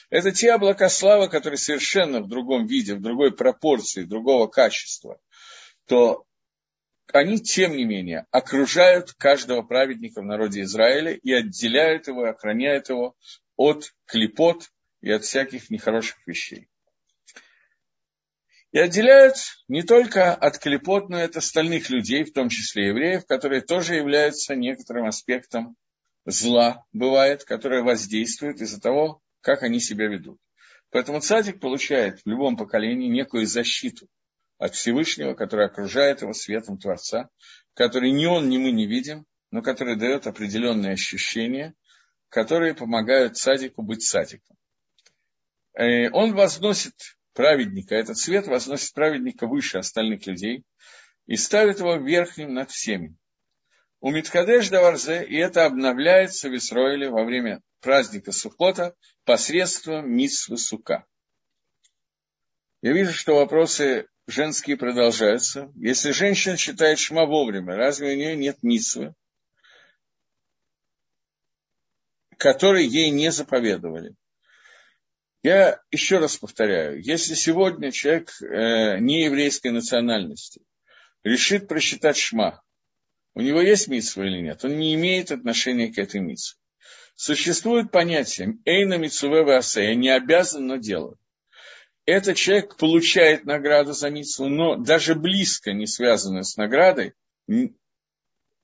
это 0.10 0.32
те 0.32 0.53
облака 0.53 0.89
славы, 0.89 1.30
которые 1.30 1.58
совершенно 1.58 2.22
в 2.22 2.30
другом 2.30 2.66
виде, 2.66 2.95
в 2.95 3.01
другой 3.01 3.36
пропорции, 3.36 4.03
другого 4.03 4.47
качества, 4.47 5.20
то 5.86 6.26
они, 7.12 7.39
тем 7.39 7.76
не 7.76 7.86
менее, 7.86 8.26
окружают 8.32 9.14
каждого 9.14 9.62
праведника 9.62 10.22
в 10.22 10.26
народе 10.26 10.62
Израиля 10.62 11.14
и 11.14 11.32
отделяют 11.32 12.08
его, 12.08 12.26
охраняют 12.26 12.89
его 12.89 13.16
от 13.55 13.93
клепот 14.05 14.70
и 15.01 15.12
от 15.12 15.24
всяких 15.24 15.70
нехороших 15.70 16.18
вещей. 16.26 16.70
И 18.72 18.80
отделяют 18.80 19.36
не 19.68 19.82
только 19.82 20.34
от 20.34 20.59
клепот, 20.59 21.09
но 21.09 21.20
и 21.20 21.24
от 21.24 21.38
остальных 21.38 21.89
людей, 21.89 22.24
в 22.26 22.34
том 22.34 22.49
числе 22.49 22.88
евреев, 22.88 23.26
которые 23.26 23.61
тоже 23.61 23.95
являются 23.95 24.55
некоторым 24.55 25.05
аспектом 25.05 25.76
зла, 26.26 26.86
бывает, 26.91 27.45
которое 27.45 27.82
воздействует 27.82 28.59
из-за 28.61 28.82
того, 28.82 29.22
как 29.41 29.63
они 29.63 29.80
себя 29.80 30.07
ведут. 30.07 30.39
Поэтому 30.91 31.22
цадик 31.22 31.59
получает 31.59 32.20
в 32.20 32.30
любом 32.30 32.57
поколении 32.57 33.07
некую 33.07 33.45
защиту 33.45 34.07
от 34.57 34.76
Всевышнего, 34.76 35.34
который 35.34 35.65
окружает 35.65 36.22
его 36.22 36.34
светом 36.34 36.78
Творца, 36.78 37.30
который 37.74 38.11
ни 38.11 38.26
он, 38.26 38.49
ни 38.49 38.57
мы 38.57 38.72
не 38.72 38.86
видим, 38.86 39.26
но 39.51 39.61
который 39.61 39.95
дает 39.95 40.28
определенные 40.28 40.93
ощущения, 40.93 41.74
которые 42.30 42.74
помогают 42.74 43.38
цадику 43.38 43.82
быть 43.82 44.03
цадиком. 44.03 44.57
Э, 45.74 46.09
он 46.11 46.34
возносит 46.34 47.16
праведника, 47.38 47.93
этот 47.93 48.17
свет 48.17 48.47
возносит 48.47 48.95
праведника 48.95 49.45
выше 49.45 49.77
остальных 49.77 50.25
людей 50.25 50.63
и 51.27 51.35
ставит 51.35 51.79
его 51.79 51.95
верхним 51.97 52.55
над 52.55 52.71
всеми. 52.71 53.15
У 53.99 54.09
Митхадеш 54.09 54.69
Даварзе, 54.69 55.23
и 55.23 55.35
это 55.35 55.65
обновляется 55.65 56.49
в 56.49 56.55
Исроиле 56.55 57.11
во 57.11 57.23
время 57.23 57.61
праздника 57.79 58.31
Сухота 58.31 58.95
посредством 59.23 60.11
Митсвы 60.11 60.57
Сука. 60.57 61.05
Я 62.81 62.93
вижу, 62.93 63.13
что 63.13 63.35
вопросы 63.35 64.07
женские 64.25 64.75
продолжаются. 64.75 65.71
Если 65.75 66.13
женщина 66.13 66.57
считает 66.57 66.97
шма 66.97 67.27
вовремя, 67.27 67.75
разве 67.75 68.13
у 68.13 68.15
нее 68.15 68.35
нет 68.35 68.63
митсвы, 68.63 69.13
которые 72.38 72.88
ей 72.88 73.11
не 73.11 73.31
заповедовали? 73.31 74.15
Я 75.48 75.80
еще 75.91 76.18
раз 76.18 76.36
повторяю, 76.36 77.02
если 77.02 77.34
сегодня 77.34 77.93
человек 77.93 78.34
э, 78.41 79.00
не 79.00 79.24
еврейской 79.24 79.70
национальности 79.70 80.60
решит 81.24 81.70
просчитать 81.70 82.18
шма, 82.18 82.62
у 83.34 83.39
него 83.39 83.62
есть 83.62 83.88
митсва 83.88 84.26
или 84.26 84.41
нет, 84.41 84.66
он 84.66 84.78
не 84.78 84.93
имеет 84.95 85.32
отношения 85.32 85.88
к 85.88 85.98
этой 86.00 86.20
митсве. 86.20 86.60
Существует 87.16 87.91
понятие 87.91 88.58
«эйна 88.66 88.98
митсуве 88.98 89.43
васе»– 89.43 89.86
«я 89.86 89.95
не 89.95 90.10
обязан, 90.10 90.68
но 90.68 90.76
делаю». 90.76 91.18
Этот 92.04 92.36
человек 92.36 92.76
получает 92.76 93.45
награду 93.45 93.93
за 93.93 94.10
митсву, 94.10 94.50
но 94.50 94.76
даже 94.76 95.16
близко 95.16 95.72
не 95.72 95.88
связанную 95.88 96.43
с 96.43 96.58
наградой, 96.58 97.14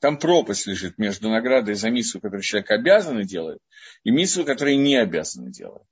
там 0.01 0.17
пропасть 0.17 0.67
лежит 0.67 0.97
между 0.97 1.29
наградой 1.29 1.75
за 1.75 1.89
митсву, 1.89 2.19
которую 2.19 2.43
человек 2.43 2.71
обязан 2.71 3.21
делать, 3.21 3.59
и 4.03 4.11
митсву, 4.11 4.43
которую 4.43 4.81
не 4.81 4.97
обязан 4.97 5.49
делать. 5.49 5.87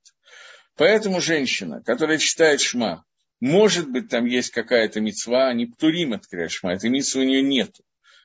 Поэтому 0.76 1.20
женщина, 1.20 1.82
которая 1.82 2.18
читает 2.18 2.60
шма, 2.60 3.04
может 3.40 3.90
быть, 3.90 4.08
там 4.08 4.24
есть 4.24 4.50
какая-то 4.50 5.00
мецва, 5.00 5.48
а 5.48 5.52
не 5.52 5.66
птурим 5.66 6.12
открывает 6.12 6.52
шма, 6.52 6.74
этой 6.74 6.90
митсвы 6.90 7.22
у 7.22 7.26
нее 7.26 7.42
нет. 7.42 7.76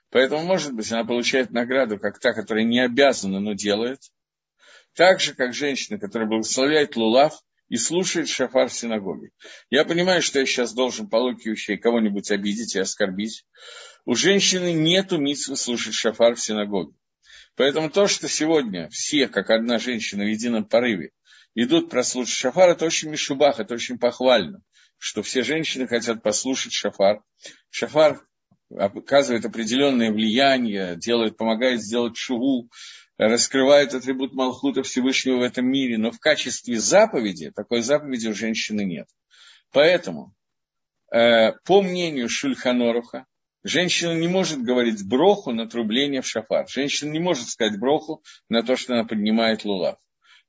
Поэтому, 0.09 0.43
может 0.43 0.73
быть, 0.73 0.91
она 0.91 1.03
получает 1.03 1.51
награду, 1.51 1.99
как 1.99 2.19
та, 2.19 2.33
которая 2.33 2.63
не 2.63 2.79
обязана, 2.79 3.39
но 3.39 3.53
делает. 3.53 3.99
Так 4.95 5.19
же, 5.19 5.33
как 5.33 5.53
женщина, 5.53 5.99
которая 5.99 6.29
благословляет 6.29 6.95
Лулав 6.95 7.41
и 7.67 7.75
слушает 7.77 8.29
шафар 8.29 8.69
в 8.69 8.73
синагоге. 8.73 9.31
Я 9.69 9.83
понимаю, 9.83 10.21
что 10.21 10.39
я 10.39 10.45
сейчас 10.45 10.73
должен 10.73 11.09
по 11.09 11.17
логике 11.17 11.77
кого-нибудь 11.77 12.31
обидеть 12.31 12.75
и 12.75 12.79
оскорбить. 12.79 13.45
У 14.05 14.15
женщины 14.15 14.71
нет 14.71 15.11
митцвы 15.11 15.57
слушать 15.57 15.93
шафар 15.93 16.35
в 16.35 16.41
синагоге. 16.41 16.93
Поэтому 17.55 17.89
то, 17.89 18.07
что 18.07 18.29
сегодня 18.29 18.87
все, 18.89 19.27
как 19.27 19.49
одна 19.49 19.79
женщина 19.79 20.23
в 20.23 20.27
едином 20.27 20.63
порыве, 20.63 21.11
идут 21.57 21.89
прослушать 21.89 22.35
шафар, 22.35 22.69
это 22.69 22.85
очень 22.85 23.09
мишубах, 23.09 23.59
это 23.59 23.73
очень 23.73 23.97
похвально, 23.97 24.61
что 24.99 25.23
все 25.23 25.41
женщины 25.43 25.87
хотят 25.87 26.21
послушать 26.21 26.71
шафар. 26.71 27.23
Шафар 27.71 28.21
оказывает 28.69 29.43
определенное 29.43 30.11
влияние, 30.11 30.95
делает, 30.97 31.35
помогает 31.35 31.81
сделать 31.81 32.15
шуву, 32.15 32.69
раскрывает 33.17 33.95
атрибут 33.95 34.35
Малхута 34.35 34.83
Всевышнего 34.83 35.37
в 35.37 35.41
этом 35.41 35.65
мире, 35.65 35.97
но 35.97 36.11
в 36.11 36.19
качестве 36.19 36.79
заповеди, 36.79 37.51
такой 37.51 37.81
заповеди 37.81 38.27
у 38.27 38.35
женщины 38.35 38.85
нет. 38.85 39.07
Поэтому, 39.71 40.35
э, 41.11 41.53
по 41.65 41.81
мнению 41.81 42.29
Шульханоруха, 42.29 43.25
женщина 43.63 44.13
не 44.13 44.27
может 44.27 44.61
говорить 44.61 45.07
броху 45.07 45.53
на 45.53 45.67
трубление 45.67 46.21
в 46.21 46.27
шафар. 46.27 46.69
Женщина 46.69 47.09
не 47.09 47.19
может 47.19 47.49
сказать 47.49 47.79
броху 47.79 48.21
на 48.47 48.61
то, 48.61 48.75
что 48.75 48.93
она 48.93 49.05
поднимает 49.05 49.65
лулав. 49.65 49.97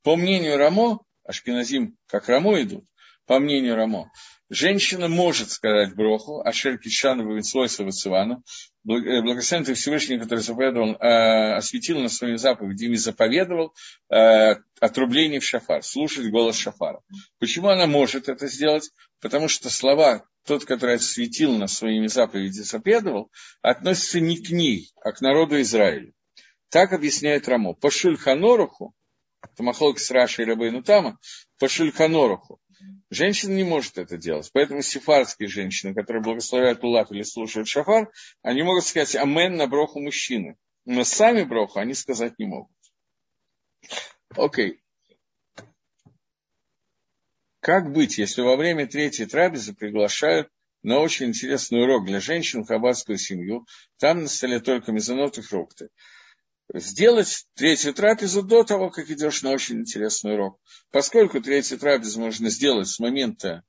По 0.03 0.16
мнению 0.16 0.57
Рамо, 0.57 1.01
Ашкиназим 1.24 1.96
как 2.07 2.28
Рамо 2.28 2.61
идут, 2.62 2.84
по 3.26 3.38
мнению 3.38 3.76
Рамо, 3.76 4.11
женщина 4.49 5.09
может 5.09 5.51
сказать 5.51 5.94
броху, 5.94 6.40
Ашер 6.40 6.78
Кишану 6.78 7.26
Вавицлойса 7.26 7.84
Вацивану, 7.84 8.42
э, 8.86 9.20
благословен 9.22 9.64
ты 9.64 9.74
Всевышний, 9.74 10.18
который 10.18 10.40
заповедовал, 10.40 10.92
э, 10.92 11.55
осветил 11.55 11.99
на 11.99 12.09
своей 12.09 12.38
заповеди 12.38 12.86
и 12.86 12.96
заповедовал 12.96 13.74
э, 14.11 14.57
отрубление 14.80 15.40
в 15.40 15.44
шафар, 15.44 15.82
слушать 15.82 16.30
голос 16.30 16.57
шафара. 16.57 17.01
Почему 17.38 17.68
она 17.68 17.86
может 17.86 18.28
это 18.28 18.46
сделать? 18.46 18.90
Потому 19.20 19.49
что 19.49 19.68
слова 19.68 20.24
тот, 20.46 20.64
который 20.64 20.94
осветил 20.94 21.53
на 21.53 21.66
своими 21.66 22.07
заповеди 22.07 22.61
заповедовал, 22.61 23.30
относятся 23.61 24.20
не 24.20 24.38
к 24.38 24.51
ней, 24.51 24.90
а 25.03 25.12
к 25.12 25.20
народу 25.20 25.61
Израиля. 25.61 26.12
Так 26.70 26.92
объясняет 26.92 27.49
Рамо. 27.49 27.74
По 27.74 27.90
Шульханоруху, 27.90 28.94
Тамахлок 29.57 29.99
с 29.99 30.11
Рашей 30.11 30.44
Рабейну 30.44 30.82
Тама, 30.82 31.18
по 31.59 31.68
Шульханоруху, 31.68 32.61
Женщина 33.11 33.55
не 33.55 33.64
может 33.64 33.99
это 33.99 34.18
делать. 34.18 34.51
Поэтому 34.53 34.82
сефардские 34.82 35.49
женщины, 35.49 35.94
которые 35.94 36.22
благословляют 36.22 36.82
Лулат 36.82 37.11
или 37.11 37.22
слушают 37.22 37.68
Шафар, 37.68 38.12
они 38.42 38.62
могут 38.62 38.84
сказать 38.84 39.16
«Амен» 39.16 39.57
на 39.57 39.66
броху 39.66 40.01
мужчины. 40.01 40.57
Но 40.84 41.05
сами 41.05 41.42
броху 41.42 41.78
они 41.78 41.94
сказать 41.94 42.38
не 42.38 42.46
могут. 42.46 42.76
Окей. 44.36 44.82
Как 47.61 47.92
быть, 47.92 48.18
если 48.18 48.42
во 48.42 48.57
время 48.57 48.86
третьей 48.86 49.26
трапезы 49.26 49.74
приглашают 49.74 50.49
на 50.82 51.01
очень 51.01 51.26
интересный 51.26 51.82
урок 51.82 52.07
для 52.07 52.20
женщин 52.20 52.64
хаббатскую 52.64 53.18
семью? 53.18 53.66
Там 53.99 54.22
на 54.22 54.28
столе 54.28 54.61
только 54.61 54.92
мезонот 54.92 55.38
и 55.38 55.42
фрукты 55.42 55.88
сделать 56.75 57.47
третью 57.55 57.95
трапезу 57.95 58.43
до 58.43 58.64
того, 58.64 58.91
как 58.91 59.11
идешь 59.11 59.43
на 59.43 59.51
очень 59.51 59.81
интересный 59.81 60.35
урок. 60.35 60.61
Поскольку 60.91 61.41
третью 61.41 61.79
трапезу 61.79 62.21
можно 62.21 62.51
сделать 62.51 62.89
с 62.89 62.99
момента 62.99 63.62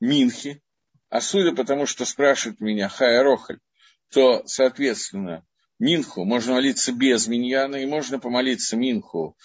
Минхи, 0.00 0.62
а 1.10 1.20
судя 1.20 1.54
по 1.54 1.64
тому, 1.64 1.86
что 1.86 2.04
спрашивают 2.04 2.60
меня 2.60 2.88
Хая 2.88 3.22
Рохаль, 3.22 3.58
то, 4.10 4.42
соответственно, 4.46 5.46
Минху 5.78 6.24
можно 6.24 6.54
молиться 6.54 6.92
без 6.92 7.26
миньяна, 7.26 7.76
и 7.76 7.86
можно 7.86 8.18
помолиться 8.18 8.76
Минху 8.76 9.36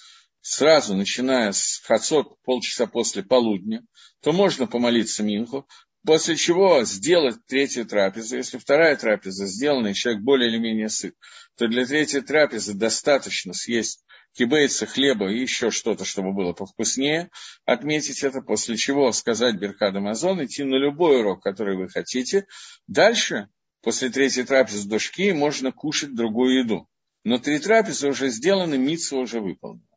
сразу, 0.42 0.96
начиная 0.96 1.52
с 1.52 1.82
Хацот, 1.86 2.42
полчаса 2.44 2.88
после 2.88 3.24
полудня, 3.24 3.86
то 4.22 4.34
можно 4.34 4.68
помолиться 4.68 5.24
Минху, 5.24 5.68
После 6.06 6.36
чего 6.36 6.84
сделать 6.84 7.38
третью 7.48 7.86
трапезу. 7.86 8.36
Если 8.36 8.58
вторая 8.58 8.96
трапеза 8.98 9.46
сделана, 9.46 9.88
и 9.88 9.94
человек 9.94 10.22
более 10.22 10.50
или 10.50 10.58
менее 10.58 10.90
сыт, 10.90 11.16
то 11.56 11.68
для 11.68 11.86
третьей 11.86 12.22
трапезы 12.22 12.74
достаточно 12.74 13.54
съесть 13.54 14.04
кибейца, 14.34 14.86
хлеба 14.86 15.32
и 15.32 15.40
еще 15.40 15.72
что-то, 15.72 16.04
чтобы 16.04 16.34
было 16.34 16.52
повкуснее, 16.54 17.30
отметить 17.66 18.24
это, 18.24 18.42
после 18.42 18.76
чего 18.76 19.12
сказать 19.14 19.56
Беркад 19.56 19.96
Амазон, 19.96 20.44
идти 20.44 20.64
на 20.64 20.76
любой 20.76 21.20
урок, 21.20 21.42
который 21.42 21.78
вы 21.78 21.88
хотите. 21.88 22.48
Дальше, 22.88 23.48
после 23.82 24.10
третьей 24.10 24.44
трапезы 24.44 24.90
до 24.90 25.00
шки, 25.00 25.32
можно 25.32 25.72
кушать 25.72 26.16
другую 26.16 26.60
еду. 26.60 26.90
Но 27.24 27.38
три 27.38 27.60
трапезы 27.60 28.10
уже 28.10 28.28
сделаны, 28.30 28.78
митсва 28.78 29.20
уже 29.20 29.40
выполнена. 29.40 29.88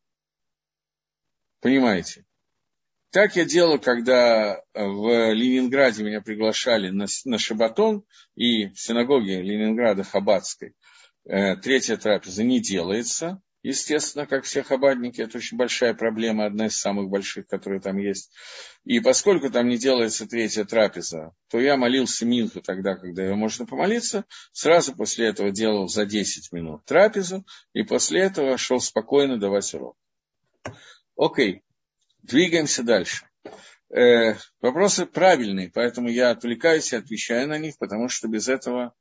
Понимаете? 1.61 2.25
Так 3.11 3.37
я 3.37 3.45
делал, 3.45 3.79
когда 3.79 4.61
в 4.75 5.33
Ленинграде 5.33 6.05
меня 6.05 6.21
приглашали 6.21 6.91
на, 6.91 7.07
на 7.25 7.39
Шабатон, 7.39 8.05
и 8.35 8.69
в 8.69 8.79
синагоге 8.79 9.43
Ленинграда 9.43 10.03
Хабадской 10.03 10.75
э, 11.25 11.57
третья 11.57 11.97
трапеза 11.97 12.43
не 12.45 12.61
делается, 12.61 13.41
естественно, 13.67 14.27
как 14.27 14.45
все 14.45 14.63
хабадники, 14.63 15.21
это 15.21 15.39
очень 15.39 15.57
большая 15.57 15.93
проблема, 15.95 16.47
одна 16.47 16.67
из 16.67 16.77
самых 16.77 17.09
больших, 17.09 17.47
которые 17.49 17.81
там 17.81 17.99
есть. 17.99 18.33
И 18.85 19.01
поскольку 19.01 19.51
там 19.51 19.69
не 19.69 19.77
делается 19.77 20.27
третья 20.27 20.65
трапеза, 20.65 21.33
то 21.51 21.59
я 21.59 21.77
молился 21.77 22.25
Минху 22.25 22.61
тогда, 22.61 22.95
когда 22.95 23.25
ее 23.25 23.35
можно 23.35 23.67
помолиться, 23.67 24.25
сразу 24.53 24.95
после 24.95 25.27
этого 25.27 25.51
делал 25.51 25.89
за 25.89 26.07
10 26.07 26.53
минут 26.53 26.85
трапезу, 26.85 27.45
и 27.73 27.83
после 27.83 28.21
этого 28.21 28.57
шел 28.57 28.81
спокойно 28.81 29.37
давать 29.39 29.73
урок. 29.75 29.97
Окей. 31.17 31.63
Двигаемся 32.27 32.83
дальше. 32.83 33.25
Э, 33.89 34.35
вопросы 34.61 35.07
правильные, 35.07 35.71
поэтому 35.73 36.09
я 36.09 36.31
отвлекаюсь 36.31 36.93
и 36.93 36.97
отвечаю 36.97 37.47
на 37.47 37.57
них, 37.57 37.79
потому 37.79 38.09
что 38.09 38.27
без 38.27 38.49
этого 38.49 38.95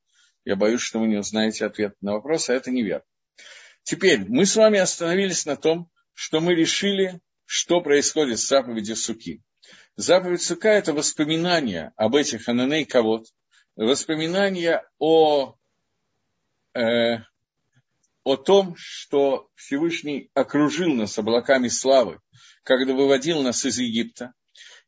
я 0.43 0.55
боюсь, 0.55 0.81
что 0.81 0.99
вы 0.99 1.07
не 1.07 1.17
узнаете 1.17 1.65
ответ 1.65 1.95
на 2.01 2.13
вопрос, 2.13 2.49
а 2.49 2.53
это 2.53 2.69
неверно. 2.69 3.03
Теперь 3.81 4.25
мы 4.27 4.45
с 4.45 4.55
вами 4.55 4.77
остановились 4.77 5.47
на 5.47 5.55
том, 5.55 5.89
что 6.13 6.39
мы 6.39 6.53
решили, 6.53 7.19
что 7.45 7.81
происходит 7.81 8.37
с 8.37 8.47
заповедью 8.47 8.95
Суки. 8.95 9.41
Заповедь 9.95 10.43
Сука– 10.43 10.69
это 10.69 10.93
воспоминание 10.93 11.93
об 11.95 12.15
этих 12.15 12.47
ананей 12.47 12.85
кавод, 12.85 13.25
воспоминание 13.75 14.83
о, 14.99 15.55
э, 16.75 17.17
о 18.25 18.35
том, 18.35 18.75
что 18.75 19.47
Всевышний 19.55 20.29
окружил 20.33 20.93
нас 20.93 21.17
облаками 21.17 21.67
славы, 21.69 22.19
когда 22.63 22.93
выводил 22.93 23.41
нас 23.43 23.63
из 23.65 23.77
Египта, 23.77 24.33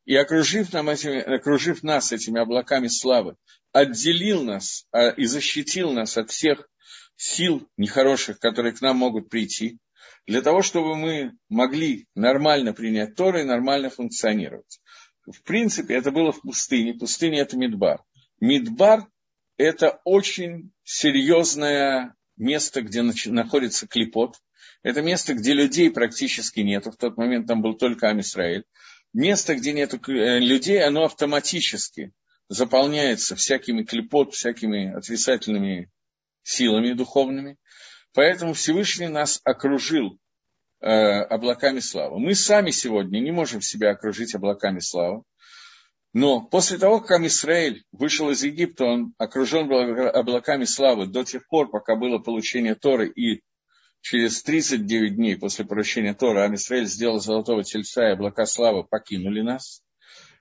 и 0.04 0.16
окружив, 0.16 0.72
нам 0.72 0.88
этими, 0.88 1.20
окружив 1.20 1.82
нас 1.84 2.12
этими 2.12 2.40
облаками 2.40 2.88
славы, 2.88 3.36
отделил 3.72 4.42
нас 4.42 4.86
а, 4.90 5.10
и 5.10 5.24
защитил 5.24 5.92
нас 5.92 6.18
от 6.18 6.30
всех 6.30 6.68
сил 7.14 7.68
нехороших, 7.76 8.40
которые 8.40 8.72
к 8.72 8.80
нам 8.80 8.96
могут 8.96 9.30
прийти, 9.30 9.78
для 10.26 10.42
того, 10.42 10.62
чтобы 10.62 10.96
мы 10.96 11.32
могли 11.48 12.08
нормально 12.16 12.72
принять 12.72 13.14
Торы 13.14 13.42
и 13.42 13.44
нормально 13.44 13.88
функционировать. 13.88 14.80
В 15.26 15.42
принципе, 15.42 15.94
это 15.94 16.10
было 16.10 16.32
в 16.32 16.40
пустыне. 16.40 16.94
Пустыня– 16.94 17.40
это 17.42 17.56
Мидбар. 17.56 18.02
Мидбар– 18.40 19.06
это 19.56 20.00
очень 20.04 20.72
серьезное 20.82 22.14
место, 22.38 22.82
где 22.82 23.02
находится 23.02 23.86
клепот. 23.86 24.36
Это 24.82 25.02
место, 25.02 25.34
где 25.34 25.52
людей 25.52 25.90
практически 25.90 26.60
нет. 26.60 26.86
В 26.86 26.96
тот 26.96 27.16
момент 27.16 27.46
там 27.46 27.62
был 27.62 27.74
только 27.74 28.08
Амисраэль. 28.08 28.64
Место, 29.12 29.54
где 29.54 29.72
нет 29.72 29.94
э, 29.94 30.38
людей, 30.38 30.82
оно 30.82 31.04
автоматически 31.04 32.12
заполняется 32.48 33.36
всякими 33.36 33.82
клепот, 33.82 34.34
всякими 34.34 34.92
отрицательными 34.94 35.90
силами 36.42 36.92
духовными. 36.92 37.56
Поэтому 38.14 38.54
Всевышний 38.54 39.08
нас 39.08 39.40
окружил 39.44 40.18
э, 40.80 40.88
облаками 40.88 41.80
славы. 41.80 42.18
Мы 42.18 42.34
сами 42.34 42.70
сегодня 42.70 43.20
не 43.20 43.32
можем 43.32 43.60
себя 43.60 43.90
окружить 43.90 44.34
облаками 44.34 44.78
славы. 44.78 45.22
Но 46.18 46.40
после 46.40 46.78
того, 46.78 47.00
как 47.00 47.20
Израиль 47.20 47.84
вышел 47.92 48.28
из 48.30 48.42
Египта, 48.42 48.86
он 48.86 49.14
окружен 49.18 49.68
был 49.68 49.78
облаками 50.08 50.64
славы 50.64 51.06
до 51.06 51.22
тех 51.22 51.46
пор, 51.46 51.70
пока 51.70 51.94
было 51.94 52.18
получение 52.18 52.74
Торы 52.74 53.08
и 53.08 53.44
через 54.00 54.42
39 54.42 55.14
дней 55.14 55.36
после 55.36 55.64
поручения 55.64 56.14
Тора 56.14 56.42
Амисраэль 56.42 56.86
сделал 56.86 57.20
золотого 57.20 57.62
тельца, 57.62 58.08
и 58.08 58.14
облака 58.14 58.46
славы 58.46 58.82
покинули 58.82 59.42
нас. 59.42 59.80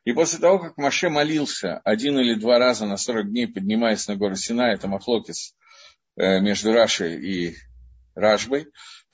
И 0.04 0.14
после 0.14 0.40
того, 0.40 0.58
как 0.58 0.78
Маше 0.78 1.10
молился 1.10 1.78
один 1.84 2.18
или 2.18 2.34
два 2.34 2.58
раза 2.58 2.88
на 2.88 2.98
40 2.98 3.30
дней, 3.30 3.48
поднимаясь 3.48 4.08
на 4.08 4.16
гору 4.16 4.36
Сина, 4.36 4.72
это 4.74 4.88
Махлокис 4.88 5.54
э, 6.16 6.40
между 6.40 6.74
Рашей 6.74 7.24
и 7.24 7.56
Ражбой, 8.16 8.66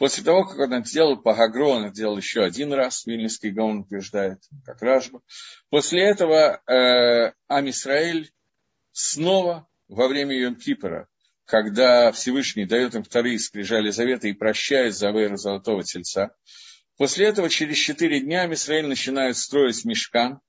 после 0.04 0.22
того, 0.22 0.44
как 0.44 0.60
он 0.60 0.74
это 0.74 0.86
сделал 0.86 1.16
по 1.16 1.34
Гагру, 1.34 1.70
он 1.70 1.86
это 1.86 1.96
сделал 1.96 2.18
еще 2.18 2.44
один 2.44 2.74
раз, 2.74 3.06
Вильнинский 3.06 3.52
Гаон 3.52 3.84
утверждает, 3.84 4.42
как 4.66 4.82
Ражба. 4.82 5.22
После 5.70 6.04
этого 6.04 6.62
э, 6.68 7.32
Амисраэль 7.48 8.30
снова 8.92 9.66
во 9.88 10.10
время 10.10 10.36
Йом-Кипра 10.36 11.06
когда 11.46 12.12
Всевышний 12.12 12.66
дает 12.66 12.96
им 12.96 13.04
вторые 13.04 13.40
скрижали 13.40 13.92
завета 13.92 14.28
и 14.28 14.34
прощает 14.34 14.94
за 14.94 15.08
Авейру 15.08 15.38
Золотого 15.38 15.84
Тельца. 15.84 16.36
После 16.98 17.28
этого 17.28 17.48
через 17.50 17.78
четыре 17.78 18.20
дня 18.20 18.52
Израиль 18.54 18.88
начинает 18.88 19.38
строить 19.38 19.86
мешкан, 19.86 20.42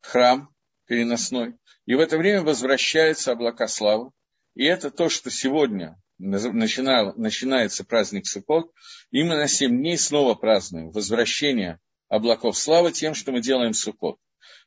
храм 0.00 0.48
переносной, 0.86 1.56
и 1.84 1.94
в 1.94 2.00
это 2.00 2.16
время 2.16 2.40
возвращаются 2.44 3.32
облака 3.32 3.68
славы. 3.68 4.10
И 4.54 4.64
это 4.64 4.90
то, 4.90 5.10
что 5.10 5.30
сегодня 5.30 6.00
начинал, 6.22 7.14
начинается 7.16 7.84
праздник 7.84 8.26
Суккот, 8.26 8.70
и 9.10 9.22
мы 9.22 9.36
на 9.36 9.48
семь 9.48 9.76
дней 9.78 9.98
снова 9.98 10.34
празднуем 10.34 10.90
возвращение 10.90 11.80
облаков 12.08 12.56
славы 12.56 12.92
тем, 12.92 13.14
что 13.14 13.32
мы 13.32 13.40
делаем 13.40 13.74
Суккот. 13.74 14.18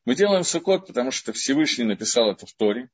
Мы 0.03 0.15
делаем 0.15 0.43
Суккот, 0.43 0.87
потому 0.87 1.11
что 1.11 1.33
Всевышний 1.33 1.85
написал 1.85 2.29
это 2.31 2.45
в 2.45 2.53
Торе, 2.53 2.89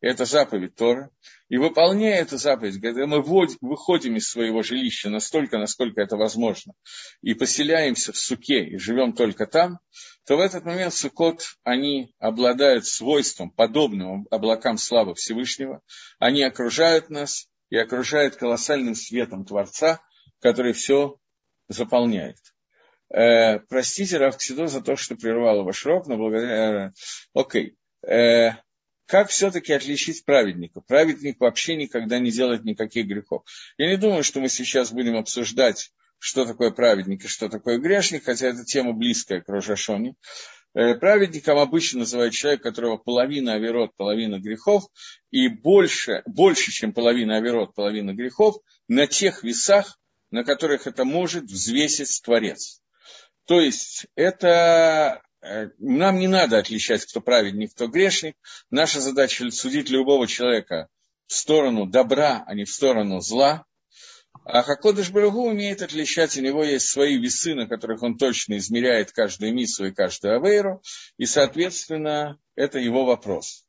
это 0.00 0.24
заповедь 0.24 0.74
Тора. 0.76 1.10
И 1.48 1.56
выполняя 1.56 2.20
эту 2.20 2.36
заповедь, 2.36 2.80
когда 2.80 3.06
мы 3.06 3.22
выходим 3.22 4.16
из 4.16 4.28
своего 4.28 4.62
жилища 4.62 5.10
настолько, 5.10 5.58
насколько 5.58 6.00
это 6.00 6.16
возможно, 6.16 6.74
и 7.20 7.34
поселяемся 7.34 8.12
в 8.12 8.16
суке 8.16 8.64
и 8.64 8.78
живем 8.78 9.12
только 9.12 9.46
там, 9.46 9.78
то 10.26 10.36
в 10.36 10.40
этот 10.40 10.64
момент 10.64 10.94
Сукот, 10.94 11.42
они 11.62 12.14
обладают 12.18 12.86
свойством, 12.86 13.50
подобным 13.50 14.26
облакам 14.30 14.78
славы 14.78 15.14
Всевышнего. 15.14 15.82
Они 16.18 16.42
окружают 16.42 17.10
нас 17.10 17.48
и 17.74 17.76
окружают 17.76 18.36
колоссальным 18.36 18.94
светом 18.94 19.44
Творца, 19.44 20.00
который 20.40 20.72
все 20.74 21.18
заполняет. 21.66 22.36
Э, 23.12 23.58
простите, 23.58 24.16
Равксидо, 24.18 24.68
за 24.68 24.80
то, 24.80 24.94
что 24.94 25.16
прервал 25.16 25.64
ваш 25.64 25.84
рок, 25.84 26.06
но 26.06 26.16
благодаря... 26.16 26.86
Э, 26.86 26.90
окей. 27.34 27.76
Э, 28.06 28.50
как 29.06 29.30
все-таки 29.30 29.72
отличить 29.72 30.24
праведника? 30.24 30.82
Праведник 30.82 31.40
вообще 31.40 31.74
никогда 31.74 32.20
не 32.20 32.30
делает 32.30 32.64
никаких 32.64 33.06
грехов. 33.06 33.42
Я 33.76 33.88
не 33.88 33.96
думаю, 33.96 34.22
что 34.22 34.38
мы 34.38 34.48
сейчас 34.48 34.92
будем 34.92 35.16
обсуждать, 35.16 35.90
что 36.20 36.46
такое 36.46 36.70
праведник 36.70 37.24
и 37.24 37.28
что 37.28 37.48
такое 37.48 37.78
грешник, 37.78 38.22
хотя 38.22 38.46
эта 38.46 38.64
тема 38.64 38.92
близкая 38.92 39.40
к 39.40 39.48
Рожашоне. 39.48 40.14
Э, 40.74 40.94
праведником 40.94 41.58
обычно 41.58 42.00
называют 42.00 42.34
человека, 42.34 42.62
у 42.62 42.70
которого 42.70 42.96
половина 42.96 43.54
оверот, 43.54 43.94
половина 43.96 44.38
грехов, 44.38 44.84
и 45.30 45.48
больше, 45.48 46.22
больше, 46.26 46.72
чем 46.72 46.92
половина 46.92 47.36
оверот, 47.36 47.74
половина 47.74 48.12
грехов, 48.12 48.56
на 48.88 49.06
тех 49.06 49.42
весах, 49.42 49.98
на 50.30 50.44
которых 50.44 50.86
это 50.86 51.04
может 51.04 51.44
взвесить 51.44 52.20
Творец. 52.22 52.80
То 53.46 53.60
есть 53.60 54.06
это 54.14 55.22
Э, 55.44 55.68
нам 55.78 56.18
не 56.18 56.26
надо 56.26 56.58
отличать, 56.58 57.04
кто 57.04 57.20
праведник, 57.20 57.72
кто 57.74 57.86
грешник. 57.86 58.34
Наша 58.70 59.00
задача 59.00 59.50
судить 59.50 59.90
любого 59.90 60.26
человека 60.26 60.88
в 61.26 61.34
сторону 61.34 61.86
добра, 61.86 62.44
а 62.46 62.54
не 62.54 62.64
в 62.64 62.70
сторону 62.70 63.20
зла. 63.20 63.66
А 64.44 64.62
Хакодыш 64.62 65.10
Барагу 65.10 65.46
умеет 65.46 65.80
отличать, 65.82 66.36
у 66.36 66.42
него 66.42 66.64
есть 66.64 66.88
свои 66.88 67.16
весы, 67.16 67.54
на 67.54 67.66
которых 67.66 68.02
он 68.02 68.18
точно 68.18 68.58
измеряет 68.58 69.12
каждую 69.12 69.54
миссу 69.54 69.86
и 69.86 69.92
каждую 69.92 70.36
авейру, 70.36 70.82
и, 71.16 71.24
соответственно, 71.24 72.38
это 72.54 72.78
его 72.78 73.04
вопрос. 73.04 73.64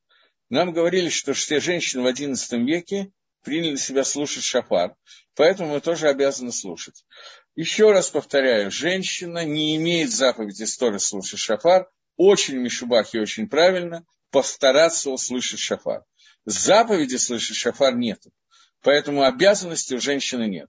Нам 0.50 0.74
говорили, 0.74 1.10
что 1.10 1.34
все 1.34 1.60
женщины 1.60 2.04
в 2.04 2.08
XI 2.08 2.64
веке 2.64 3.12
приняли 3.44 3.78
себя 3.78 4.04
слушать 4.04 4.44
шафар, 4.44 4.96
поэтому 5.36 5.74
мы 5.74 5.82
тоже 5.82 6.10
обязаны 6.10 6.52
слушать. 6.52 7.06
Еще 7.56 7.92
раз 7.92 8.10
повторяю, 8.10 8.70
женщина 8.70 9.46
не 9.46 9.78
имеет 9.78 10.12
заповеди 10.12 10.64
сторы 10.64 11.00
слушать 11.00 11.40
шафар. 11.40 11.90
Очень 12.18 12.58
Мишубах 12.58 13.14
и 13.14 13.20
очень 13.20 13.48
правильно 13.48 14.06
постараться 14.30 15.10
услышать 15.10 15.60
шафар. 15.60 16.04
Заповеди 16.46 17.16
слышать 17.16 17.56
шафар 17.56 17.96
нет. 17.96 18.22
Поэтому 18.86 19.24
обязанности 19.24 19.96
у 19.96 20.00
женщины 20.00 20.48
нет. 20.48 20.64